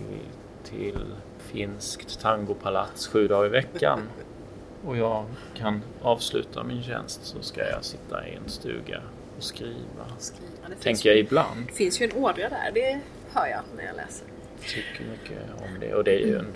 till 0.63 1.05
finskt 1.39 2.19
tangopalats 2.21 3.07
sju 3.07 3.27
dagar 3.27 3.45
i 3.45 3.49
veckan 3.49 4.01
och 4.85 4.97
jag 4.97 5.25
kan 5.55 5.81
avsluta 6.01 6.63
min 6.63 6.83
tjänst 6.83 7.25
så 7.25 7.41
ska 7.41 7.69
jag 7.69 7.83
sitta 7.85 8.27
i 8.27 8.35
en 8.35 8.49
stuga 8.49 9.01
och 9.37 9.43
skriva. 9.43 10.05
Skriva. 10.19 10.75
Tänker 10.81 11.09
jag 11.09 11.15
ju- 11.17 11.23
ibland. 11.23 11.65
Det 11.67 11.73
finns 11.73 12.01
ju 12.01 12.05
en 12.05 12.17
ådra 12.23 12.49
där, 12.49 12.71
det 12.73 12.99
hör 13.33 13.47
jag 13.47 13.61
när 13.77 13.85
jag 13.85 13.95
läser. 13.95 14.27
tycker 14.61 15.11
mycket 15.11 15.37
om 15.57 15.79
det. 15.79 15.93
Och 15.93 16.03
det 16.03 16.23
är 16.23 16.27
ju 16.27 16.37
en, 16.37 16.47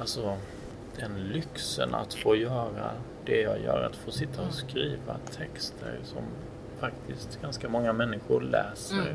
alltså, 0.00 0.36
den 0.96 1.14
lyxen 1.28 1.94
att 1.94 2.14
få 2.14 2.36
göra 2.36 2.90
det 3.24 3.40
jag 3.40 3.60
gör. 3.60 3.82
Att 3.82 3.96
få 3.96 4.10
sitta 4.10 4.42
och 4.42 4.54
skriva 4.54 5.16
texter 5.36 5.98
som 6.04 6.22
faktiskt 6.80 7.40
ganska 7.42 7.68
många 7.68 7.92
människor 7.92 8.40
läser. 8.40 8.94
Mm. 8.94 9.14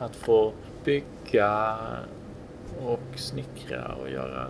Att 0.00 0.16
få 0.16 0.52
bygga 0.84 1.76
och 2.84 3.00
snickra 3.16 3.94
och 4.02 4.10
göra 4.10 4.46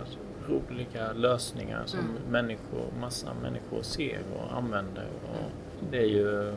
roliga 0.47 1.13
lösningar 1.13 1.83
som 1.85 1.99
Mm. 1.99 2.11
människor, 2.29 2.85
massa 2.99 3.33
människor 3.41 3.81
ser 3.81 4.19
och 4.37 4.57
använder. 4.57 5.07
Och 5.23 5.51
det 5.91 5.97
är 5.97 6.05
ju 6.07 6.53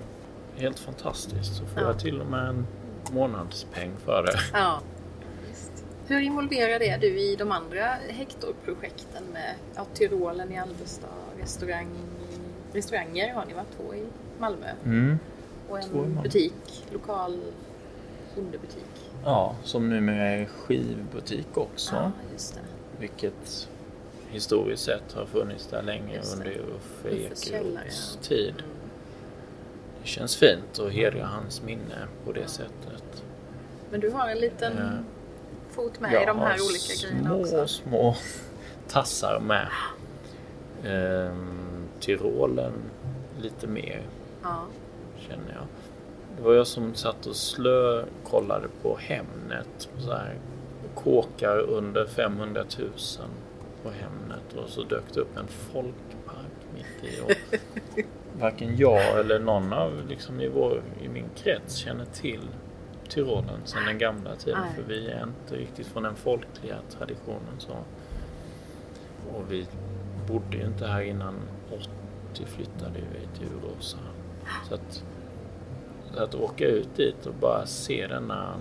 helt 0.57 0.79
fantastiskt. 0.79 1.55
Så 1.57 1.67
får 1.67 1.83
Ja. 1.83 1.89
jag 1.89 1.99
till 2.01 2.21
och 2.21 2.27
med 2.27 2.49
en 2.49 2.67
månadspeng 3.13 3.93
för 4.05 4.23
det. 4.23 4.39
Ja, 4.53 4.81
visst. 5.49 5.85
Hur 6.07 6.21
involverad 6.21 6.83
är 6.83 6.99
du 6.99 7.21
i 7.21 7.37
de 7.37 7.53
andra 7.53 7.85
Hector-projekten 8.09 9.23
med 9.33 9.55
ja, 9.75 9.87
Tyrolen 9.95 10.53
i 10.53 10.59
Alvesta, 10.59 11.07
restaurang, 11.41 11.89
restauranger 12.73 13.35
har 13.35 13.45
ni 13.47 13.53
va? 13.55 13.65
Två 13.77 13.95
i 13.95 14.05
Malmö 14.39 14.67
Mm. 14.85 15.19
och 15.69 15.79
en 15.81 15.97
Malmö. 15.97 16.23
butik, 16.23 16.85
lokal 16.93 17.41
bondebutik. 18.37 18.85
Ja, 19.25 19.57
som 19.65 19.89
numera 19.89 20.29
är 20.29 20.45
skivbutik 20.47 21.57
också. 21.57 21.95
Ja, 21.95 22.13
just 22.33 22.55
det. 22.55 22.61
Vilket 23.01 23.69
historiskt 24.29 24.83
sett 24.85 25.13
har 25.13 25.27
funnits 25.27 25.67
där 25.67 25.83
länge 25.83 26.21
under 26.37 26.51
Uffe 26.51 27.09
Ekeroths 27.09 28.19
ja. 28.23 28.29
tid. 28.29 28.55
Mm. 28.59 28.71
Det 30.03 30.09
känns 30.09 30.37
fint 30.37 30.79
att 30.79 30.93
hedra 30.93 31.27
hans 31.27 31.63
minne 31.63 32.07
på 32.25 32.33
det 32.33 32.47
sättet. 32.49 33.23
Men 33.91 34.01
du 34.01 34.11
har 34.11 34.29
en 34.29 34.39
liten 34.39 34.79
Eh, 34.79 34.91
fot 35.71 36.01
med 36.01 36.13
i 36.23 36.27
de 36.27 36.39
här 36.39 36.57
olika 36.61 37.09
grejerna 37.09 37.29
små, 37.29 37.41
också. 37.41 37.67
små 37.69 38.17
tassar 38.89 39.41
med. 39.41 39.69
Ehm, 40.85 41.89
Tyrolen 42.01 42.73
lite 43.41 43.67
mer 43.67 44.03
Ja, 44.43 44.65
känner 45.19 45.53
jag. 45.55 45.67
Det 46.37 46.43
var 46.43 46.55
jag 46.55 46.67
som 46.67 46.95
satt 46.95 47.27
och 47.27 47.37
slökollade 47.37 48.69
på 48.83 48.97
Hemnet. 48.97 49.89
Så 49.99 50.13
här, 50.13 50.35
kåkar 50.95 51.59
under 51.59 52.07
500 52.07 52.65
000 52.79 52.91
på 53.83 53.91
Hemnet 53.91 54.65
och 54.65 54.69
så 54.69 54.83
dök 54.83 55.05
det 55.15 55.21
upp 55.21 55.37
en 55.37 55.47
folkpark 55.49 56.53
mitt 56.75 57.13
i. 57.13 57.21
Och 57.21 57.59
varken 58.41 58.77
jag 58.77 59.21
eller 59.21 59.39
någon 59.39 59.73
av 59.73 60.07
liksom 60.09 60.41
i, 60.41 60.49
vår, 60.49 60.83
i 61.03 61.09
min 61.09 61.29
krets 61.37 61.77
känner 61.77 62.05
till 62.05 62.49
Tyrolen 63.09 63.61
sedan 63.65 63.85
den 63.87 63.99
gamla 63.99 64.37
tiden. 64.37 64.61
Nej. 64.61 64.75
För 64.75 64.83
vi 64.83 65.11
är 65.11 65.23
inte 65.23 65.57
riktigt 65.57 65.87
från 65.87 66.03
den 66.03 66.17
folkliga 66.17 66.77
traditionen. 66.91 67.55
Så. 67.59 67.73
Och 69.35 69.53
vi 69.53 69.67
bodde 70.29 70.57
ju 70.57 70.67
inte 70.67 70.87
här 70.87 71.03
innan 71.03 71.35
80 72.33 72.47
flyttade 72.47 73.01
vi 73.13 73.39
till 73.39 73.49
Uråsa. 73.57 73.99
Så 74.69 74.75
att, 74.75 75.05
att 76.17 76.35
åka 76.35 76.67
ut 76.67 76.97
dit 76.97 77.27
och 77.27 77.35
bara 77.35 77.67
se 77.67 78.07
denna, 78.07 78.55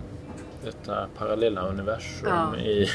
detta 0.63 1.07
parallella 1.17 1.61
universum 1.61 2.29
Ja. 2.29 2.57
i, 2.57 2.87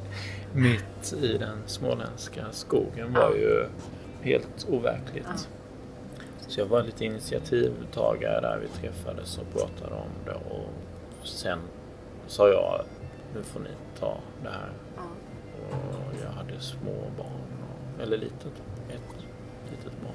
mitt 0.54 1.12
i 1.22 1.38
den 1.38 1.58
småländska 1.66 2.44
skogen 2.50 3.12
var 3.12 3.20
Ja. 3.30 3.36
ju 3.36 3.66
helt 4.22 4.66
overkligt. 4.70 5.26
Ja. 5.26 6.22
Så 6.48 6.60
jag 6.60 6.66
var 6.66 6.82
lite 6.82 7.04
initiativtagare 7.04 8.40
där 8.40 8.58
vi 8.58 8.68
träffades 8.68 9.38
och 9.38 9.52
pratade 9.52 9.94
om 9.94 10.10
det 10.24 10.32
och 10.34 10.70
sen 11.26 11.58
sa 12.26 12.48
jag 12.48 12.80
nu 13.34 13.42
får 13.42 13.60
ni 13.60 13.68
ta 14.00 14.18
det 14.42 14.48
här. 14.48 14.72
ja. 14.96 15.02
Och 15.70 16.14
jag 16.24 16.30
hade 16.30 16.60
små 16.60 16.92
barn, 17.18 17.62
och, 17.96 18.02
eller 18.02 18.16
litet, 18.18 18.52
ett 18.88 19.24
litet 19.70 19.92
barn. 20.02 20.14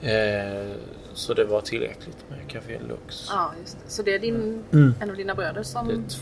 Eh, 0.00 0.76
så 1.18 1.34
det 1.34 1.44
var 1.44 1.60
tillräckligt 1.60 2.24
med 2.30 2.38
Café 2.48 2.78
Lux. 2.88 3.26
ja, 3.30 3.52
just 3.60 3.78
det. 3.84 3.90
Så 3.90 4.02
det 4.02 4.14
är 4.14 4.18
din, 4.18 4.64
Mm. 4.72 4.94
en 5.00 5.10
av 5.10 5.16
dina 5.16 5.34
bröder 5.34 5.62
som... 5.62 5.88
Det 5.88 5.94
är 5.94 5.96
t- 5.96 6.16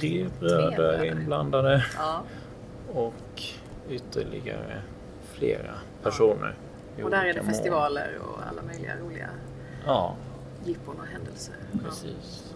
tre 0.00 0.26
bröder 0.40 0.76
bröder. 0.76 1.04
inblandade 1.04 1.84
Ja, 1.96 2.22
och 2.92 3.42
ytterligare 3.90 4.82
flera 5.32 5.74
personer. 6.02 6.54
i 6.98 7.02
och 7.02 7.10
där 7.10 7.24
är 7.24 7.32
det 7.34 7.42
mål. 7.42 7.50
festivaler 7.52 8.18
och 8.22 8.38
alla 8.50 8.62
möjliga 8.62 8.96
roliga 8.96 9.28
Ja, 9.86 10.16
jippon 10.64 10.96
och 11.00 11.06
händelser. 11.06 11.54
Ja. 11.72 11.78
precis. 11.84 12.54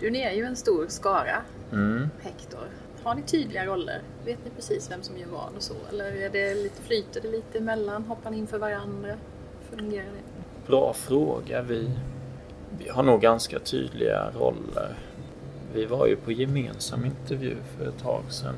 Du, 0.00 0.10
ni 0.10 0.20
är 0.20 0.32
ju 0.32 0.44
en 0.44 0.56
stor 0.56 0.86
skara, 0.88 1.36
Mm. 1.72 2.10
Hector. 2.22 2.68
Har 3.02 3.14
ni 3.14 3.22
tydliga 3.22 3.66
roller? 3.66 4.00
Vet 4.24 4.44
ni 4.44 4.50
precis 4.50 4.90
vem 4.90 5.02
som 5.02 5.18
gör 5.18 5.26
vad 5.28 5.48
och 5.56 5.62
så? 5.62 5.74
Eller 5.92 6.04
är 6.12 6.30
det 6.30 6.54
lite, 6.54 6.82
flyter 6.82 7.20
det 7.20 7.28
lite 7.30 7.58
emellan? 7.58 8.04
Hoppar 8.04 8.30
ni 8.30 8.38
in 8.38 8.46
för 8.46 8.58
varandra? 8.58 9.14
Fungerar 9.70 10.04
det? 10.04 10.33
Bra 10.66 10.92
fråga. 10.92 11.62
Vi, 11.62 11.90
vi 12.78 12.88
har 12.88 13.02
nog 13.02 13.20
ganska 13.20 13.58
tydliga 13.58 14.30
roller. 14.40 14.94
Vi 15.74 15.84
var 15.86 16.06
ju 16.06 16.16
på 16.16 16.32
gemensam 16.32 17.04
intervju 17.04 17.56
för 17.78 17.88
ett 17.88 17.98
tag 18.02 18.22
sedan. 18.28 18.54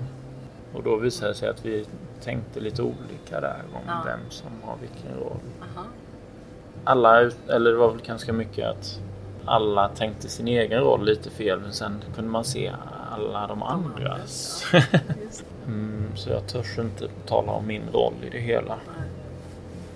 Och 0.75 0.83
då 0.83 0.97
visade 0.97 1.31
det 1.31 1.35
sig 1.35 1.49
att 1.49 1.65
vi 1.65 1.87
tänkte 2.23 2.61
lite 2.61 2.83
olika 2.83 3.41
där 3.41 3.63
om 3.73 3.81
Ja. 3.87 4.03
vem 4.07 4.21
som 4.31 4.51
har 4.63 4.77
vilken 4.81 5.19
roll. 5.21 5.37
Aha. 5.61 5.87
Alla, 6.85 7.31
eller 7.49 7.71
det 7.71 7.77
var 7.77 7.91
väl 7.91 8.03
ganska 8.03 8.33
mycket 8.33 8.67
att 8.69 9.01
alla 9.45 9.89
tänkte 9.89 10.29
sin 10.29 10.49
egen 10.49 10.81
roll 10.81 11.05
lite 11.05 11.31
fel 11.31 11.61
men 11.61 11.73
sen 11.73 12.03
kunde 12.15 12.31
man 12.31 12.45
se 12.45 12.73
alla 13.11 13.47
de 13.47 13.63
andras. 13.63 14.65
Mm, 15.69 16.07
så 16.17 16.31
jag 16.31 16.47
törs 16.47 16.79
inte 16.79 17.09
tala 17.27 17.53
om 17.53 17.67
min 17.67 17.83
roll 17.93 18.13
i 18.27 18.31
det 18.31 18.39
hela. 18.39 18.77
Nej. 18.99 19.06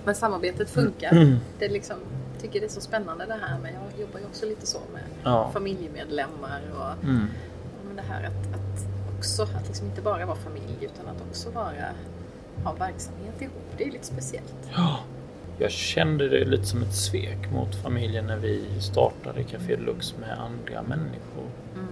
Men 0.05 0.15
samarbetet 0.15 0.69
funkar. 0.69 1.11
Mm. 1.11 1.37
Det 1.59 1.65
är 1.65 1.69
liksom, 1.69 1.95
jag 2.33 2.41
tycker 2.41 2.59
det 2.59 2.65
är 2.65 2.69
så 2.69 2.81
spännande 2.81 3.25
det 3.25 3.37
här 3.41 3.59
med, 3.59 3.73
jag 3.73 4.01
jobbar 4.01 4.19
ju 4.19 4.25
också 4.25 4.45
lite 4.45 4.65
så 4.67 4.79
med 4.93 5.01
Ja. 5.23 5.49
familjemedlemmar 5.53 6.61
och 6.75 7.03
Mm. 7.03 7.27
men 7.87 7.95
det 7.95 8.01
här 8.01 8.23
att, 8.23 8.55
att 8.55 8.85
också, 9.17 9.43
att 9.43 9.67
liksom 9.67 9.87
inte 9.87 10.01
bara 10.01 10.25
vara 10.25 10.37
familj 10.37 10.77
utan 10.81 11.07
att 11.15 11.21
också 11.29 11.49
vara, 11.49 11.85
ha 12.63 12.73
verksamhet 12.73 13.41
ihop. 13.41 13.73
Det 13.77 13.83
är 13.83 13.91
lite 13.91 14.05
speciellt. 14.05 14.55
Ja, 14.75 14.99
jag 15.57 15.71
kände 15.71 16.29
det 16.29 16.45
lite 16.45 16.65
som 16.65 16.83
ett 16.83 16.95
svek 16.95 17.51
mot 17.51 17.75
familjen 17.75 18.25
när 18.27 18.37
vi 18.37 18.65
startade 18.79 19.43
Café 19.43 19.77
Lux 19.77 20.15
med 20.17 20.29
andra 20.39 20.81
människor. 20.81 21.45
Mm. 21.73 21.87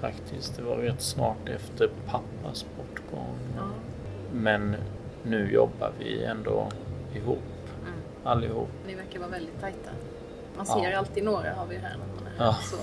Faktiskt, 0.00 0.56
det 0.56 0.62
var 0.62 0.76
rätt 0.76 1.02
snart 1.02 1.48
efter 1.48 1.90
pappas 2.06 2.66
bortgång. 2.76 3.34
Ja. 3.56 3.62
Men 4.32 4.76
nu 5.22 5.52
jobbar 5.52 5.92
vi 5.98 6.24
ändå 6.24 6.68
ihop, 7.16 7.38
Mm. 7.82 7.92
allihop. 8.24 8.68
Ni 8.86 8.94
verkar 8.94 9.18
vara 9.18 9.30
väldigt 9.30 9.60
tajta. 9.60 9.90
Man 10.56 10.66
Ja. 10.68 10.74
ser 10.82 10.92
alltid 10.96 11.24
några 11.24 11.54
har 11.54 11.66
vi 11.66 11.76
här 11.76 11.96
när 11.98 12.06
man 12.14 12.26
är. 12.26 12.44
Ja. 12.44 12.56
Så. 12.62 12.76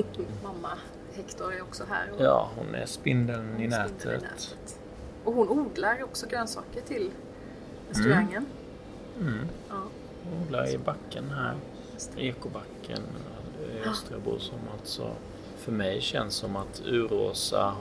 Mamma 0.42 0.70
Hector 1.14 1.52
är 1.54 1.62
också 1.62 1.84
här. 1.90 2.10
Och 2.18 2.24
Ja, 2.24 2.50
hon 2.56 2.74
är 2.74 2.86
spindeln 2.86 3.48
i 3.60 3.70
spindeln 3.70 3.70
nätet. 3.70 4.76
Och 5.24 5.32
hon 5.34 5.48
odlar 5.48 6.02
också 6.04 6.26
grönsaker 6.26 6.80
till 6.80 7.10
restaurangen. 7.88 8.46
Mm. 9.20 9.38
Ja, 9.68 9.74
Hon 10.24 10.42
odlar 10.46 10.68
i 10.74 10.78
backen 10.78 11.24
här. 11.30 11.54
Ekobacken 12.16 13.00
i 13.84 13.88
Östrabo 13.88 14.38
som 14.38 14.58
alltså 14.78 15.10
för 15.56 15.72
mig 15.72 16.00
känns 16.00 16.34
som 16.34 16.56
att 16.56 16.82
Uråsa 16.86 17.74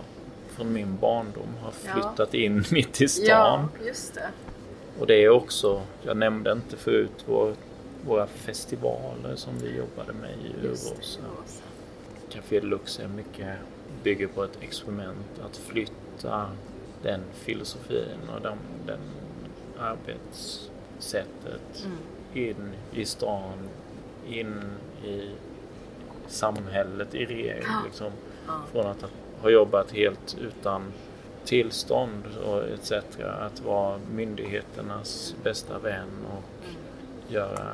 från 0.50 0.74
min 0.74 0.98
barndom 0.98 1.48
har 1.62 1.74
Ja. 1.86 1.94
flyttat 1.94 2.34
in 2.34 2.64
mitt 2.72 3.02
i 3.02 3.08
stan. 3.08 3.26
Ja, 3.80 3.86
just 3.86 4.14
det. 4.14 4.30
Och 5.00 5.08
det 5.08 5.24
är 5.24 5.30
också, 5.30 5.82
jag 6.04 6.18
nämnde 6.18 6.52
inte 6.52 6.78
förut 6.78 7.24
vår, 7.26 7.54
våra 8.06 8.28
festivaler 8.28 9.36
som 9.36 9.58
vi 9.58 9.78
jobbade 9.78 10.14
med 10.14 10.30
i 10.32 10.68
Uråsa. 10.68 11.20
Café 12.30 12.62
Lux 12.62 13.00
är 13.00 13.08
mycket, 13.08 13.56
bygger 14.04 14.28
på 14.28 14.44
ett 14.44 14.58
experiment 14.62 15.42
att 15.46 15.58
flytta 15.58 16.46
den 17.04 17.20
filosofin 17.34 18.30
och 18.36 18.42
den, 18.42 18.58
den 18.88 19.00
arbetssättet 19.80 21.86
Mm. 21.86 21.98
in 22.34 22.72
i 23.02 23.06
stan, 23.06 23.58
in 24.28 24.62
i 25.06 25.30
samhället 26.28 27.16
i 27.16 27.26
regel. 27.26 27.64
Liksom, 27.86 28.12
från 28.72 28.88
att 28.88 29.06
ha 29.42 29.50
jobbat 29.50 29.92
helt 29.92 30.38
utan 30.42 30.82
tillstånd 31.46 32.24
och 32.46 32.64
etc. 32.64 32.92
Att 33.40 33.62
vara 33.62 34.00
myndigheternas 34.16 35.36
bästa 35.44 35.80
vän 35.80 36.10
och 36.28 36.44
Mm. 36.70 36.76
göra 37.28 37.74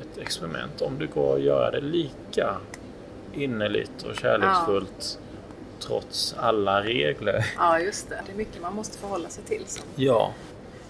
ett 0.00 0.18
experiment. 0.18 0.80
Om 0.82 0.98
det 0.98 1.06
går 1.06 1.34
att 1.36 1.42
göra 1.42 1.70
det 1.70 1.80
lika 1.80 2.56
innerligt 3.34 4.02
och 4.02 4.14
kärleksfullt 4.16 5.18
trots 5.80 6.34
alla 6.38 6.82
regler. 6.82 7.46
ja, 7.56 7.78
just 7.78 8.08
det. 8.08 8.22
Det 8.26 8.32
är 8.32 8.36
mycket 8.36 8.62
man 8.62 8.74
måste 8.74 8.98
förhålla 8.98 9.28
sig 9.28 9.44
till. 9.44 9.64
Så. 9.66 9.82
Ja, 9.94 10.32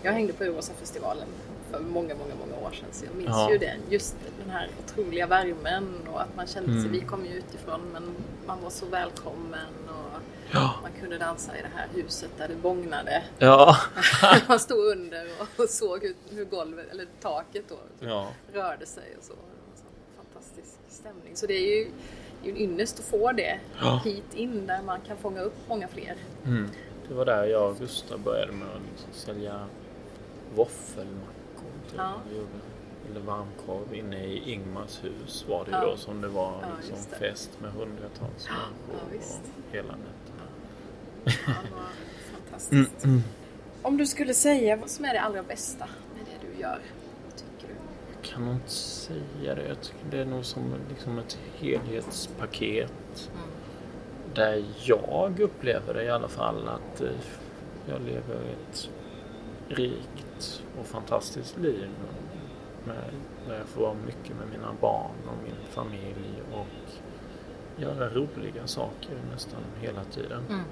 Jag 0.02 0.12
hängde 0.12 0.32
på 0.32 0.44
Uråsafestivalen 0.44 1.28
för 1.70 1.80
många, 1.80 2.14
många, 2.14 2.34
många 2.46 2.66
år 2.66 2.70
sedan 2.72 2.88
så 2.92 3.04
jag 3.04 3.14
minns 3.14 3.28
Ja. 3.30 3.50
ju 3.52 3.58
den. 3.58 3.78
Just 3.90 4.16
den 4.42 4.50
här 4.50 4.68
otroliga 4.84 5.26
värmen 5.26 5.88
och 6.12 6.20
att 6.20 6.36
man 6.36 6.46
kände 6.46 6.68
sig, 6.72 6.78
Mm. 6.80 6.92
vi 6.92 7.00
kom 7.00 7.24
ju 7.26 7.32
utifrån 7.32 7.80
men 7.92 8.02
man 8.46 8.62
var 8.62 8.70
så 8.70 8.86
välkommen 8.86 9.68
ja, 10.52 10.74
man 10.82 10.92
kunde 11.00 11.18
dansa 11.18 11.58
i 11.58 11.62
det 11.62 11.70
här 11.76 11.88
huset 11.94 12.30
där 12.38 12.48
det 12.48 12.54
bågnade. 12.56 13.22
ja. 13.38 13.76
man 14.48 14.58
stod 14.60 14.78
under 14.78 15.26
och 15.58 15.68
såg 15.68 16.02
hur, 16.02 16.14
hur 16.30 16.44
golvet, 16.44 16.86
eller 16.90 17.06
taket 17.20 17.64
då, 17.68 17.78
ja. 18.06 18.28
rörde 18.52 18.86
sig 18.86 19.14
och 19.18 19.24
så. 19.24 19.32
Det 19.32 20.34
var 20.34 20.42
så 20.42 20.94
stämning. 20.94 21.36
Så 21.36 21.46
det 21.46 21.54
är 21.54 21.76
ju, 21.78 21.90
det 22.42 22.48
är 22.50 22.54
ju 22.54 22.64
en 22.64 22.70
ynnest 22.70 22.98
att 22.98 23.04
få 23.04 23.32
det 23.32 23.60
Ja. 23.80 24.00
hit 24.04 24.34
in 24.34 24.66
där 24.66 24.82
man 24.82 25.00
kan 25.00 25.16
fånga 25.16 25.40
upp 25.40 25.56
många 25.68 25.88
fler. 25.88 26.16
Mm. 26.44 26.68
Det 27.08 27.14
var 27.14 27.24
där 27.24 27.44
jag 27.44 27.70
och 27.70 27.78
Gustav 27.78 28.20
började 28.20 28.52
med 28.52 28.68
att 28.68 28.82
liksom 28.92 29.12
sälja 29.12 29.66
våffelmackor. 30.54 31.72
Ja. 31.96 32.12
Eller 33.10 33.20
varmkorv 33.20 33.94
inne 33.94 34.24
i 34.26 34.52
Ingmars 34.52 35.04
hus 35.04 35.44
var 35.48 35.64
det 35.64 35.70
ju 35.70 35.76
Ja. 35.76 35.84
då 35.90 35.96
som 35.96 36.20
det 36.20 36.28
var 36.28 36.52
Ja, 36.62 36.68
liksom 36.80 36.96
fest 37.18 37.50
med 37.60 37.72
hundratals 37.72 38.46
Ja, 38.48 38.52
människor 38.54 39.08
visst. 39.12 39.40
och 39.68 39.74
hela 39.74 39.92
nätet. 39.92 40.32
Fantastiskt. 42.32 43.04
Mm. 43.04 43.22
Om 43.82 43.96
du 43.96 44.06
skulle 44.06 44.34
säga 44.34 44.76
vad 44.76 44.90
som 44.90 45.04
är 45.04 45.12
det 45.12 45.20
allra 45.20 45.42
bästa 45.42 45.86
med 46.14 46.24
det 46.24 46.46
du 46.46 46.60
gör, 46.60 46.78
vad 47.24 47.36
tycker 47.36 47.68
du? 47.68 47.74
Jag 48.14 48.24
kan 48.32 48.44
nog 48.44 48.54
inte 48.54 48.70
säga 48.70 49.54
det. 49.54 49.68
Jag 49.68 49.80
tycker 49.80 50.04
det 50.10 50.18
är 50.18 50.24
nog 50.24 50.44
som 50.44 50.74
liksom 50.88 51.18
ett 51.18 51.38
helhetspaket. 51.58 53.30
Mm. 53.34 53.48
Där 54.34 54.64
jag 54.84 55.40
upplever 55.40 55.94
det 55.94 56.04
i 56.04 56.10
alla 56.10 56.28
fall 56.28 56.68
att 56.68 57.00
eh, 57.00 57.08
jag 57.88 58.00
lever 58.02 58.40
ett 58.52 58.90
rikt 59.68 60.62
och 60.80 60.86
fantastiskt 60.86 61.58
liv. 61.58 61.88
Med, 62.84 62.96
där 63.48 63.58
jag 63.58 63.66
får 63.66 63.82
vara 63.82 63.94
mycket 64.06 64.36
med 64.36 64.48
mina 64.50 64.74
barn 64.80 65.16
och 65.26 65.42
min 65.44 65.66
familj 65.70 66.42
och 66.52 66.66
göra 67.82 68.08
roliga 68.08 68.66
saker 68.66 69.16
nästan 69.32 69.60
hela 69.80 70.04
tiden. 70.04 70.44
Mm. 70.48 70.64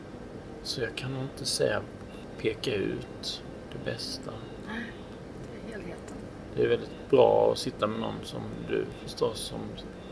Så 0.63 0.81
jag 0.81 0.95
kan 0.97 1.15
nog 1.15 1.23
inte 1.23 1.45
säga 1.45 1.83
peka 2.39 2.75
ut 2.75 3.43
det 3.73 3.91
bästa. 3.91 4.31
Det 4.67 5.73
är 5.73 5.73
helheten. 5.79 6.17
Det 6.57 6.63
är 6.63 6.69
väldigt 6.69 7.11
bra 7.11 7.53
att 7.53 7.59
sitta 7.59 7.87
med 7.87 8.01
någon 8.01 8.15
som 8.23 8.41
du 8.69 8.85
förstås 9.03 9.39
som 9.39 9.61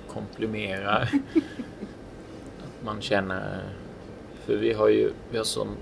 komplimerar. 0.08 1.02
att 2.58 2.84
man 2.84 3.00
känner... 3.00 3.62
För 4.44 4.56
vi 4.56 4.72
har 4.72 4.88
ju 4.88 5.12
vi 5.30 5.36
har 5.36 5.44
sån 5.44 5.76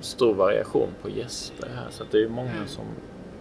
stor 0.00 0.34
variation 0.34 0.88
på 1.02 1.10
gäster 1.10 1.68
här 1.74 1.86
så 1.90 2.02
att 2.02 2.10
det 2.10 2.18
är 2.18 2.22
ju 2.22 2.28
många 2.28 2.50
Mm. 2.50 2.68
som 2.68 2.84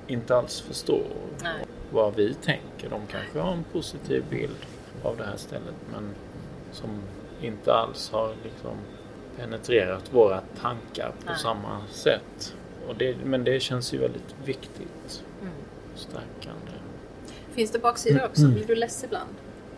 inte 0.07 0.35
alls 0.35 0.61
förstår 0.61 1.05
Nej. 1.43 1.65
vad 1.91 2.15
vi 2.15 2.33
tänker. 2.33 2.89
De 2.89 3.07
kanske 3.07 3.39
har 3.39 3.51
en 3.51 3.63
positiv 3.63 4.23
bild 4.29 4.55
av 5.03 5.17
det 5.17 5.23
här 5.23 5.37
stället 5.37 5.75
men 5.91 6.09
som 6.71 6.89
inte 7.41 7.73
alls 7.73 8.11
har 8.11 8.33
liksom 8.43 8.77
penetrerat 9.37 10.13
våra 10.13 10.41
tankar 10.61 11.09
på 11.19 11.25
Nej. 11.25 11.39
samma 11.39 11.81
sätt. 11.89 12.55
Och 12.87 12.95
det, 12.95 13.15
men 13.25 13.43
det 13.43 13.59
känns 13.59 13.93
ju 13.93 13.97
väldigt 13.97 14.35
viktigt 14.45 15.23
Mm. 15.41 15.53
stärkande. 15.95 16.71
Finns 17.51 17.71
det 17.71 17.79
baksidor 17.79 18.25
också? 18.25 18.41
Mm. 18.41 18.53
Blir 18.53 18.65
du 18.65 18.75
less 18.75 19.03
ibland? 19.03 19.29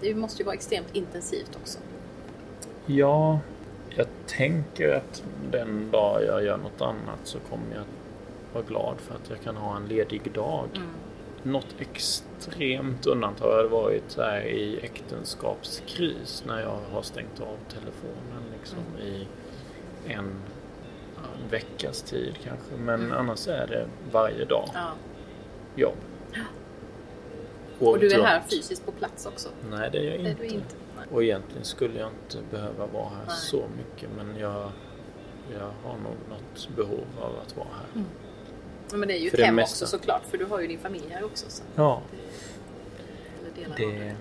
Det 0.01 0.15
måste 0.15 0.41
ju 0.41 0.45
vara 0.45 0.55
extremt 0.55 0.95
intensivt 0.95 1.57
också. 1.61 1.79
Ja, 2.85 3.39
jag 3.89 4.07
tänker 4.27 4.93
att 4.95 5.23
den 5.51 5.91
dag 5.91 6.23
jag 6.23 6.43
gör 6.43 6.57
något 6.57 6.81
annat 6.81 7.19
så 7.23 7.39
kommer 7.39 7.75
jag 7.75 7.83
vara 8.53 8.63
glad 8.63 8.95
för 8.99 9.15
att 9.15 9.29
jag 9.29 9.41
kan 9.41 9.55
ha 9.57 9.77
en 9.77 9.85
ledig 9.87 10.31
dag. 10.33 10.67
Mm. 10.75 10.87
Något 11.43 11.75
extremt 11.79 13.05
undantag 13.05 13.51
har 13.51 13.63
varit 13.63 14.03
så 14.07 14.21
här 14.21 14.41
i 14.41 14.79
äktenskapskris 14.83 16.43
när 16.47 16.61
jag 16.61 16.77
har 16.91 17.01
stängt 17.01 17.39
av 17.39 17.57
telefonen 17.73 18.43
liksom 18.59 18.79
i 19.07 19.27
en, 20.07 20.33
veckas 21.49 22.01
tid 22.01 22.35
kanske. 22.43 22.75
Men 22.77 23.01
Mm. 23.01 23.17
annars 23.17 23.47
är 23.47 23.67
det 23.67 23.87
varje 24.11 24.45
dag 24.45 24.69
Ja. 24.73 24.89
jobb. 25.75 25.95
Och 27.79 27.87
Året 27.87 28.01
du 28.01 28.11
är 28.11 28.23
här 28.23 28.41
fysiskt 28.51 28.85
på 28.85 28.91
plats 28.91 29.25
också? 29.25 29.49
Nej, 29.69 29.89
det 29.91 29.97
är 29.97 30.03
jag 30.03 30.23
Det 30.23 30.29
är 30.29 30.31
inte. 30.43 30.45
inte? 30.55 30.75
Och 31.11 31.23
egentligen 31.23 31.63
skulle 31.65 31.99
jag 31.99 32.09
inte 32.09 32.37
behöva 32.51 32.85
vara 32.85 33.09
här 33.09 33.25
Nej. 33.27 33.35
så 33.37 33.63
mycket 33.77 34.09
men 34.17 34.37
jag, 34.39 34.71
jag 35.53 35.71
har 35.83 35.97
nog 35.97 36.15
något 36.29 36.69
behov 36.75 37.05
av 37.21 37.39
att 37.45 37.57
vara 37.57 37.67
här. 37.71 37.87
Mm. 37.95 38.07
Men 38.99 39.07
det 39.07 39.13
är 39.17 39.19
ju 39.19 39.29
För 39.29 39.37
ett 39.39 39.45
hem 39.45 39.55
mesta. 39.55 39.85
också 39.85 39.97
såklart, 39.97 40.21
för 40.25 40.37
du 40.37 40.45
har 40.45 40.59
ju 40.59 40.67
din 40.67 40.79
familj 40.79 41.05
här 41.09 41.23
också. 41.23 41.45
Så 41.49 41.63
Ja, 41.75 42.01
det, 43.55 43.85
det, 43.85 44.15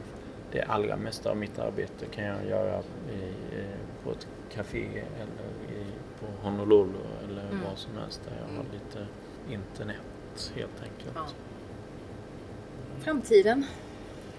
det 0.53 0.63
allra 0.63 0.97
mesta 0.97 1.31
av 1.31 1.37
mitt 1.37 1.59
arbete 1.59 2.07
kan 2.11 2.25
jag 2.25 2.47
göra 2.47 2.79
i, 3.13 3.23
eh, 3.59 3.65
på 4.05 4.11
ett 4.11 4.27
café 4.55 4.87
eller 5.17 5.72
på 6.23 6.49
Honolulu 6.49 6.99
eller 7.29 7.43
Mm. 7.43 7.61
vad 7.69 7.79
som 7.79 7.97
helst 7.97 8.21
där 8.25 8.33
jag 8.49 8.57
har 8.57 8.65
lite 8.73 9.07
internet 9.51 10.53
helt 10.55 10.83
enkelt. 10.83 11.13
Ja. 11.15 11.27
Framtiden, 13.01 13.67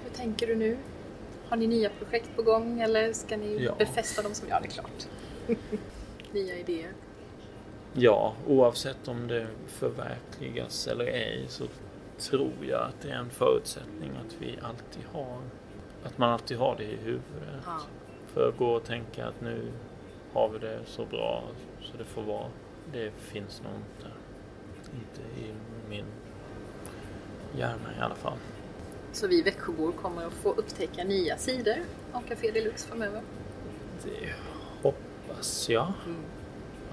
hur 0.04 0.10
tänker 0.10 0.48
du 0.48 0.56
nu? 0.56 0.78
Har 1.48 1.58
ni 1.58 1.68
nya 1.68 1.90
projekt 1.90 2.30
på 2.36 2.42
gång 2.42 2.80
eller 2.82 3.14
ska 3.14 3.38
ni 3.38 3.64
Ja. 3.64 3.76
befästa 3.78 4.22
dem 4.22 4.34
som... 4.34 4.48
Ja, 4.50 4.60
det 4.60 4.68
är 4.68 4.72
klart. 4.72 5.08
nya 6.32 6.56
idéer. 6.58 6.92
Ja, 7.94 8.34
oavsett 8.48 9.08
om 9.08 9.28
det 9.28 9.48
förverkligas 9.68 10.88
eller 10.88 11.06
ej 11.06 11.46
så 11.48 11.64
tror 12.20 12.52
jag 12.70 12.82
att 12.82 13.02
det 13.02 13.10
är 13.10 13.16
en 13.16 13.30
förutsättning 13.30 14.12
att 14.26 14.36
vi 14.40 14.58
alltid 14.62 15.04
har 15.12 15.38
att 16.04 16.18
man 16.18 16.30
alltid 16.30 16.58
har 16.58 16.76
det 16.78 16.84
i 16.84 16.96
huvudet. 16.96 17.62
Ja. 17.66 17.80
För 18.34 18.50
att 18.50 18.58
gå 18.58 18.72
och 18.74 18.84
tänka 18.84 19.26
att 19.28 19.42
nu 19.42 19.72
har 20.34 20.50
vi 20.50 20.60
det 20.60 20.80
så 20.86 21.06
bra 21.06 21.44
så 21.84 21.98
det 21.98 22.06
får 22.06 22.22
vara. 22.24 22.48
Det 22.92 23.12
finns 23.18 23.62
nog 23.62 23.74
inte. 23.74 24.08
Inte 24.96 25.22
i 25.42 25.54
min 25.90 26.06
hjärna 27.58 27.94
i 28.00 28.02
alla 28.02 28.16
fall. 28.16 28.38
Så 29.12 29.28
vi 29.28 29.42
Växjöbor 29.42 29.92
kommer 29.92 30.26
att 30.26 30.34
få 30.34 30.50
upptäcka 30.52 31.04
nya 31.04 31.38
sidor 31.38 31.76
av 32.12 32.22
Café 32.22 32.52
Deluxe 32.52 32.88
framöver. 32.88 33.22
Det 34.04 34.34
hoppas 34.82 35.70
jag. 35.70 35.94
Mm. 36.06 36.22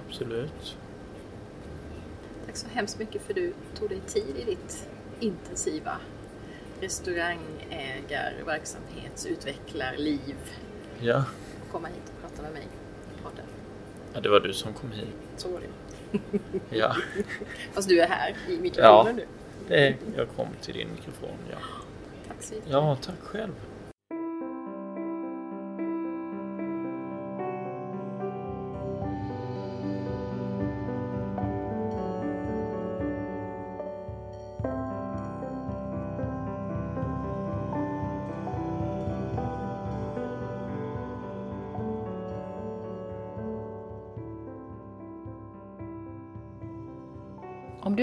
Absolut. 0.09 0.77
Tack 2.47 2.57
så 2.57 2.67
hemskt 2.69 2.99
mycket 2.99 3.23
för 3.23 3.35
du 3.35 3.53
tog 3.75 3.89
dig 3.89 4.01
tid 4.01 4.37
i 4.37 4.45
ditt 4.45 4.89
intensiva 5.21 5.97
restaurangägar, 6.81 8.35
verksamhetsutvecklarliv 8.47 10.37
Ja. 11.01 11.25
och 11.67 11.73
komma 11.73 11.89
hit 11.89 12.13
och 12.15 12.21
prata 12.21 12.43
med 12.43 12.53
mig 12.53 12.63
i 13.19 13.23
podden. 13.23 13.45
Ja, 14.15 14.21
det 14.21 14.29
var 14.29 14.41
du 14.41 14.53
som 14.53 14.73
kom 14.73 14.91
hit. 14.91 15.07
Så 15.37 15.49
var 15.49 15.61
det. 15.61 15.67
Ja, 16.71 16.97
Fast 17.73 17.89
du 17.89 18.01
är 18.01 18.09
här 18.09 18.37
i 18.49 18.59
mikrofonen 18.59 19.07
Ja. 19.07 19.13
nu. 19.13 19.27
det, 19.69 19.95
jag 20.17 20.29
kom 20.37 20.47
till 20.61 20.75
din 20.75 20.89
mikrofon. 20.97 21.37
Ja, 21.51 21.57
Tack 22.29 22.43
så 22.43 22.55
mycket. 22.55 22.71
ja 22.71 22.97
tack 23.03 23.21
själv. 23.21 23.53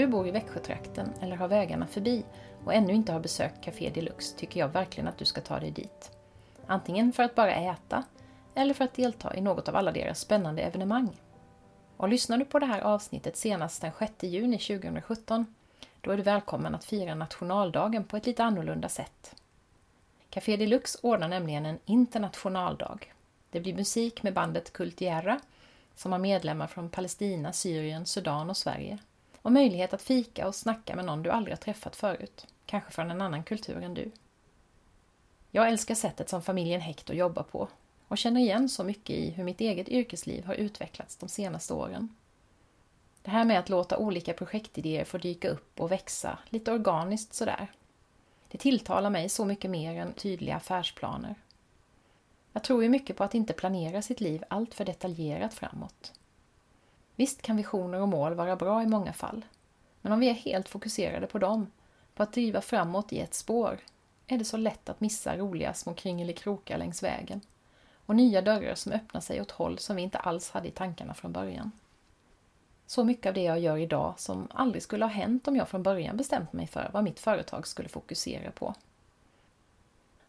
Bor 0.08 0.28
i 0.28 0.30
Växjötrakten 0.30 1.10
eller 1.20 1.36
har 1.36 1.48
vägarna 1.48 1.86
förbi 1.86 2.24
och 2.64 2.74
ännu 2.74 2.92
inte 2.92 3.12
har 3.12 3.20
besökt 3.20 3.64
Café 3.64 3.90
Deluxe 3.90 4.36
tycker 4.36 4.60
jag 4.60 4.68
verkligen 4.68 5.08
att 5.08 5.18
du 5.18 5.24
ska 5.24 5.40
ta 5.40 5.60
dig 5.60 5.70
dit. 5.70 6.10
Antingen 6.66 7.12
för 7.12 7.22
att 7.22 7.34
bara 7.34 7.54
äta 7.54 8.04
eller 8.54 8.74
för 8.74 8.84
att 8.84 8.94
delta 8.94 9.36
i 9.36 9.40
något 9.40 9.68
av 9.68 9.76
alla 9.76 9.92
deras 9.92 10.20
spännande 10.20 10.62
evenemang. 10.62 11.20
Och 11.96 12.08
lyssnar 12.08 12.38
du 12.38 12.44
på 12.44 12.58
det 12.58 12.66
här 12.66 12.80
avsnittet 12.80 13.36
senast 13.36 13.82
den 13.82 13.92
6 13.98 14.12
juni 14.20 14.58
2017 14.58 15.46
då 16.00 16.10
är 16.10 16.16
du 16.16 16.22
välkommen 16.22 16.74
att 16.74 16.84
fira 16.84 17.14
nationaldagen 17.14 18.04
på 18.04 18.16
ett 18.16 18.26
lite 18.26 18.44
annorlunda 18.44 18.88
sätt. 18.88 19.34
Café 20.30 20.56
Deluxe 20.56 20.98
ordnar 21.02 21.28
nämligen 21.28 21.66
en 21.66 21.78
internationaldag. 21.84 23.12
Det 23.50 23.60
blir 23.60 23.74
musik 23.74 24.22
med 24.22 24.34
bandet 24.34 24.72
Kultiera, 24.72 25.40
som 25.94 26.12
har 26.12 26.18
medlemmar 26.18 26.66
från 26.66 26.90
Palestina, 26.90 27.52
Syrien, 27.52 28.06
Sudan 28.06 28.50
och 28.50 28.56
Sverige 28.56 28.98
och 29.48 29.52
möjlighet 29.52 29.94
att 29.94 30.02
fika 30.02 30.46
och 30.46 30.54
snacka 30.54 30.96
med 30.96 31.04
någon 31.04 31.22
du 31.22 31.30
aldrig 31.30 31.56
har 31.56 31.60
träffat 31.60 31.96
förut, 31.96 32.46
kanske 32.66 32.90
från 32.90 33.10
en 33.10 33.20
annan 33.20 33.42
kultur 33.42 33.82
än 33.82 33.94
du. 33.94 34.10
Jag 35.50 35.68
älskar 35.68 35.94
sättet 35.94 36.28
som 36.28 36.42
familjen 36.42 36.80
Hector 36.80 37.16
jobbar 37.16 37.42
på 37.42 37.68
och 38.08 38.18
känner 38.18 38.40
igen 38.40 38.68
så 38.68 38.84
mycket 38.84 39.16
i 39.16 39.30
hur 39.30 39.44
mitt 39.44 39.60
eget 39.60 39.88
yrkesliv 39.88 40.44
har 40.44 40.54
utvecklats 40.54 41.16
de 41.16 41.28
senaste 41.28 41.74
åren. 41.74 42.14
Det 43.22 43.30
här 43.30 43.44
med 43.44 43.58
att 43.58 43.68
låta 43.68 43.98
olika 43.98 44.32
projektidéer 44.32 45.04
få 45.04 45.18
dyka 45.18 45.48
upp 45.48 45.80
och 45.80 45.92
växa 45.92 46.38
lite 46.48 46.72
organiskt 46.72 47.34
sådär. 47.34 47.72
Det 48.48 48.58
tilltalar 48.58 49.10
mig 49.10 49.28
så 49.28 49.44
mycket 49.44 49.70
mer 49.70 50.00
än 50.00 50.12
tydliga 50.12 50.56
affärsplaner. 50.56 51.34
Jag 52.52 52.64
tror 52.64 52.82
ju 52.82 52.88
mycket 52.88 53.16
på 53.16 53.24
att 53.24 53.34
inte 53.34 53.52
planera 53.52 54.02
sitt 54.02 54.20
liv 54.20 54.44
allt 54.48 54.74
för 54.74 54.84
detaljerat 54.84 55.54
framåt. 55.54 56.12
Visst 57.18 57.42
kan 57.42 57.56
visioner 57.56 58.00
och 58.00 58.08
mål 58.08 58.34
vara 58.34 58.56
bra 58.56 58.82
i 58.82 58.86
många 58.86 59.12
fall. 59.12 59.44
Men 60.00 60.12
om 60.12 60.20
vi 60.20 60.28
är 60.28 60.34
helt 60.34 60.68
fokuserade 60.68 61.26
på 61.26 61.38
dem, 61.38 61.70
på 62.14 62.22
att 62.22 62.32
driva 62.32 62.60
framåt 62.60 63.12
i 63.12 63.20
ett 63.20 63.34
spår, 63.34 63.78
är 64.26 64.38
det 64.38 64.44
så 64.44 64.56
lätt 64.56 64.88
att 64.88 65.00
missa 65.00 65.36
roliga 65.36 65.74
små 65.74 65.94
kringelikrokar 65.94 66.78
längs 66.78 67.02
vägen 67.02 67.40
och 68.06 68.16
nya 68.16 68.42
dörrar 68.42 68.74
som 68.74 68.92
öppnar 68.92 69.20
sig 69.20 69.40
åt 69.40 69.50
håll 69.50 69.78
som 69.78 69.96
vi 69.96 70.02
inte 70.02 70.18
alls 70.18 70.50
hade 70.50 70.68
i 70.68 70.70
tankarna 70.70 71.14
från 71.14 71.32
början. 71.32 71.72
Så 72.86 73.04
mycket 73.04 73.26
av 73.26 73.34
det 73.34 73.42
jag 73.42 73.60
gör 73.60 73.76
idag 73.76 74.14
som 74.16 74.48
aldrig 74.50 74.82
skulle 74.82 75.04
ha 75.04 75.10
hänt 75.10 75.48
om 75.48 75.56
jag 75.56 75.68
från 75.68 75.82
början 75.82 76.16
bestämt 76.16 76.52
mig 76.52 76.66
för 76.66 76.90
vad 76.92 77.04
mitt 77.04 77.20
företag 77.20 77.66
skulle 77.66 77.88
fokusera 77.88 78.50
på. 78.50 78.74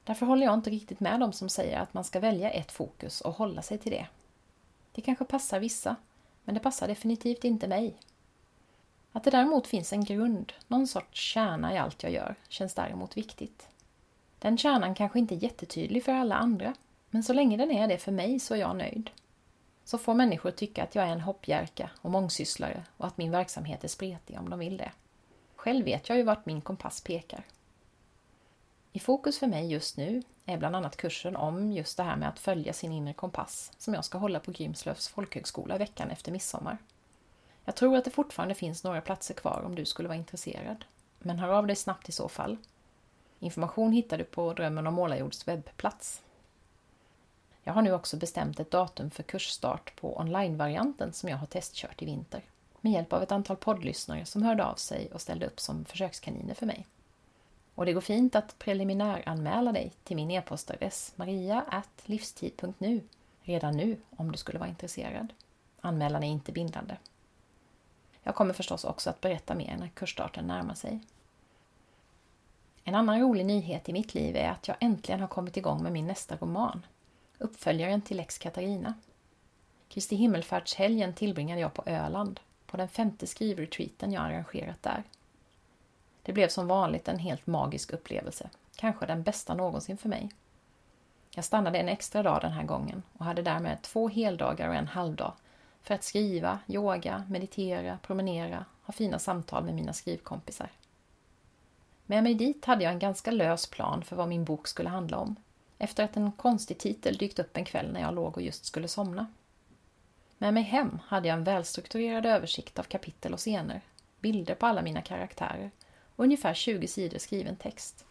Därför 0.03 0.25
håller 0.25 0.45
jag 0.45 0.53
inte 0.53 0.69
riktigt 0.69 0.99
med 0.99 1.19
dem 1.19 1.33
som 1.33 1.49
säger 1.49 1.79
att 1.79 1.93
man 1.93 2.03
ska 2.03 2.19
välja 2.19 2.51
ett 2.51 2.71
fokus 2.71 3.21
och 3.21 3.33
hålla 3.33 3.61
sig 3.61 3.77
till 3.77 3.91
det. 3.91 4.07
Det 4.91 5.01
kanske 5.01 5.25
passar 5.25 5.59
vissa, 5.59 5.95
men 6.49 6.53
det 6.53 6.59
passar 6.59 6.87
definitivt 6.87 7.43
inte 7.43 7.67
mig. 7.67 7.93
Att 9.11 9.23
det 9.23 9.29
däremot 9.29 9.67
finns 9.67 9.93
en 9.93 10.03
grund, 10.03 10.53
någon 10.67 10.87
sorts 10.87 11.19
kärna 11.19 11.73
i 11.73 11.77
allt 11.77 12.03
jag 12.03 12.11
gör, 12.11 12.35
känns 12.47 12.73
däremot 12.73 13.17
viktigt. 13.17 13.67
Den 14.39 14.57
kärnan 14.57 14.95
kanske 14.95 15.19
inte 15.19 15.35
är 15.35 15.43
jättetydlig 15.43 16.03
för 16.03 16.11
alla 16.11 16.35
andra, 16.35 16.73
men 17.09 17.23
så 17.23 17.33
länge 17.33 17.57
den 17.57 17.71
är 17.71 17.87
det 17.87 17.97
för 17.97 18.11
mig 18.11 18.39
så 18.39 18.53
är 18.53 18.59
jag 18.59 18.75
nöjd. 18.75 19.09
Så 19.83 19.97
får 19.97 20.13
människor 20.13 20.51
tycka 20.51 20.83
att 20.83 20.95
jag 20.95 21.07
är 21.07 21.11
en 21.11 21.21
hoppjerka 21.21 21.89
och 22.01 22.11
mångsysslare 22.11 22.83
och 22.97 23.07
att 23.07 23.17
min 23.17 23.31
verksamhet 23.31 23.83
är 23.83 23.87
spretig 23.87 24.39
om 24.39 24.49
de 24.49 24.59
vill 24.59 24.77
det. 24.77 24.91
Själv 25.55 25.85
vet 25.85 26.09
jag 26.09 26.17
ju 26.17 26.23
vart 26.23 26.45
min 26.45 26.61
kompass 26.61 27.01
pekar. 27.01 27.43
I 28.93 28.99
fokus 28.99 29.39
för 29.39 29.47
mig 29.47 29.71
just 29.71 29.97
nu 29.97 30.23
är 30.49 30.57
bland 30.57 30.75
annat 30.75 30.97
kursen 30.97 31.35
om 31.35 31.71
just 31.71 31.97
det 31.97 32.03
här 32.03 32.15
med 32.15 32.29
att 32.29 32.39
följa 32.39 32.73
sin 32.73 32.91
inre 32.91 33.13
kompass 33.13 33.71
som 33.77 33.93
jag 33.93 34.05
ska 34.05 34.17
hålla 34.17 34.39
på 34.39 34.51
Grimslövs 34.51 35.07
folkhögskola 35.07 35.77
veckan 35.77 36.09
efter 36.09 36.31
midsommar. 36.31 36.77
Jag 37.65 37.75
tror 37.75 37.97
att 37.97 38.05
det 38.05 38.11
fortfarande 38.11 38.55
finns 38.55 38.83
några 38.83 39.01
platser 39.01 39.33
kvar 39.33 39.61
om 39.65 39.75
du 39.75 39.85
skulle 39.85 40.07
vara 40.09 40.17
intresserad. 40.17 40.85
Men 41.19 41.39
hör 41.39 41.49
av 41.49 41.67
dig 41.67 41.75
snabbt 41.75 42.09
i 42.09 42.11
så 42.11 42.29
fall. 42.29 42.57
Information 43.39 43.91
hittar 43.91 44.17
du 44.17 44.23
på 44.23 44.53
Drömmen 44.53 44.87
om 44.87 44.93
Målarjords 44.93 45.47
webbplats. 45.47 46.21
Jag 47.63 47.73
har 47.73 47.81
nu 47.81 47.93
också 47.93 48.17
bestämt 48.17 48.59
ett 48.59 48.71
datum 48.71 49.11
för 49.11 49.23
kursstart 49.23 49.95
på 49.95 50.17
onlinevarianten 50.19 51.13
som 51.13 51.29
jag 51.29 51.37
har 51.37 51.45
testkört 51.45 52.01
i 52.01 52.05
vinter. 52.05 52.41
Med 52.81 52.93
hjälp 52.93 53.13
av 53.13 53.23
ett 53.23 53.31
antal 53.31 53.57
poddlyssnare 53.57 54.25
som 54.25 54.43
hörde 54.43 54.65
av 54.65 54.75
sig 54.75 55.11
och 55.13 55.21
ställde 55.21 55.45
upp 55.45 55.59
som 55.59 55.85
försökskaniner 55.85 56.53
för 56.53 56.65
mig. 56.65 56.87
Och 57.79 57.85
det 57.85 57.93
går 57.93 58.01
fint 58.01 58.35
att 58.35 58.59
preliminäranmäla 58.59 59.71
dig 59.71 59.91
till 60.03 60.15
min 60.15 60.31
e-postadress 60.31 61.13
maria.livstid.nu 61.15 63.01
redan 63.41 63.77
nu 63.77 63.97
om 64.09 64.31
du 64.31 64.37
skulle 64.37 64.59
vara 64.59 64.69
intresserad. 64.69 65.33
Anmälan 65.81 66.23
är 66.23 66.27
inte 66.27 66.51
bindande. 66.51 66.97
Jag 68.23 68.35
kommer 68.35 68.53
förstås 68.53 68.83
också 68.83 69.09
att 69.09 69.21
berätta 69.21 69.55
mer 69.55 69.77
när 69.77 69.87
kursstarten 69.87 70.47
närmar 70.47 70.73
sig. 70.73 70.99
En 72.83 72.95
annan 72.95 73.19
rolig 73.19 73.45
nyhet 73.45 73.89
i 73.89 73.93
mitt 73.93 74.13
liv 74.13 74.35
är 74.35 74.49
att 74.49 74.67
jag 74.67 74.77
äntligen 74.79 75.21
har 75.21 75.27
kommit 75.27 75.57
igång 75.57 75.83
med 75.83 75.91
min 75.91 76.07
nästa 76.07 76.35
roman, 76.35 76.85
uppföljaren 77.37 78.01
till 78.01 78.17
Lex 78.17 78.37
Katarina. 78.37 78.93
Kristi 79.89 80.15
himmelfärdshelgen 80.15 81.13
tillbringade 81.13 81.61
jag 81.61 81.73
på 81.73 81.83
Öland, 81.85 82.39
på 82.65 82.77
den 82.77 82.89
femte 82.89 83.27
skrivretreaten 83.27 84.11
jag 84.11 84.23
arrangerat 84.23 84.83
där. 84.83 85.03
Det 86.23 86.33
blev 86.33 86.47
som 86.47 86.67
vanligt 86.67 87.07
en 87.07 87.19
helt 87.19 87.47
magisk 87.47 87.93
upplevelse, 87.93 88.49
kanske 88.75 89.05
den 89.05 89.23
bästa 89.23 89.53
någonsin 89.53 89.97
för 89.97 90.09
mig. 90.09 90.29
Jag 91.35 91.45
stannade 91.45 91.79
en 91.79 91.89
extra 91.89 92.23
dag 92.23 92.41
den 92.41 92.51
här 92.51 92.63
gången 92.63 93.03
och 93.17 93.25
hade 93.25 93.41
därmed 93.41 93.81
två 93.81 94.09
heldagar 94.09 94.69
och 94.69 94.75
en 94.75 94.87
halvdag 94.87 95.33
för 95.81 95.95
att 95.95 96.03
skriva, 96.03 96.59
yoga, 96.67 97.23
meditera, 97.29 97.99
promenera, 98.01 98.65
ha 98.83 98.91
fina 98.91 99.19
samtal 99.19 99.63
med 99.63 99.75
mina 99.75 99.93
skrivkompisar. 99.93 100.69
Med 102.05 102.23
mig 102.23 102.33
dit 102.33 102.65
hade 102.65 102.83
jag 102.83 102.93
en 102.93 102.99
ganska 102.99 103.31
lös 103.31 103.67
plan 103.67 104.03
för 104.03 104.15
vad 104.15 104.27
min 104.27 104.45
bok 104.45 104.67
skulle 104.67 104.89
handla 104.89 105.17
om 105.17 105.35
efter 105.77 106.03
att 106.03 106.17
en 106.17 106.31
konstig 106.31 106.77
titel 106.77 107.17
dykt 107.17 107.39
upp 107.39 107.57
en 107.57 107.65
kväll 107.65 107.91
när 107.93 108.01
jag 108.01 108.15
låg 108.15 108.37
och 108.37 108.43
just 108.43 108.65
skulle 108.65 108.87
somna. 108.87 109.27
Med 110.37 110.53
mig 110.53 110.63
hem 110.63 110.99
hade 111.05 111.27
jag 111.27 111.37
en 111.37 111.43
välstrukturerad 111.43 112.25
översikt 112.25 112.79
av 112.79 112.83
kapitel 112.83 113.33
och 113.33 113.39
scener, 113.39 113.81
bilder 114.19 114.55
på 114.55 114.65
alla 114.65 114.81
mina 114.81 115.01
karaktärer 115.01 115.71
och 116.19 116.25
ungefär 116.25 116.53
20 116.53 116.87
sidor 116.87 117.17
skriven 117.17 117.55
text. 117.55 118.05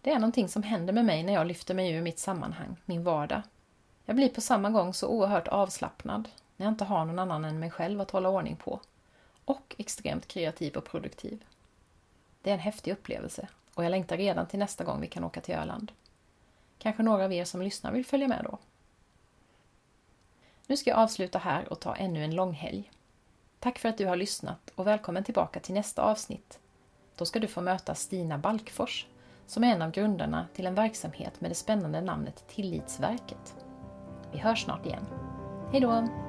Det 0.00 0.10
är 0.10 0.18
någonting 0.18 0.48
som 0.48 0.62
händer 0.62 0.92
med 0.92 1.04
mig 1.04 1.22
när 1.22 1.32
jag 1.32 1.46
lyfter 1.46 1.74
mig 1.74 1.92
ur 1.92 2.02
mitt 2.02 2.18
sammanhang, 2.18 2.76
min 2.84 3.04
vardag. 3.04 3.42
Jag 4.04 4.16
blir 4.16 4.28
på 4.28 4.40
samma 4.40 4.70
gång 4.70 4.94
så 4.94 5.08
oerhört 5.08 5.48
avslappnad 5.48 6.28
när 6.56 6.66
jag 6.66 6.72
inte 6.72 6.84
har 6.84 7.04
någon 7.04 7.18
annan 7.18 7.44
än 7.44 7.58
mig 7.58 7.70
själv 7.70 8.00
att 8.00 8.10
hålla 8.10 8.28
ordning 8.28 8.56
på 8.56 8.80
och 9.44 9.74
extremt 9.78 10.28
kreativ 10.28 10.76
och 10.76 10.84
produktiv. 10.84 11.44
Det 12.42 12.50
är 12.50 12.54
en 12.54 12.60
häftig 12.60 12.92
upplevelse 12.92 13.48
och 13.74 13.84
jag 13.84 13.90
längtar 13.90 14.16
redan 14.16 14.46
till 14.46 14.58
nästa 14.58 14.84
gång 14.84 15.00
vi 15.00 15.06
kan 15.06 15.24
åka 15.24 15.40
till 15.40 15.54
Öland. 15.54 15.92
Kanske 16.78 17.02
några 17.02 17.24
av 17.24 17.32
er 17.32 17.44
som 17.44 17.62
lyssnar 17.62 17.92
vill 17.92 18.06
följa 18.06 18.28
med 18.28 18.44
då. 18.44 18.58
Nu 20.66 20.76
ska 20.76 20.90
jag 20.90 20.98
avsluta 20.98 21.38
här 21.38 21.72
och 21.72 21.80
ta 21.80 21.96
ännu 21.96 22.24
en 22.24 22.34
långhelg. 22.34 22.90
Tack 23.64 23.78
för 23.78 23.88
att 23.88 23.98
du 23.98 24.06
har 24.06 24.16
lyssnat 24.16 24.70
och 24.74 24.86
välkommen 24.86 25.24
tillbaka 25.24 25.60
till 25.60 25.74
nästa 25.74 26.02
avsnitt. 26.02 26.58
Då 27.16 27.24
ska 27.24 27.38
du 27.38 27.46
få 27.46 27.60
möta 27.60 27.94
Stina 27.94 28.38
Balkfors 28.38 29.06
som 29.46 29.64
är 29.64 29.74
en 29.74 29.82
av 29.82 29.90
grundarna 29.90 30.46
till 30.54 30.66
en 30.66 30.74
verksamhet 30.74 31.40
med 31.40 31.50
det 31.50 31.54
spännande 31.54 32.00
namnet 32.00 32.44
Tillitsverket. 32.48 33.56
Vi 34.32 34.38
hörs 34.38 34.64
snart 34.64 34.86
igen. 34.86 35.06
Hejdå! 35.72 36.23